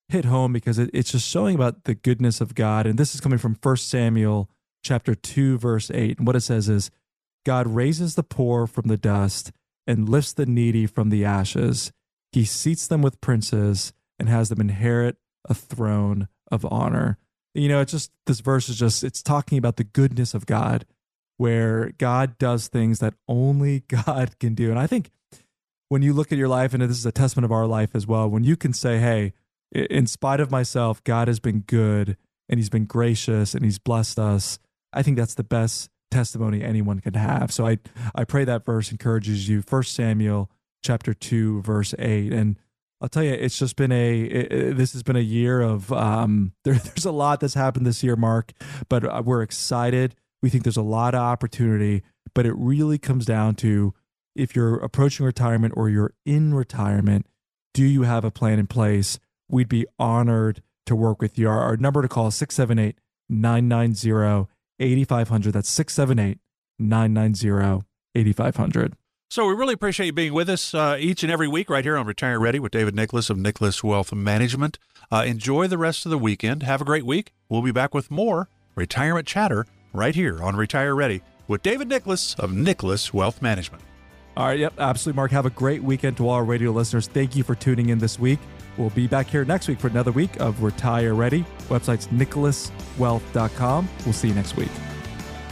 hit 0.09 0.25
home 0.25 0.53
because 0.53 0.79
it, 0.79 0.91
it's 0.93 1.11
just 1.11 1.29
showing 1.29 1.57
about 1.57 1.83
the 1.83 1.97
goodness 1.97 2.41
of 2.41 2.55
God, 2.55 2.87
and 2.87 2.97
this 2.97 3.13
is 3.13 3.21
coming 3.21 3.39
from 3.39 3.57
First 3.57 3.89
Samuel 3.89 4.49
chapter 4.85 5.17
two, 5.17 5.59
verse 5.59 5.91
eight, 5.93 6.19
and 6.19 6.29
what 6.29 6.37
it 6.37 6.43
says 6.43 6.69
is, 6.69 6.93
God 7.45 7.67
raises 7.67 8.15
the 8.15 8.23
poor 8.23 8.69
from 8.69 8.87
the 8.87 8.97
dust 8.97 9.51
and 9.91 10.09
lifts 10.09 10.33
the 10.33 10.47
needy 10.47 10.87
from 10.87 11.11
the 11.11 11.25
ashes. 11.25 11.93
He 12.33 12.45
seats 12.45 12.87
them 12.87 13.03
with 13.03 13.21
princes 13.21 13.93
and 14.19 14.29
has 14.29 14.49
them 14.49 14.61
inherit 14.61 15.17
a 15.49 15.55
throne 15.55 16.29
of 16.51 16.65
honor. 16.71 17.19
You 17.55 17.69
know, 17.69 17.81
it's 17.81 17.91
just 17.91 18.13
this 18.27 18.41
verse 18.41 18.69
is 18.69 18.79
just 18.79 19.03
it's 19.03 19.23
talking 19.23 19.59
about 19.59 19.77
the 19.77 19.85
goodness 19.85 20.33
of 20.33 20.47
God, 20.47 20.87
where 21.39 21.91
God 21.99 22.39
does 22.39 22.69
things 22.69 23.01
that 23.01 23.15
only 23.27 23.81
God 23.89 24.39
can 24.39 24.55
do. 24.55 24.71
And 24.71 24.79
I 24.79 24.87
think 24.87 25.11
when 25.89 26.03
you 26.03 26.13
look 26.13 26.31
at 26.31 26.39
your 26.39 26.49
life, 26.49 26.73
and 26.73 26.83
this 26.83 26.91
is 26.91 27.07
a 27.07 27.13
testament 27.13 27.45
of 27.45 27.53
our 27.53 27.67
life 27.67 27.91
as 27.95 28.07
well, 28.07 28.29
when 28.29 28.45
you 28.45 28.57
can 28.57 28.73
say, 28.73 28.99
hey, 28.99 29.33
in 29.73 30.07
spite 30.07 30.39
of 30.39 30.51
myself, 30.51 31.03
God 31.03 31.27
has 31.27 31.41
been 31.41 31.61
good 31.61 32.17
and 32.49 32.61
he's 32.61 32.71
been 32.71 32.87
gracious 32.87 33.55
and 33.55 33.65
he's 33.65 33.79
blessed 33.81 34.19
us. 34.19 34.61
I 34.93 35.03
think 35.03 35.17
that's 35.17 35.35
the 35.35 35.45
best 35.45 35.91
testimony 36.11 36.63
anyone 36.63 37.01
can 37.01 37.15
have. 37.15 37.53
So 37.53 37.67
I 37.67 37.79
I 38.15 38.25
pray 38.25 38.45
that 38.45 38.65
verse 38.65 38.91
encourages 38.91 39.49
you. 39.49 39.63
First 39.63 39.95
Samuel 39.95 40.51
chapter 40.83 41.13
2 41.13 41.61
verse 41.61 41.95
8 41.99 42.33
and 42.33 42.57
I'll 43.03 43.09
tell 43.09 43.23
you 43.23 43.33
it's 43.33 43.59
just 43.59 43.77
been 43.77 43.93
a 43.93 44.23
it, 44.23 44.77
this 44.77 44.95
has 44.95 45.03
been 45.03 45.17
a 45.17 45.21
year 45.21 45.61
of 45.61 45.93
um 45.93 46.53
there, 46.65 46.75
there's 46.75 47.05
a 47.05 47.13
lot 47.13 47.41
that's 47.41 47.55
happened 47.55 47.87
this 47.87 48.03
year 48.03 48.17
Mark, 48.17 48.53
but 48.89 49.05
uh, 49.05 49.23
we're 49.25 49.43
excited. 49.43 50.15
We 50.43 50.49
think 50.49 50.65
there's 50.65 50.77
a 50.77 50.83
lot 50.83 51.15
of 51.15 51.21
opportunity, 51.21 52.03
but 52.35 52.47
it 52.47 52.55
really 52.57 52.99
comes 52.99 53.27
down 53.27 53.57
to 53.57 53.95
if 54.35 54.57
you're 54.57 54.77
approaching 54.77 55.27
retirement 55.27 55.75
or 55.77 55.89
you're 55.89 56.15
in 56.25 56.55
retirement, 56.55 57.27
do 57.75 57.85
you 57.85 58.03
have 58.03 58.25
a 58.25 58.31
plan 58.31 58.59
in 58.59 58.67
place? 58.67 59.19
We'd 59.49 59.69
be 59.69 59.87
honored 59.99 60.63
to 60.87 60.97
work 60.97 61.21
with 61.21 61.39
you. 61.39 61.49
Our, 61.49 61.61
our 61.61 61.77
number 61.77 62.01
to 62.03 62.09
call 62.09 62.29
is 62.29 62.37
678 62.37 62.97
990 63.29 64.47
8500. 64.81 65.53
That's 65.53 65.69
678 65.69 66.39
990 66.79 67.85
8500. 68.15 68.95
So 69.29 69.47
we 69.47 69.55
really 69.55 69.75
appreciate 69.75 70.07
you 70.07 70.13
being 70.13 70.33
with 70.33 70.49
us 70.49 70.75
uh, 70.75 70.97
each 70.99 71.23
and 71.23 71.31
every 71.31 71.47
week 71.47 71.71
right 71.71 71.85
here 71.85 71.97
on 71.97 72.05
Retire 72.05 72.41
Ready 72.41 72.59
with 72.59 72.73
David 72.73 72.97
Nicholas 72.97 73.31
of 73.31 73.39
Nicholas 73.39 73.85
Wealth 73.85 74.13
Management. 74.13 74.79
Uh, 75.13 75.23
enjoy 75.25 75.69
the 75.69 75.79
rest 75.79 76.05
of 76.05 76.11
the 76.11 76.19
weekend. 76.19 76.65
Have 76.65 76.81
a 76.81 76.85
great 76.85 77.07
week. 77.07 77.33
We'll 77.49 77.63
be 77.63 77.71
back 77.71 77.95
with 77.95 78.11
more 78.11 78.49
retirement 78.75 79.29
chatter 79.29 79.67
right 79.93 80.17
here 80.17 80.43
on 80.43 80.57
Retire 80.57 80.97
Ready 80.97 81.23
with 81.47 81.63
David 81.63 81.89
Nicholas 81.89 82.35
of 82.41 82.53
Nicholas 82.53 83.15
Wealth 83.15 83.41
Management. 83.41 83.85
All 84.37 84.47
right, 84.47 84.59
yep, 84.59 84.73
absolutely, 84.79 85.17
Mark. 85.17 85.31
Have 85.31 85.47
a 85.47 85.51
great 85.51 85.83
weekend 85.83 86.17
to 86.17 86.29
all 86.29 86.35
our 86.35 86.45
radio 86.45 86.73
listeners. 86.73 87.07
Thank 87.07 87.37
you 87.37 87.45
for 87.45 87.55
tuning 87.55 87.91
in 87.91 87.99
this 87.99 88.19
week. 88.19 88.39
We'll 88.81 88.91
be 88.91 89.07
back 89.07 89.27
here 89.27 89.45
next 89.45 89.69
week 89.69 89.79
for 89.79 89.89
another 89.89 90.11
week 90.11 90.41
of 90.41 90.63
Retire 90.63 91.15
Ready. 91.15 91.45
Website's 91.69 92.07
nicholaswealth.com. 92.07 93.89
We'll 94.07 94.15
see 94.15 94.29
you 94.29 94.35
next 94.35 94.57
week. 94.57 94.71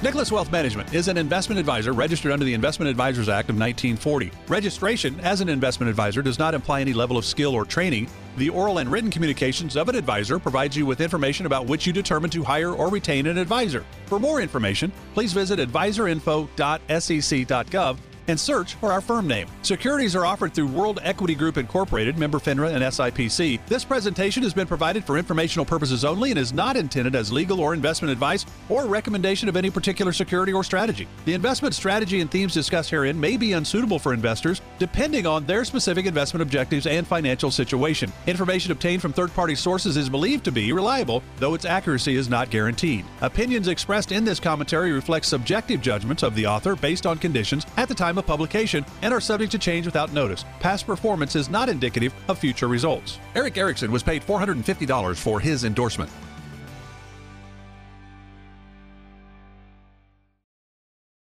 Nicholas 0.03 0.33
Wealth 0.33 0.51
Management 0.51 0.95
is 0.95 1.09
an 1.09 1.19
investment 1.19 1.59
advisor 1.59 1.93
registered 1.93 2.33
under 2.33 2.47
the 2.47 2.55
Investment 2.55 2.89
Advisors 2.89 3.29
Act 3.29 3.51
of 3.51 3.57
1940. 3.57 4.31
Registration 4.47 5.21
as 5.21 5.43
an 5.43 5.51
investment 5.51 5.91
advisor 5.91 6.23
does 6.23 6.39
not 6.39 6.55
imply 6.55 6.81
any 6.81 6.95
level 6.95 7.19
of 7.19 7.27
skill 7.27 7.55
or 7.55 7.67
training. 7.67 8.09
The 8.39 8.49
oral 8.49 8.79
and 8.79 8.91
written 8.91 9.11
communications 9.11 9.77
of 9.77 9.91
an 9.91 9.97
advisor 9.97 10.39
provides 10.39 10.75
you 10.75 10.87
with 10.87 11.03
information 11.03 11.45
about 11.45 11.67
which 11.67 11.87
you 11.87 11.93
determine 11.93 12.31
to 12.31 12.43
hire 12.43 12.73
or 12.73 12.89
retain 12.89 13.27
an 13.27 13.37
advisor. 13.37 13.85
For 14.07 14.19
more 14.19 14.41
information, 14.41 14.91
please 15.13 15.35
visit 15.35 15.59
advisorinfo.sec.gov 15.59 17.99
and 18.29 18.39
search 18.39 18.75
for 18.75 18.93
our 18.93 19.01
firm 19.01 19.27
name. 19.27 19.49
Securities 19.63 20.15
are 20.15 20.27
offered 20.27 20.55
through 20.55 20.67
World 20.67 21.01
Equity 21.03 21.35
Group 21.35 21.57
Incorporated, 21.57 22.19
member 22.19 22.39
FINRA 22.39 22.73
and 22.73 22.85
SIPC. 22.85 23.59
This 23.67 23.85
presentation 23.85 24.43
has 24.43 24.55
been 24.55 24.67
provided 24.67 25.05
for 25.05 25.19
informational 25.19 25.65
purposes 25.65 26.05
only 26.05 26.31
and 26.31 26.39
is 26.39 26.53
not 26.53 26.77
intended 26.77 27.15
as 27.15 27.33
legal 27.33 27.61
or 27.61 27.75
investment 27.75 28.13
advice 28.13 28.45
or 28.69 28.87
recommendation 28.87 29.49
of 29.49 29.57
any 29.57 29.71
particular 29.71 30.13
security 30.13 30.53
or 30.53 30.63
strategy. 30.63 31.09
The 31.25 31.35
investment 31.35 31.75
strategy 31.75 32.21
and 32.21 32.31
themes 32.31 32.55
discussed 32.55 32.91
herein 32.91 33.19
may 33.19 33.37
be 33.37 33.55
unsuitable 33.55 33.99
for 33.99 34.13
investors 34.13 34.61
depending 34.79 35.27
on 35.27 35.47
their 35.47 35.65
specific 35.65 36.07
investment 36.07 36.43
objectives 36.43 36.87
and 36.87 37.07
financial 37.07 37.51
situation. 37.51 38.13
Information 38.27 38.73
obtained 38.73 39.03
from 39.03 39.13
third 39.13 39.33
party 39.35 39.55
sources 39.55 39.97
is 39.97 40.09
believed 40.09 40.45
to 40.45 40.53
be 40.53 40.73
reliable, 40.73 41.23
though 41.39 41.55
its 41.55 41.65
accuracy 41.65 42.17
is 42.17 42.29
not 42.29 42.51
guaranteed. 42.51 43.05
Opinions 43.23 43.69
expressed 43.69 44.13
in 44.13 44.25
this 44.25 44.39
commentary 44.39 44.93
reflect 44.93 45.25
subjective 45.25 45.81
judgments 45.81 46.23
of 46.23 46.35
the 46.35 46.47
author 46.47 46.77
based 46.77 47.07
on 47.07 47.19
conditions 47.19 47.67
at 47.77 47.89
the 47.89 47.95
time 47.95 48.18
of 48.19 48.27
publication 48.27 48.85
and 49.03 49.15
are 49.15 49.21
subject 49.21 49.53
to 49.53 49.59
change 49.59 49.87
without 49.87 50.13
notice. 50.13 50.45
Past 50.61 50.87
performance 50.87 51.37
is 51.37 51.49
not 51.49 51.69
indicative 51.69 52.15
of 52.29 52.39
future 52.39 52.69
results. 52.69 53.19
Erick 53.35 53.57
Erickson 53.57 53.93
was 53.93 54.03
paid 54.03 54.23
$450 54.27 55.17
for 55.17 55.41
his 55.41 55.65
endorsement. 55.65 56.11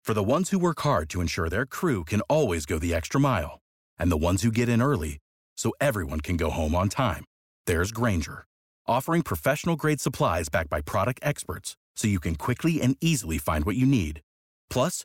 For 0.04 0.14
the 0.14 0.30
ones 0.34 0.50
who 0.50 0.58
work 0.58 0.80
hard 0.80 1.08
to 1.10 1.20
ensure 1.20 1.48
their 1.48 1.64
crew 1.64 2.02
can 2.04 2.22
always 2.22 2.66
go 2.66 2.80
the 2.80 2.92
extra 2.92 3.20
mile, 3.20 3.60
and 3.98 4.10
the 4.10 4.16
ones 4.16 4.42
who 4.42 4.50
get 4.50 4.68
in 4.68 4.82
early 4.82 5.18
so 5.56 5.72
everyone 5.80 6.20
can 6.20 6.36
go 6.36 6.50
home 6.50 6.74
on 6.74 6.88
time, 6.88 7.24
there's 7.66 7.92
Grainger, 7.92 8.44
offering 8.86 9.22
professional 9.22 9.76
grade 9.76 10.00
supplies 10.00 10.48
backed 10.48 10.68
by 10.68 10.80
product 10.80 11.20
experts 11.22 11.76
so 11.94 12.08
you 12.08 12.18
can 12.18 12.34
quickly 12.34 12.82
and 12.82 12.96
easily 13.00 13.38
find 13.38 13.64
what 13.64 13.76
you 13.76 13.86
need. 13.86 14.22
Plus, 14.68 15.04